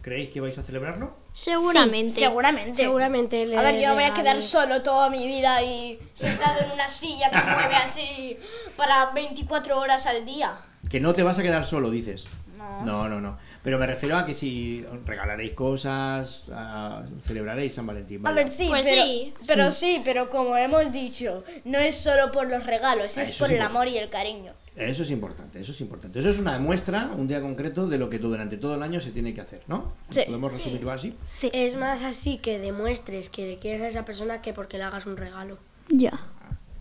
creéis 0.00 0.30
que 0.30 0.40
vais 0.40 0.56
a 0.58 0.62
celebrarlo? 0.62 1.16
Seguramente. 1.32 2.12
Sí, 2.14 2.20
seguramente. 2.20 2.82
Seguramente 2.82 3.46
le 3.46 3.56
A 3.58 3.62
ver, 3.62 3.80
yo 3.80 3.88
no 3.88 3.94
voy 3.94 4.04
a 4.04 4.14
quedar 4.14 4.40
solo 4.42 4.82
toda 4.82 5.10
mi 5.10 5.26
vida 5.26 5.62
y 5.62 5.98
sentado 6.14 6.60
en 6.64 6.70
una 6.72 6.88
silla 6.88 7.30
que 7.30 7.36
mueve 7.50 7.74
así 7.76 8.36
para 8.76 9.10
24 9.12 9.78
horas 9.78 10.06
al 10.06 10.24
día. 10.24 10.54
Que 10.90 10.98
no 10.98 11.12
te 11.14 11.22
vas 11.22 11.38
a 11.38 11.42
quedar 11.42 11.64
solo, 11.64 11.90
dices. 11.90 12.24
No. 12.56 12.84
No, 12.84 13.08
no, 13.08 13.20
no. 13.20 13.38
Pero 13.62 13.78
me 13.78 13.86
refiero 13.86 14.16
a 14.16 14.26
que 14.26 14.34
si 14.34 14.84
regalaréis 15.06 15.52
cosas, 15.52 16.44
ah, 16.52 17.04
celebraréis 17.24 17.74
San 17.74 17.86
Valentín. 17.86 18.26
A 18.26 18.32
ver, 18.32 18.48
sí, 18.48 18.66
Pues 18.68 18.86
pero, 18.88 19.02
sí. 19.04 19.34
pero 19.46 19.72
sí. 19.72 20.02
pero 20.04 20.30
como 20.30 20.56
hemos 20.56 20.90
dicho, 20.92 21.44
no 21.64 21.78
es 21.78 21.96
solo 21.96 22.32
por 22.32 22.48
los 22.48 22.66
regalos, 22.66 23.16
Ah, 23.18 23.22
es 23.22 23.30
eso 23.30 23.38
por 23.40 23.48
sí, 23.48 23.54
el 23.54 23.62
amor 23.62 23.86
y 23.86 23.98
el 23.98 24.08
cariño. 24.08 24.52
Eso 24.74 25.02
es 25.04 25.10
importante, 25.10 25.60
eso 25.60 25.70
es 25.70 25.80
importante. 25.80 26.18
Eso 26.18 26.30
es 26.30 26.38
una 26.38 26.58
muestra, 26.58 27.10
un 27.16 27.28
día 27.28 27.40
concreto, 27.40 27.86
de 27.86 27.98
lo 27.98 28.08
que 28.10 28.18
tú 28.18 28.30
durante 28.30 28.56
todo 28.56 28.74
el 28.74 28.82
año 28.82 29.00
se 29.00 29.10
tiene 29.10 29.32
que 29.34 29.42
hacer, 29.42 29.62
¿no? 29.68 29.92
Sí. 30.10 30.22
¿Podemos 30.26 30.56
resumirlo 30.56 30.90
así? 30.90 31.14
Es 31.52 31.76
más 31.76 32.02
así 32.02 32.38
que 32.38 32.58
demuestres 32.58 33.28
que 33.30 33.46
le 33.46 33.58
quieres 33.58 33.82
a 33.82 33.88
esa 33.88 34.04
persona 34.04 34.40
que 34.42 34.52
porque 34.54 34.78
le 34.78 34.84
hagas 34.84 35.06
un 35.06 35.16
regalo. 35.16 35.58
Ya. 35.88 36.18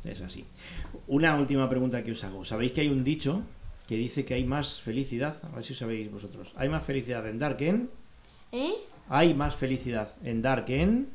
Es 0.05 0.21
así. 0.21 0.45
Una 1.07 1.35
última 1.35 1.69
pregunta 1.69 2.01
que 2.03 2.13
os 2.13 2.23
hago. 2.23 2.43
¿Sabéis 2.45 2.71
que 2.71 2.81
hay 2.81 2.87
un 2.87 3.03
dicho 3.03 3.43
que 3.91 3.97
dice 3.97 4.23
que 4.23 4.35
hay 4.35 4.45
más 4.45 4.79
felicidad? 4.79 5.35
A 5.51 5.53
ver 5.53 5.65
si 5.65 5.73
sabéis 5.73 6.09
vosotros. 6.09 6.53
¿Hay 6.55 6.69
más 6.69 6.81
felicidad 6.81 7.27
en 7.27 7.37
dar 7.37 7.57
que 7.57 7.67
en? 7.67 7.89
¿Eh? 8.53 8.71
¿Hay 9.09 9.33
más 9.33 9.53
felicidad 9.57 10.15
en 10.23 10.41
dar 10.41 10.63
que 10.63 10.81
en? 10.81 11.09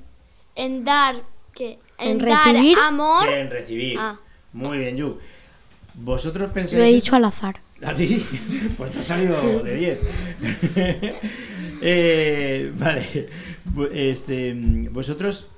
En 0.55 0.85
dar 0.85 1.22
que 1.55 1.79
¿En 1.97 2.11
en, 2.11 2.18
dar 2.18 2.45
recibir? 2.53 2.79
amor. 2.79 3.27
Que 3.27 3.41
en 3.41 3.51
recibir. 3.51 3.97
Ah. 3.99 4.20
Muy 4.53 4.77
bien, 4.77 4.95
Yu. 4.99 5.16
¿Vosotros 5.95 6.51
pensáis 6.53 6.79
Lo 6.79 6.85
he 6.85 6.89
eso? 6.89 6.95
dicho 6.97 7.16
al 7.16 7.24
azar. 7.24 7.57
¿Ah, 7.83 7.97
sí? 7.97 8.22
Pues 8.77 8.91
te 8.93 8.99
ha 8.99 9.03
salido 9.03 9.62
de 9.62 9.74
10. 9.74 10.01
Eh, 11.83 12.72
vale. 12.74 13.29
Este, 13.93 14.55
¿Vosotros 14.91 15.49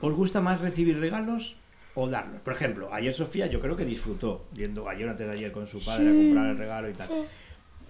os 0.00 0.14
gusta 0.14 0.40
más 0.40 0.60
recibir 0.62 0.98
regalos 0.98 1.56
o 2.00 2.08
darlos? 2.08 2.40
Por 2.40 2.52
ejemplo, 2.52 2.88
ayer 2.92 3.12
Sofía 3.14 3.46
yo 3.46 3.60
creo 3.60 3.76
que 3.76 3.84
disfrutó 3.84 4.44
yendo 4.54 4.88
ayer 4.88 5.08
antes 5.08 5.26
de 5.26 5.32
ayer 5.32 5.52
con 5.52 5.66
su 5.66 5.84
padre 5.84 6.10
a 6.10 6.12
comprar 6.12 6.50
el 6.50 6.58
regalo 6.58 6.88
y 6.88 6.92
tal. 6.94 7.06
Sí. 7.08 7.14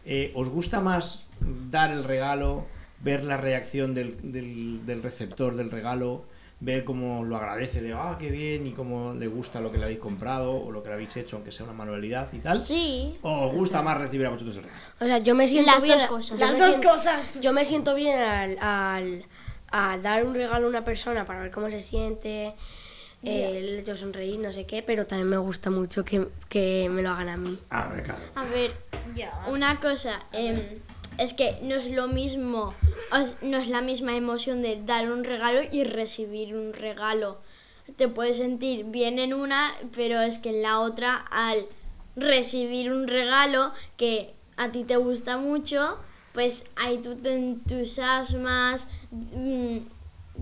Eh, 0.07 0.33
¿Os 0.35 0.49
gusta 0.49 0.81
más 0.81 1.25
dar 1.71 1.91
el 1.91 2.05
regalo, 2.05 2.67
ver 3.01 3.23
la 3.25 3.37
reacción 3.37 3.95
del, 3.95 4.17
del- 4.33 4.87
del 4.87 5.03
receptor 5.03 5.55
del 5.57 5.71
regalo, 5.71 6.25
ver 6.61 6.83
cómo 6.85 7.23
lo 7.25 7.37
agradece 7.37 7.81
de, 7.83 7.93
ah, 7.93 8.17
qué 8.19 8.31
bien, 8.31 8.67
y 8.67 8.73
cómo 8.73 9.13
le 9.15 9.27
gusta 9.29 9.61
lo 9.61 9.71
que 9.71 9.79
le 9.79 9.85
habéis 9.85 10.01
comprado 10.01 10.53
o 10.57 10.73
lo 10.73 10.83
que 10.83 10.89
le 10.89 10.95
habéis 10.95 11.17
hecho, 11.17 11.37
aunque 11.37 11.53
sea 11.53 11.65
una 11.65 11.75
manualidad 11.75 12.29
y 12.33 12.39
tal? 12.39 12.59
Sí. 12.59 13.15
¿O 13.23 13.47
os 13.49 13.55
gusta 13.55 13.83
más 13.83 13.99
recibir 13.99 14.27
a 14.27 14.31
vosotros 14.31 14.57
el 14.57 14.63
regalo? 14.65 14.83
O 15.01 15.05
sea, 15.05 15.19
yo 15.19 15.35
me 15.35 15.47
siento 15.47 15.71
Las 15.71 15.83
bien. 15.85 15.99
dos 15.99 16.07
cosas. 16.07 16.31
yo 16.39 16.45
Las 16.47 16.53
me 16.55 16.59
dos 16.59 16.69
siento- 16.71 16.89
cosas. 16.91 17.41
Yo 17.41 17.53
me 17.53 17.65
siento 17.65 17.95
bien 17.95 18.19
al, 18.19 18.59
al- 18.61 19.25
a 19.71 19.99
dar 19.99 20.25
un 20.25 20.35
regalo 20.35 20.67
a 20.67 20.71
una 20.71 20.85
persona 20.85 21.27
para 21.27 21.41
ver 21.43 21.51
cómo 21.53 21.71
se 21.71 21.81
siente, 21.83 22.55
eh, 23.23 23.83
de 23.85 23.97
sonreír, 23.97 24.39
no 24.39 24.53
sé 24.53 24.65
qué, 24.67 24.83
pero 24.83 25.07
también 25.07 25.29
me 25.29 25.39
gusta 25.39 25.71
mucho 25.71 26.05
que, 26.05 26.29
que 26.49 26.89
me 26.91 27.03
lo 27.03 27.11
hagan 27.11 27.29
a 27.29 27.37
mí. 27.37 27.59
Ah, 27.71 27.91
claro. 28.05 28.21
A 28.35 28.45
ver, 28.45 28.73
una 29.49 29.81
cosa, 29.81 30.23
em, 30.33 30.57
es 31.19 31.35
que 31.35 31.59
no 31.63 31.75
es 31.75 31.91
lo 31.91 32.07
mismo, 32.09 32.75
no 33.43 33.59
es 33.59 33.69
la 33.69 33.81
misma 33.81 34.17
emoción 34.17 34.63
de 34.63 34.81
dar 34.85 35.11
un 35.11 35.25
regalo 35.25 35.61
y 35.71 35.85
recibir 35.85 36.55
un 36.55 36.73
regalo. 36.73 37.39
Te 37.97 38.07
puedes 38.07 38.37
sentir 38.37 38.85
bien 38.85 39.19
en 39.19 39.35
una, 39.35 39.75
pero 39.97 40.21
es 40.21 40.39
que 40.39 40.51
en 40.51 40.63
la 40.63 40.81
otra, 40.81 41.17
al 41.31 41.67
recibir 42.15 42.93
un 42.93 43.09
regalo 43.09 43.73
que 43.97 44.35
a 44.57 44.71
ti 44.71 44.85
te 44.85 44.97
gusta 44.97 45.39
mucho, 45.39 45.99
pues 46.35 46.71
ahí 46.77 46.99
tú 46.99 47.17
te 47.17 47.35
entusiasmas, 47.35 48.87
mm, 49.11 49.79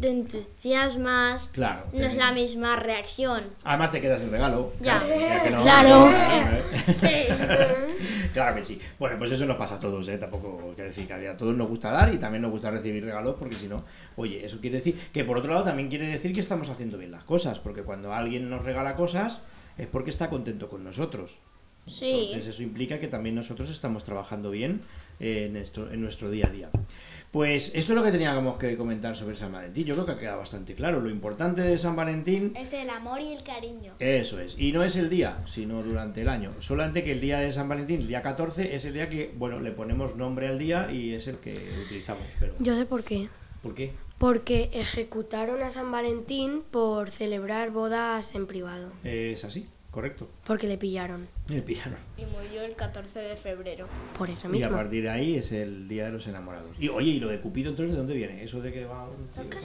te 0.01 0.09
entusiasmas, 0.11 1.49
Claro. 1.53 1.84
no 1.92 2.05
es 2.07 2.16
la 2.16 2.32
misma 2.32 2.76
reacción. 2.76 3.44
Además 3.64 3.90
te 3.90 4.01
quedas 4.01 4.20
sin 4.20 4.30
regalo. 4.30 4.72
Ya. 4.80 5.01
que 5.42 5.51
no- 5.51 5.62
Claro. 5.62 6.09
Sí. 7.01 7.09
claro 8.34 8.57
que 8.57 8.64
sí. 8.64 8.80
Bueno, 8.99 9.16
pues 9.18 9.32
eso 9.32 9.47
nos 9.47 9.57
pasa 9.57 9.76
a 9.76 9.80
todos, 9.80 10.07
¿eh? 10.09 10.18
Tampoco 10.18 10.72
quiero 10.74 10.88
decir 10.90 11.07
que 11.07 11.28
a 11.28 11.36
todos 11.36 11.55
nos 11.57 11.68
gusta 11.68 11.90
dar 11.90 12.12
y 12.14 12.18
también 12.18 12.42
nos 12.42 12.51
gusta 12.51 12.70
recibir 12.70 13.05
regalos 13.05 13.36
porque 13.38 13.57
si 13.57 13.66
no, 13.68 13.84
oye, 14.16 14.44
eso 14.44 14.61
quiere 14.61 14.76
decir 14.76 14.99
que 15.12 15.24
por 15.24 15.38
otro 15.38 15.53
lado 15.53 15.64
también 15.64 15.88
quiere 15.88 16.07
decir 16.07 16.32
que 16.32 16.40
estamos 16.40 16.68
haciendo 16.68 16.99
bien 16.99 17.11
las 17.11 17.24
cosas, 17.24 17.59
porque 17.59 17.82
cuando 17.82 18.12
alguien 18.14 18.49
nos 18.51 18.62
regala 18.62 18.94
cosas 18.97 19.40
es 19.78 19.86
porque 19.86 20.11
está 20.11 20.28
contento 20.30 20.68
con 20.68 20.84
nosotros. 20.84 21.38
Sí. 21.86 22.26
Entonces 22.26 22.47
eso 22.49 22.62
implica 22.62 22.99
que 22.99 23.07
también 23.09 23.34
nosotros 23.34 23.70
estamos 23.70 24.05
trabajando 24.05 24.51
bien 24.51 24.82
eh, 25.20 25.66
en 25.90 26.01
nuestro 26.01 26.30
día 26.30 26.47
a 26.47 26.51
día. 26.51 26.70
Pues 27.37 27.74
esto 27.74 27.93
es 27.93 27.97
lo 27.99 28.03
que 28.03 28.12
teníamos 28.12 28.57
que 28.57 28.78
comentar 28.78 29.14
sobre 29.14 29.37
San 29.37 29.53
Valentín. 29.53 29.84
Yo 29.84 29.93
creo 29.93 30.07
que 30.07 30.12
ha 30.12 30.18
quedado 30.18 30.39
bastante 30.39 30.74
claro. 30.74 31.03
Lo 31.03 31.11
importante 31.11 31.61
de 31.61 31.76
San 31.76 31.95
Valentín 31.95 32.55
Es 32.57 32.72
el 32.72 32.89
amor 32.89 33.20
y 33.20 33.34
el 33.34 33.43
cariño. 33.43 33.93
eso 33.99 34.41
es. 34.41 34.59
Y 34.59 34.72
no 34.72 34.82
es 34.82 34.97
el 34.97 35.11
día, 35.11 35.45
sino 35.47 35.82
durante 35.82 36.22
el 36.22 36.30
año. 36.30 36.53
Solamente 36.61 37.05
que 37.05 37.12
el 37.12 37.20
día 37.20 37.39
de 37.41 37.53
San 37.53 37.68
Valentín, 37.68 38.01
el 38.01 38.09
día 38.09 38.22
14, 38.22 38.74
es 38.74 38.87
el 38.87 38.95
día 38.95 39.11
que, 39.11 39.34
bueno, 39.37 39.61
le 39.61 39.70
ponemos 39.72 40.16
nombre 40.16 40.49
al 40.49 40.59
día 40.59 40.91
y 40.91 41.12
es 41.12 41.26
el 41.26 41.37
que 41.37 41.68
utilizamos. 41.84 42.22
Pero, 42.41 42.55
Yo 42.59 42.74
sé 42.74 42.87
por 42.87 43.05
qué. 43.05 43.28
¿por 43.62 43.74
qué? 43.74 43.93
Porque 44.16 44.70
ejecutaron 44.72 45.62
a 45.62 45.68
San 45.68 45.93
Valentín 45.93 46.62
por 46.70 47.11
celebrar 47.11 47.70
bodas 47.70 48.34
en 48.34 48.47
privado. 48.47 48.93
Es 49.05 49.45
así, 49.45 49.68
correcto. 49.97 50.28
Porque 50.47 50.68
le 50.68 50.76
pillaron. 50.76 51.26
El 51.49 51.62
piano. 51.62 51.97
Y 52.18 52.26
murió 52.26 52.61
el 52.61 52.76
14 52.76 53.18
de 53.18 53.34
febrero. 53.34 53.86
Por 54.18 54.28
eso 54.28 54.47
Y 54.47 54.51
a 54.51 54.53
mismo. 54.53 54.76
partir 54.76 55.05
de 55.05 55.09
ahí 55.09 55.36
es 55.36 55.53
el 55.53 55.88
día 55.88 56.05
de 56.05 56.12
los 56.12 56.26
enamorados. 56.26 56.76
Y 56.78 56.88
oye, 56.90 57.12
¿y 57.12 57.18
lo 57.18 57.28
de 57.28 57.40
Cupido 57.40 57.70
entonces 57.70 57.92
de 57.92 57.97
dónde 57.97 58.12
viene? 58.12 58.44
¿Eso 58.44 58.61
de 58.61 58.74
que 58.74 58.84
va 58.84 59.05
un 59.05 59.26
tío 59.28 59.44
por 59.44 59.55
ahí? 59.55 59.61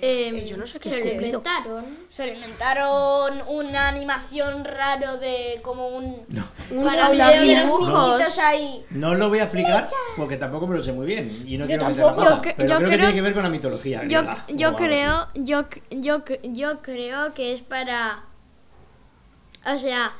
Em, 0.00 0.46
yo 0.46 0.56
no 0.56 0.68
sé 0.68 0.78
qué 0.78 0.90
se 0.90 1.14
inventaron. 1.14 1.84
Se 2.06 2.32
inventaron 2.32 3.42
una 3.48 3.88
animación 3.88 4.64
raro 4.64 5.16
de 5.16 5.58
como 5.62 5.88
un... 5.88 6.22
No. 6.28 6.46
Para 6.84 7.08
un 7.10 7.18
los 7.18 7.40
dibujos. 7.42 8.38
ahí. 8.38 8.84
No 8.90 9.10
os 9.10 9.18
lo 9.18 9.28
voy 9.30 9.40
a 9.40 9.44
explicar 9.44 9.88
porque 10.16 10.36
tampoco 10.36 10.68
me 10.68 10.76
lo 10.76 10.82
sé 10.82 10.92
muy 10.92 11.06
bien 11.06 11.28
y 11.44 11.58
no 11.58 11.64
Yo 11.64 11.78
quiero 11.78 11.88
meter 11.88 12.04
tampoco. 12.04 12.24
Yo 12.24 12.40
pero 12.56 12.68
yo 12.68 12.76
creo 12.76 12.90
que 12.90 12.98
tiene 12.98 13.14
que 13.14 13.22
ver 13.22 13.34
con 13.34 13.42
la 13.42 13.50
mitología 13.50 14.04
Yo, 14.04 14.22
griega, 14.22 14.46
yo 14.48 14.76
creo, 14.76 15.28
yo, 15.34 15.64
yo, 15.90 16.22
yo 16.44 16.82
creo 16.82 17.34
que 17.34 17.52
es 17.52 17.62
para, 17.62 18.26
o 19.72 19.78
sea, 19.78 20.12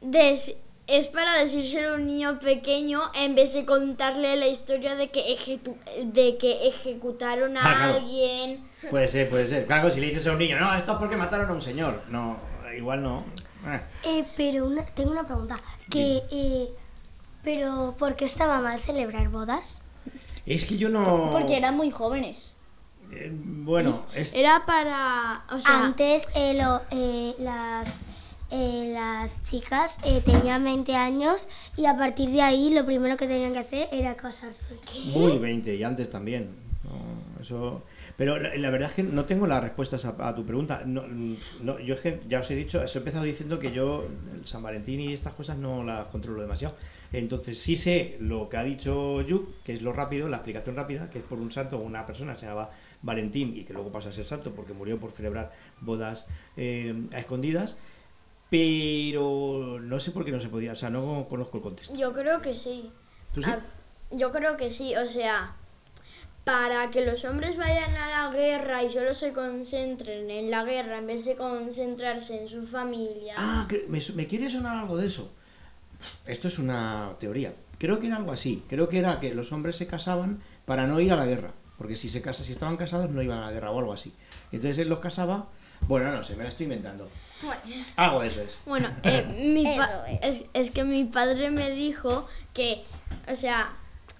des- 0.00 0.54
es 0.86 1.06
para 1.06 1.38
decírselo 1.38 1.92
a 1.92 1.94
un 1.94 2.06
niño 2.06 2.38
pequeño 2.40 3.00
en 3.14 3.34
vez 3.34 3.54
de 3.54 3.64
contarle 3.64 4.36
la 4.36 4.48
historia 4.48 4.94
de 4.96 5.10
que, 5.10 5.20
ejecu- 5.36 5.76
de 6.12 6.36
que 6.38 6.66
ejecutaron 6.68 7.56
a 7.56 7.60
Ah, 7.60 7.74
claro. 7.76 7.94
alguien. 7.98 8.64
Puede 8.90 9.08
ser, 9.08 9.30
puede 9.30 9.46
ser. 9.46 9.66
Claro, 9.66 9.90
si 9.90 10.00
le 10.00 10.08
dices 10.08 10.26
a 10.26 10.32
un 10.32 10.38
niño, 10.38 10.58
no, 10.58 10.74
esto 10.74 10.92
es 10.92 10.98
porque 10.98 11.16
mataron 11.16 11.48
a 11.48 11.52
un 11.52 11.62
señor. 11.62 12.02
No, 12.08 12.36
igual 12.76 13.02
no. 13.02 13.24
Eh. 13.66 13.80
Eh, 14.04 14.24
pero 14.36 14.66
una, 14.66 14.84
tengo 14.86 15.12
una 15.12 15.24
pregunta. 15.26 15.54
Que, 15.88 16.22
eh, 16.32 16.68
pero 17.44 17.94
¿por 17.98 18.16
qué 18.16 18.24
estaba 18.24 18.60
mal 18.60 18.80
celebrar 18.80 19.28
bodas? 19.28 19.82
Es 20.46 20.64
que 20.64 20.76
yo 20.76 20.88
no. 20.88 21.28
Porque 21.30 21.56
eran 21.56 21.76
muy 21.76 21.90
jóvenes. 21.92 22.54
Eh, 23.12 23.30
bueno, 23.32 24.04
es. 24.14 24.34
Era 24.34 24.64
para, 24.66 25.44
o 25.50 25.60
sea, 25.60 25.84
Antes 25.84 26.24
eh, 26.34 26.54
lo- 26.54 26.80
eh, 26.90 27.34
las, 27.38 28.00
eh, 28.52 28.90
las 28.92 29.40
chicas 29.42 29.98
eh, 30.04 30.20
tenían 30.24 30.62
20 30.62 30.94
años 30.94 31.48
y 31.76 31.86
a 31.86 31.96
partir 31.96 32.30
de 32.30 32.42
ahí 32.42 32.72
lo 32.72 32.84
primero 32.84 33.16
que 33.16 33.26
tenían 33.26 33.52
que 33.52 33.60
hacer 33.60 33.88
era 33.90 34.14
casarse. 34.14 34.76
Muy 35.06 35.38
20 35.38 35.74
y 35.74 35.82
antes 35.82 36.10
también. 36.10 36.50
Eso. 37.40 37.82
Pero 38.16 38.38
la, 38.38 38.70
verdad 38.70 38.90
es 38.90 38.94
que 38.94 39.02
no 39.02 39.24
tengo 39.24 39.46
las 39.46 39.62
respuestas 39.62 40.04
a, 40.04 40.34
tu 40.34 40.44
pregunta. 40.44 40.82
No, 40.84 41.04
no, 41.60 41.78
yo 41.80 41.94
es 41.94 42.00
que 42.00 42.20
ya 42.28 42.40
os 42.40 42.50
he 42.50 42.54
dicho, 42.54 42.80
os 42.82 42.94
he 42.94 42.98
empezado 42.98 43.24
diciendo 43.24 43.58
que 43.58 43.72
yo 43.72 44.06
San 44.44 44.62
Valentín 44.62 45.00
y 45.00 45.14
estas 45.14 45.32
cosas 45.32 45.56
no 45.56 45.82
las 45.82 46.06
controlo 46.08 46.40
demasiado. 46.42 46.76
Entonces 47.12 47.58
sí 47.58 47.76
sé 47.76 48.16
lo 48.20 48.48
que 48.48 48.58
ha 48.58 48.64
dicho 48.64 49.22
Yuk, 49.22 49.62
que 49.64 49.74
es 49.74 49.82
lo 49.82 49.92
rápido, 49.92 50.28
la 50.28 50.36
explicación 50.36 50.76
rápida, 50.76 51.10
que 51.10 51.18
es 51.18 51.24
por 51.24 51.38
un 51.38 51.50
santo 51.50 51.78
o 51.78 51.80
una 51.80 52.06
persona 52.06 52.36
se 52.36 52.46
llamaba 52.46 52.70
Valentín 53.02 53.56
y 53.56 53.64
que 53.64 53.72
luego 53.72 53.90
pasa 53.90 54.10
a 54.10 54.12
ser 54.12 54.26
santo 54.26 54.52
porque 54.54 54.72
murió 54.72 54.98
por 54.98 55.12
celebrar 55.12 55.52
bodas 55.80 56.26
eh, 56.56 56.94
a 57.12 57.18
escondidas. 57.18 57.76
Pero 58.52 59.78
no 59.80 59.98
sé 59.98 60.10
por 60.10 60.26
qué 60.26 60.30
no 60.30 60.38
se 60.38 60.50
podía, 60.50 60.72
o 60.72 60.76
sea, 60.76 60.90
no 60.90 61.26
conozco 61.26 61.56
el 61.56 61.62
contexto. 61.62 61.96
Yo 61.96 62.12
creo 62.12 62.42
que 62.42 62.54
sí. 62.54 62.90
¿Tú 63.32 63.42
sí? 63.42 63.48
A- 63.50 63.60
yo 64.10 64.30
creo 64.30 64.58
que 64.58 64.70
sí, 64.70 64.94
o 64.94 65.08
sea, 65.08 65.56
para 66.44 66.90
que 66.90 67.00
los 67.04 67.24
hombres 67.24 67.56
vayan 67.56 67.96
a 67.96 68.10
la 68.28 68.30
guerra 68.36 68.82
y 68.82 68.90
solo 68.90 69.14
se 69.14 69.32
concentren 69.32 70.30
en 70.30 70.50
la 70.50 70.64
guerra 70.64 70.98
en 70.98 71.06
vez 71.06 71.24
de 71.24 71.34
concentrarse 71.34 72.42
en 72.42 72.48
su 72.50 72.66
familia. 72.66 73.34
Ah, 73.38 73.66
me, 73.88 74.00
me 74.14 74.26
quiere 74.26 74.50
sonar 74.50 74.76
algo 74.76 74.98
de 74.98 75.06
eso. 75.06 75.32
Esto 76.26 76.48
es 76.48 76.58
una 76.58 77.12
teoría. 77.18 77.54
Creo 77.78 78.00
que 78.00 78.08
era 78.08 78.16
algo 78.16 78.32
así. 78.32 78.62
Creo 78.68 78.90
que 78.90 78.98
era 78.98 79.18
que 79.18 79.34
los 79.34 79.50
hombres 79.52 79.76
se 79.76 79.86
casaban 79.86 80.42
para 80.66 80.86
no 80.86 81.00
ir 81.00 81.10
a 81.12 81.16
la 81.16 81.24
guerra. 81.24 81.52
Porque 81.78 81.96
si 81.96 82.10
se 82.10 82.20
casa, 82.20 82.44
si 82.44 82.52
estaban 82.52 82.76
casados 82.76 83.08
no 83.08 83.22
iban 83.22 83.38
a 83.38 83.46
la 83.46 83.52
guerra 83.52 83.70
o 83.70 83.78
algo 83.78 83.94
así. 83.94 84.12
Entonces 84.52 84.76
él 84.76 84.90
los 84.90 84.98
casaba. 84.98 85.46
Bueno, 85.88 86.10
no 86.12 86.22
sé, 86.24 86.36
me 86.36 86.44
la 86.44 86.48
estoy 86.48 86.64
inventando. 86.64 87.08
Algo 87.96 88.20
de 88.20 88.28
eso 88.28 88.40
es. 88.42 88.56
Bueno, 88.66 88.88
eh, 89.02 89.24
mi 89.52 89.64
pa- 89.76 90.04
es. 90.22 90.42
es 90.54 90.70
que 90.70 90.84
mi 90.84 91.04
padre 91.04 91.50
me 91.50 91.70
dijo 91.70 92.28
que, 92.54 92.84
o 93.30 93.34
sea, 93.34 93.72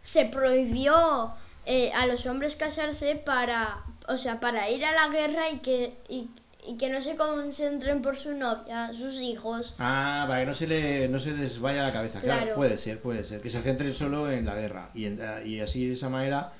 se 0.02 0.24
prohibió 0.24 1.32
eh, 1.66 1.92
a 1.92 2.06
los 2.06 2.26
hombres 2.26 2.56
casarse 2.56 3.14
para, 3.16 3.78
o 4.08 4.16
sea, 4.18 4.40
para 4.40 4.68
ir 4.70 4.84
a 4.84 4.92
la 4.92 5.08
guerra 5.08 5.50
y 5.50 5.58
que, 5.60 5.94
y, 6.08 6.28
y 6.66 6.76
que 6.76 6.88
no 6.90 7.00
se 7.00 7.14
concentren 7.16 8.02
por 8.02 8.16
su 8.16 8.32
novia, 8.32 8.92
sus 8.92 9.20
hijos. 9.20 9.74
Ah, 9.78 10.24
para 10.26 10.40
que 10.40 10.46
no 10.46 10.54
se 10.54 10.66
le 10.66 11.08
no 11.08 11.20
se 11.20 11.30
les 11.32 11.60
vaya 11.60 11.84
la 11.84 11.92
cabeza. 11.92 12.20
Claro, 12.20 12.40
Claro. 12.42 12.56
puede 12.56 12.76
ser, 12.76 13.00
puede 13.00 13.22
ser. 13.24 13.40
Que 13.40 13.50
se 13.50 13.62
centren 13.62 13.94
solo 13.94 14.30
en 14.30 14.44
la 14.46 14.56
guerra. 14.56 14.90
Y, 14.94 15.06
en- 15.06 15.20
y 15.46 15.60
así 15.60 15.86
de 15.86 15.94
esa 15.94 16.08
manera. 16.08 16.52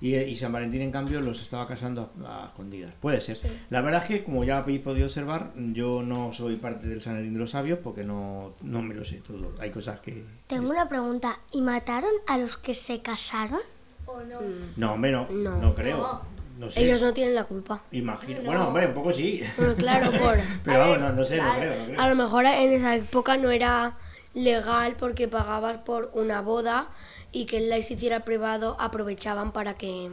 Y, 0.00 0.14
y 0.14 0.34
San 0.34 0.52
Valentín, 0.52 0.82
en 0.82 0.92
cambio, 0.92 1.20
los 1.20 1.40
estaba 1.40 1.66
casando 1.66 2.12
a, 2.24 2.44
a 2.44 2.46
escondidas. 2.48 2.92
Puede 3.00 3.20
ser. 3.20 3.38
La 3.70 3.80
verdad 3.80 4.02
es 4.02 4.08
que, 4.08 4.24
como 4.24 4.44
ya 4.44 4.58
habéis 4.58 4.80
podido 4.80 5.06
observar, 5.06 5.52
yo 5.72 6.02
no 6.02 6.32
soy 6.32 6.56
parte 6.56 6.86
del 6.86 7.02
Sanedrín 7.02 7.32
de 7.32 7.40
los 7.40 7.50
Sabios 7.50 7.78
porque 7.82 8.04
no, 8.04 8.54
no 8.62 8.82
me 8.82 8.94
lo 8.94 9.04
sé 9.04 9.22
todo. 9.26 9.52
Hay 9.58 9.70
cosas 9.70 10.00
que. 10.00 10.24
Tengo 10.46 10.70
una 10.70 10.88
pregunta. 10.88 11.40
¿Y 11.50 11.62
mataron 11.62 12.10
a 12.26 12.36
los 12.38 12.56
que 12.56 12.74
se 12.74 13.00
casaron? 13.00 13.60
¿O 14.04 14.20
no? 14.20 14.38
No, 14.76 14.92
hombre, 14.92 15.12
no. 15.12 15.28
No, 15.30 15.74
creo. 15.74 16.20
No 16.58 16.70
sé. 16.70 16.84
Ellos 16.84 17.02
no 17.02 17.12
tienen 17.12 17.34
la 17.34 17.44
culpa. 17.44 17.82
Imagino. 17.92 18.40
Bueno, 18.42 18.68
hombre, 18.68 18.86
un 18.86 18.94
poco 18.94 19.12
sí. 19.12 19.42
Bueno, 19.58 19.74
claro, 19.76 20.10
por... 20.18 20.38
Pero 20.64 20.78
vamos, 20.78 21.00
no, 21.00 21.12
no 21.12 21.24
sé, 21.24 21.36
no 21.36 21.52
creo, 21.54 21.78
no 21.78 21.84
creo. 21.86 22.00
A 22.00 22.08
lo 22.08 22.14
mejor 22.14 22.46
en 22.46 22.72
esa 22.72 22.96
época 22.96 23.36
no 23.36 23.50
era 23.50 23.96
legal 24.32 24.96
porque 24.98 25.28
pagabas 25.28 25.78
por 25.78 26.10
una 26.14 26.40
boda 26.42 26.88
y 27.32 27.46
que 27.46 27.58
él 27.58 27.68
la 27.68 27.78
hiciera 27.78 28.24
privado, 28.24 28.76
aprovechaban 28.80 29.52
para 29.52 29.74
que... 29.74 30.10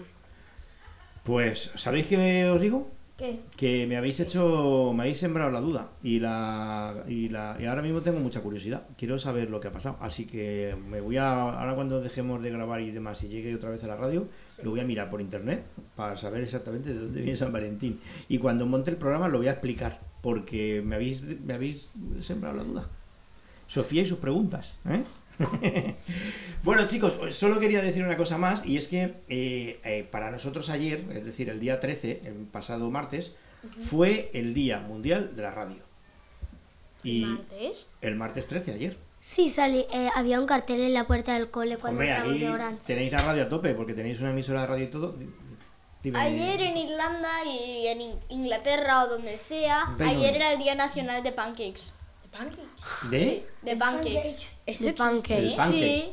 Pues, 1.23 1.71
¿sabéis 1.75 2.07
qué 2.07 2.49
os 2.49 2.59
digo? 2.59 2.91
¿Qué? 3.17 3.39
Que 3.55 3.85
me 3.85 3.95
habéis 3.95 4.19
hecho, 4.19 4.91
me 4.93 5.03
habéis 5.03 5.19
sembrado 5.19 5.51
la 5.51 5.61
duda 5.61 5.91
y 6.01 6.19
la, 6.19 7.03
y 7.07 7.29
la 7.29 7.55
y 7.59 7.65
ahora 7.65 7.83
mismo 7.83 8.01
tengo 8.01 8.19
mucha 8.19 8.41
curiosidad. 8.41 8.87
Quiero 8.97 9.19
saber 9.19 9.51
lo 9.51 9.59
que 9.59 9.67
ha 9.67 9.71
pasado, 9.71 9.97
así 10.01 10.25
que 10.25 10.75
me 10.89 10.99
voy 10.99 11.17
a 11.17 11.31
ahora 11.31 11.75
cuando 11.75 12.01
dejemos 12.01 12.41
de 12.41 12.49
grabar 12.49 12.81
y 12.81 12.89
demás 12.89 13.23
y 13.23 13.27
llegue 13.27 13.53
otra 13.53 13.69
vez 13.69 13.83
a 13.83 13.87
la 13.87 13.95
radio, 13.95 14.27
lo 14.63 14.71
voy 14.71 14.79
a 14.79 14.83
mirar 14.83 15.11
por 15.11 15.21
internet 15.21 15.63
para 15.95 16.17
saber 16.17 16.43
exactamente 16.43 16.91
de 16.91 16.99
dónde 16.99 17.21
viene 17.21 17.37
San 17.37 17.53
Valentín 17.53 18.01
y 18.27 18.39
cuando 18.39 18.65
monte 18.65 18.89
el 18.89 18.97
programa 18.97 19.27
lo 19.27 19.37
voy 19.37 19.47
a 19.47 19.51
explicar 19.51 19.99
porque 20.23 20.81
me 20.83 20.95
habéis 20.95 21.21
me 21.21 21.53
habéis 21.53 21.89
sembrado 22.21 22.57
la 22.57 22.63
duda. 22.63 22.89
Sofía 23.67 24.01
y 24.01 24.05
sus 24.07 24.17
preguntas, 24.17 24.73
¿eh? 24.89 25.03
bueno 26.63 26.87
chicos, 26.87 27.15
os 27.21 27.35
solo 27.35 27.59
quería 27.59 27.81
decir 27.81 28.03
una 28.03 28.17
cosa 28.17 28.37
más 28.37 28.65
y 28.65 28.77
es 28.77 28.87
que 28.87 29.15
eh, 29.29 29.79
eh, 29.83 30.07
para 30.11 30.31
nosotros 30.31 30.69
ayer, 30.69 31.03
es 31.13 31.25
decir, 31.25 31.49
el 31.49 31.59
día 31.59 31.79
13, 31.79 32.21
el 32.25 32.33
pasado 32.51 32.89
martes, 32.91 33.33
fue 33.89 34.29
el 34.33 34.53
Día 34.53 34.79
Mundial 34.79 35.35
de 35.35 35.41
la 35.41 35.51
Radio. 35.51 35.81
Y 37.03 37.21
¿Martes? 37.25 37.87
el 38.01 38.15
martes 38.15 38.47
13, 38.47 38.73
ayer. 38.73 38.97
Sí, 39.21 39.49
salí, 39.49 39.85
eh, 39.93 40.09
había 40.15 40.39
un 40.39 40.45
cartel 40.45 40.81
en 40.81 40.93
la 40.93 41.07
puerta 41.07 41.33
del 41.33 41.49
cole 41.49 41.77
cuando 41.77 41.99
Hombre, 42.01 42.11
aquí 42.13 42.39
de 42.39 42.49
Orange. 42.49 42.83
tenéis 42.85 43.11
la 43.13 43.19
radio 43.19 43.43
a 43.43 43.49
tope 43.49 43.73
porque 43.73 43.93
tenéis 43.93 44.19
una 44.19 44.31
emisora 44.31 44.61
de 44.61 44.67
radio 44.67 44.83
y 44.85 44.87
todo. 44.87 45.15
Dime. 46.03 46.19
Ayer 46.19 46.61
en 46.61 46.75
Irlanda 46.75 47.29
y 47.45 47.87
en 47.87 48.01
In- 48.01 48.19
Inglaterra 48.27 49.05
o 49.05 49.07
donde 49.07 49.37
sea, 49.37 49.85
Reino 49.97 50.11
ayer 50.11 50.31
Unido. 50.31 50.35
era 50.35 50.51
el 50.53 50.59
Día 50.59 50.75
Nacional 50.75 51.23
de 51.23 51.31
Pancakes. 51.31 51.93
¿De 52.33 52.37
pancakes? 52.39 53.09
¿De? 53.11 53.19
Sí, 53.19 53.43
de 53.61 53.75
pancakes. 53.77 54.53
¿Eso 54.65 54.85
De 54.85 54.93
pancakes. 54.93 55.33
El. 55.37 55.73
Sí, 55.73 56.11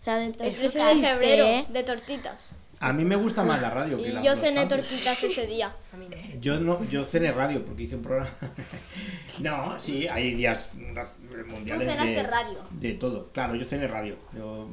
O 0.00 0.04
sea, 0.04 0.16
de 0.16 0.24
el 0.26 0.30
entonces 0.30 0.72
13 0.72 0.94
de 0.94 1.06
febrero, 1.06 1.44
¿eh? 1.46 1.66
de 1.68 1.82
tortitas. 1.82 2.56
A 2.78 2.92
mí 2.92 3.06
me 3.06 3.16
gusta 3.16 3.42
más 3.42 3.60
la 3.62 3.70
radio 3.70 3.96
que 3.96 4.08
Y 4.10 4.12
la 4.12 4.22
yo 4.22 4.36
cené 4.36 4.66
pancakes. 4.66 4.82
tortitas 4.88 5.22
ese 5.24 5.46
día. 5.46 5.74
Yo 6.40 6.60
no, 6.60 6.84
yo 6.90 7.04
cené 7.04 7.32
radio 7.32 7.64
porque 7.64 7.84
hice 7.84 7.96
un 7.96 8.02
programa. 8.02 8.30
no, 9.38 9.80
sí, 9.80 10.06
hay 10.06 10.34
días 10.34 10.68
mundiales. 10.74 11.86
Tú 11.86 11.90
cenaste 11.90 12.12
de, 12.14 12.22
radio. 12.22 12.58
De 12.70 12.92
todo. 12.92 13.24
Claro, 13.32 13.54
yo 13.54 13.64
cené 13.64 13.88
radio. 13.88 14.16
Yo 14.36 14.68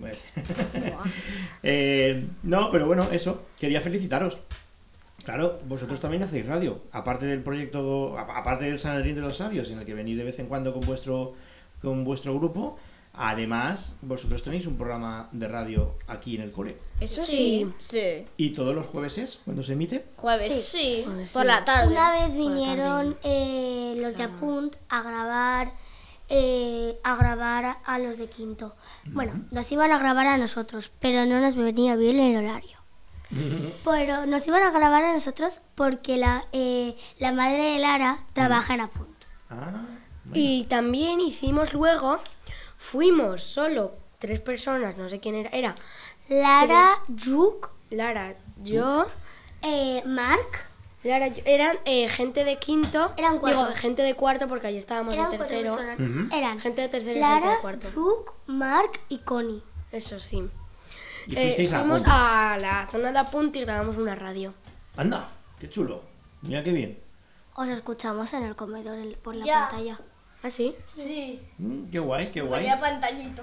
Eh, 1.63 2.25
no, 2.43 2.69
pero 2.69 2.85
bueno, 2.85 3.07
eso. 3.11 3.45
Quería 3.57 3.79
felicitaros. 3.79 4.37
Claro, 5.23 5.59
vosotros 5.67 5.99
también 5.99 6.23
hacéis 6.23 6.45
radio. 6.45 6.81
Aparte 6.91 7.25
del 7.25 7.41
proyecto, 7.43 8.17
aparte 8.17 8.65
del 8.65 8.79
Sanedrín 8.79 9.15
de 9.15 9.21
los 9.21 9.37
Sabios, 9.37 9.69
en 9.69 9.79
el 9.79 9.85
que 9.85 9.93
venís 9.93 10.17
de 10.17 10.23
vez 10.23 10.39
en 10.39 10.47
cuando 10.47 10.73
con 10.73 10.81
vuestro, 10.81 11.33
con 11.81 12.03
vuestro 12.03 12.35
grupo. 12.37 12.77
Además, 13.15 13.93
vosotros 14.01 14.41
tenéis 14.41 14.65
un 14.65 14.75
programa 14.75 15.29
de 15.31 15.47
radio 15.47 15.93
aquí 16.07 16.35
en 16.35 16.41
el 16.41 16.51
cole. 16.51 16.77
Eso 16.99 17.21
sí. 17.21 17.71
Sí. 17.77 18.25
¿Y 18.37 18.49
todos 18.49 18.73
los 18.73 18.87
jueves 18.87 19.19
es 19.19 19.39
cuando 19.45 19.61
se 19.63 19.73
emite? 19.73 20.03
Jueves, 20.15 20.65
Sí. 20.65 21.03
sí. 21.05 21.25
Por 21.31 21.45
la 21.45 21.63
tarde. 21.63 21.93
Una 21.93 22.11
vez 22.11 22.33
vinieron 22.33 23.15
eh, 23.23 23.95
los 23.99 24.17
de 24.17 24.23
Apunt 24.23 24.75
a 24.89 25.03
grabar 25.03 25.73
eh, 26.29 26.97
a 27.03 27.15
grabar 27.15 27.65
a, 27.65 27.71
a 27.85 27.99
los 27.99 28.17
de 28.17 28.27
quinto. 28.27 28.75
Bueno, 29.05 29.43
nos 29.51 29.71
iban 29.71 29.91
a 29.91 29.99
grabar 29.99 30.25
a 30.25 30.37
nosotros, 30.37 30.89
pero 30.99 31.25
no 31.27 31.39
nos 31.39 31.55
venía 31.55 31.95
bien 31.95 32.19
el 32.19 32.37
horario. 32.43 32.77
Pero 33.83 34.25
nos 34.25 34.47
iban 34.47 34.63
a 34.63 34.71
grabar 34.71 35.03
a 35.03 35.13
nosotros 35.13 35.61
porque 35.75 36.17
la, 36.17 36.45
eh, 36.51 36.95
la 37.19 37.31
madre 37.31 37.73
de 37.73 37.79
Lara 37.79 38.19
trabaja 38.33 38.73
en 38.75 38.81
Apunt. 38.81 39.09
Ah, 39.49 39.85
Y 40.33 40.63
también 40.65 41.19
hicimos 41.19 41.73
luego, 41.73 42.19
fuimos 42.77 43.43
solo 43.43 43.93
tres 44.19 44.39
personas, 44.39 44.97
no 44.97 45.09
sé 45.09 45.19
quién 45.19 45.35
era, 45.35 45.49
era 45.49 45.75
Lara, 46.29 46.99
Juk, 47.23 47.69
Lara, 47.89 48.35
yo, 48.63 49.05
eh, 49.61 50.01
Mark, 50.05 50.47
Lara, 51.03 51.27
yo- 51.27 51.43
eran 51.45 51.77
eh, 51.85 52.07
gente 52.07 52.45
de 52.45 52.57
quinto, 52.57 53.11
Eran 53.17 53.37
cuatro. 53.39 53.59
digo, 53.65 53.75
gente 53.75 54.01
de 54.01 54.15
cuarto 54.15 54.47
porque 54.47 54.67
allí 54.67 54.77
estábamos 54.77 55.13
eran 55.13 55.29
de 55.31 55.37
cuatro 55.37 55.57
tercero. 55.57 55.81
Eran 56.31 56.59
gente 56.61 56.81
de 56.81 56.89
tercero 56.89 57.11
y 57.11 57.21
gente 57.21 57.29
Lara, 57.41 57.51
de 57.55 57.59
cuarto. 57.61 57.87
Juk, 57.93 58.31
Mark 58.47 58.91
y 59.09 59.17
Connie. 59.19 59.61
Eso 59.91 60.19
sí. 60.21 60.49
Y 61.27 61.35
Eh, 61.35 61.67
a 61.73 61.79
fuimos 61.79 62.03
a 62.05 62.57
la 62.59 62.87
zona 62.91 63.11
de 63.11 63.19
Apunt 63.19 63.55
y 63.55 63.61
grabamos 63.61 63.97
una 63.97 64.15
radio. 64.15 64.53
Anda, 64.97 65.27
qué 65.59 65.69
chulo. 65.69 66.01
Mira 66.41 66.63
qué 66.63 66.71
bien. 66.71 66.99
Os 67.55 67.67
escuchamos 67.67 68.33
en 68.33 68.43
el 68.43 68.55
comedor 68.55 68.97
el- 68.97 69.15
por 69.15 69.35
la 69.35 69.45
Ya. 69.45 69.67
pantalla. 69.69 69.99
¿Ah, 70.41 70.49
sí? 70.49 70.75
Sí. 70.93 71.39
Mm, 71.57 71.85
qué 71.85 71.99
guay, 71.99 72.31
qué 72.31 72.41
guay. 72.41 72.63
Ponía 72.63 72.79
pantallito. 72.79 73.41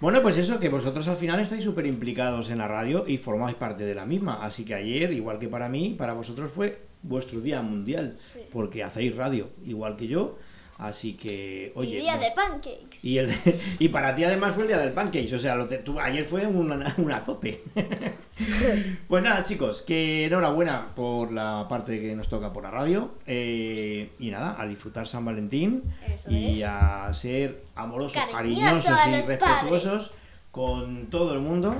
Bueno, 0.00 0.20
pues 0.20 0.36
eso, 0.36 0.60
que 0.60 0.68
vosotros 0.68 1.08
al 1.08 1.16
final 1.16 1.40
estáis 1.40 1.64
súper 1.64 1.86
implicados 1.86 2.50
en 2.50 2.58
la 2.58 2.68
radio 2.68 3.04
y 3.08 3.16
formáis 3.16 3.56
parte 3.56 3.84
de 3.84 3.94
la 3.94 4.04
misma. 4.04 4.44
Así 4.44 4.64
que 4.64 4.74
ayer, 4.74 5.10
igual 5.12 5.38
que 5.38 5.48
para 5.48 5.70
mí, 5.70 5.94
para 5.96 6.12
vosotros 6.12 6.52
fue 6.52 6.86
vuestro 7.02 7.40
día 7.40 7.62
mundial. 7.62 8.18
Porque 8.52 8.82
hacéis 8.84 9.16
radio, 9.16 9.48
igual 9.64 9.96
que 9.96 10.06
yo. 10.06 10.36
Así 10.76 11.14
que, 11.14 11.72
oye. 11.76 11.98
y 11.98 12.00
día 12.00 12.16
no- 12.16 12.22
de 12.22 12.30
pancakes. 12.32 13.04
y, 13.04 13.18
el, 13.18 13.32
y 13.78 13.88
para 13.90 14.14
ti 14.16 14.24
además 14.24 14.54
fue 14.54 14.62
el 14.64 14.68
día 14.68 14.78
del 14.78 14.92
pancakes, 14.92 15.32
o 15.32 15.38
sea, 15.38 15.54
lo 15.54 15.66
te- 15.66 15.78
tú- 15.78 16.00
ayer 16.00 16.24
fue 16.24 16.46
una, 16.46 16.94
una 16.98 17.22
tope. 17.22 17.62
pues 19.08 19.22
nada, 19.22 19.44
chicos, 19.44 19.82
que 19.82 20.26
enhorabuena 20.26 20.94
por 20.94 21.30
la 21.32 21.66
parte 21.68 22.00
que 22.00 22.14
nos 22.16 22.28
toca 22.28 22.52
por 22.52 22.64
la 22.64 22.70
radio. 22.70 23.14
eh, 23.26 24.10
y 24.18 24.30
nada, 24.30 24.56
a 24.60 24.66
disfrutar 24.66 25.06
San 25.06 25.24
Valentín 25.24 25.82
Eso 26.12 26.30
y 26.30 26.50
es. 26.60 26.64
a 26.64 27.12
ser 27.14 27.62
amorosos, 27.76 28.12
Cariñoso 28.32 28.84
cariñosos 28.84 29.06
y 29.06 29.10
respetuosos 29.14 30.10
con 30.50 31.06
todo 31.06 31.34
el 31.34 31.40
mundo 31.40 31.76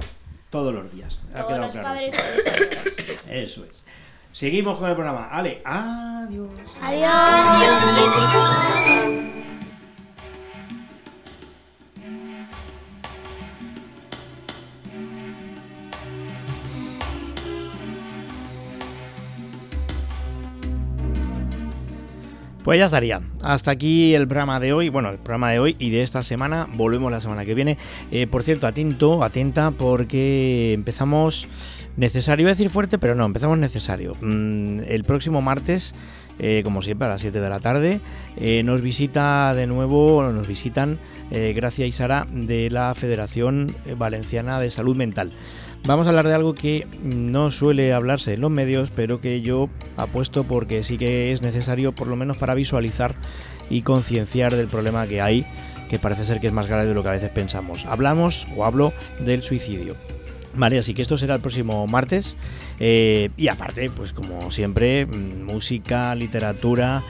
todos 0.50 0.72
los 0.72 0.92
días. 0.92 1.20
Ha 1.34 1.44
quedado 1.46 1.62
los 1.64 1.70
claro 1.72 1.88
padres 1.88 2.14
eso. 2.86 3.02
Eso 3.28 3.64
es. 3.64 3.72
Seguimos 4.34 4.78
con 4.78 4.90
el 4.90 4.96
programa. 4.96 5.28
Ale, 5.30 5.62
adiós. 5.64 6.50
Adiós. 6.82 7.08
adiós. 7.08 8.64
Pues 22.64 22.78
ya 22.78 22.86
estaría. 22.86 23.20
Hasta 23.42 23.70
aquí 23.70 24.14
el 24.14 24.26
programa 24.26 24.58
de 24.58 24.72
hoy. 24.72 24.88
Bueno, 24.88 25.10
el 25.10 25.18
programa 25.18 25.50
de 25.50 25.60
hoy 25.60 25.76
y 25.78 25.90
de 25.90 26.02
esta 26.02 26.24
semana. 26.24 26.66
Volvemos 26.72 27.12
la 27.12 27.20
semana 27.20 27.44
que 27.44 27.54
viene. 27.54 27.78
Eh, 28.10 28.26
por 28.26 28.42
cierto, 28.42 28.66
atento, 28.66 29.22
atenta, 29.22 29.70
porque 29.70 30.72
empezamos 30.72 31.46
necesario. 31.96 32.46
Decir 32.46 32.70
fuerte, 32.70 32.98
pero 32.98 33.14
no, 33.14 33.24
empezamos 33.24 33.58
necesario. 33.58 34.16
Mm, 34.20 34.80
el 34.86 35.04
próximo 35.04 35.42
martes. 35.42 35.94
eh, 36.40 36.62
como 36.64 36.82
siempre, 36.82 37.06
a 37.06 37.10
las 37.10 37.20
7 37.20 37.40
de 37.40 37.48
la 37.48 37.60
tarde. 37.60 38.00
eh, 38.36 38.62
nos 38.64 38.80
visita 38.80 39.54
de 39.54 39.68
nuevo, 39.68 40.20
nos 40.32 40.48
visitan 40.48 40.98
eh, 41.30 41.52
Gracia 41.54 41.86
y 41.86 41.92
Sara 41.92 42.26
de 42.28 42.70
la 42.70 42.92
Federación 42.96 43.72
Valenciana 43.96 44.58
de 44.58 44.70
Salud 44.70 44.96
Mental. 44.96 45.30
Vamos 45.86 46.06
a 46.06 46.10
hablar 46.10 46.26
de 46.26 46.34
algo 46.34 46.54
que 46.54 46.88
no 47.04 47.50
suele 47.52 47.92
hablarse 47.92 48.34
en 48.34 48.40
los 48.40 48.50
medios, 48.50 48.90
pero 48.90 49.20
que 49.20 49.42
yo 49.42 49.68
apuesto 49.96 50.42
porque 50.42 50.82
sí 50.82 50.98
que 50.98 51.30
es 51.32 51.42
necesario, 51.42 51.92
por 51.92 52.08
lo 52.08 52.16
menos 52.16 52.36
para 52.36 52.54
visualizar 52.54 53.14
y 53.70 53.82
concienciar 53.82 54.56
del 54.56 54.66
problema 54.66 55.06
que 55.06 55.20
hay, 55.20 55.46
que 55.90 55.98
parece 55.98 56.24
ser 56.24 56.40
que 56.40 56.46
es 56.46 56.52
más 56.52 56.66
grave 56.66 56.86
de 56.86 56.94
lo 56.94 57.02
que 57.02 57.10
a 57.10 57.12
veces 57.12 57.30
pensamos. 57.30 57.84
Hablamos 57.84 58.48
o 58.56 58.64
hablo 58.64 58.92
del 59.20 59.44
suicidio. 59.44 59.94
Vale, 60.56 60.78
así 60.78 60.94
que 60.94 61.02
esto 61.02 61.16
será 61.16 61.34
el 61.34 61.40
próximo 61.40 61.86
martes. 61.86 62.36
eh, 62.80 63.30
y 63.36 63.48
aparte, 63.48 63.90
pues 63.90 64.12
como 64.12 64.50
siempre, 64.50 65.06
mm, 65.06 65.44
música, 65.44 66.14
literatura, 66.14 67.02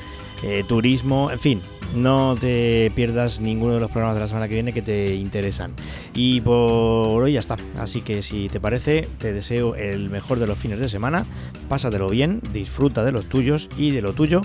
eh, 0.42 0.62
turismo, 0.68 1.30
en 1.30 1.40
fin, 1.40 1.60
no 1.94 2.36
te 2.38 2.90
pierdas 2.94 3.40
ninguno 3.40 3.74
de 3.74 3.80
los 3.80 3.90
programas 3.90 4.16
de 4.16 4.20
la 4.20 4.28
semana 4.28 4.48
que 4.48 4.54
viene 4.54 4.72
que 4.72 4.82
te 4.82 5.14
interesan. 5.14 5.72
Y 6.12 6.40
por 6.40 7.22
hoy 7.22 7.32
ya 7.32 7.40
está. 7.40 7.56
Así 7.78 8.02
que 8.02 8.22
si 8.22 8.48
te 8.48 8.60
parece, 8.60 9.08
te 9.18 9.32
deseo 9.32 9.74
el 9.74 10.10
mejor 10.10 10.38
de 10.38 10.46
los 10.46 10.58
fines 10.58 10.80
de 10.80 10.88
semana. 10.88 11.24
Pásatelo 11.68 12.10
bien, 12.10 12.40
disfruta 12.52 13.04
de 13.04 13.12
los 13.12 13.26
tuyos 13.28 13.68
y 13.78 13.90
de 13.92 14.02
lo 14.02 14.12
tuyo. 14.12 14.42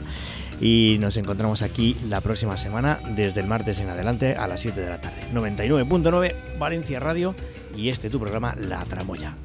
Y 0.61 0.97
nos 0.99 1.17
encontramos 1.17 1.61
aquí 1.61 1.95
la 2.07 2.21
próxima 2.21 2.57
semana, 2.57 2.99
desde 3.15 3.41
el 3.41 3.47
martes 3.47 3.79
en 3.79 3.89
adelante 3.89 4.35
a 4.35 4.47
las 4.47 4.61
7 4.61 4.79
de 4.79 4.89
la 4.89 5.01
tarde. 5.01 5.21
99.9 5.33 6.33
Valencia 6.59 6.99
Radio 6.99 7.33
y 7.75 7.89
este 7.89 8.09
tu 8.09 8.19
programa 8.19 8.55
La 8.57 8.83
Tramoya. 8.85 9.35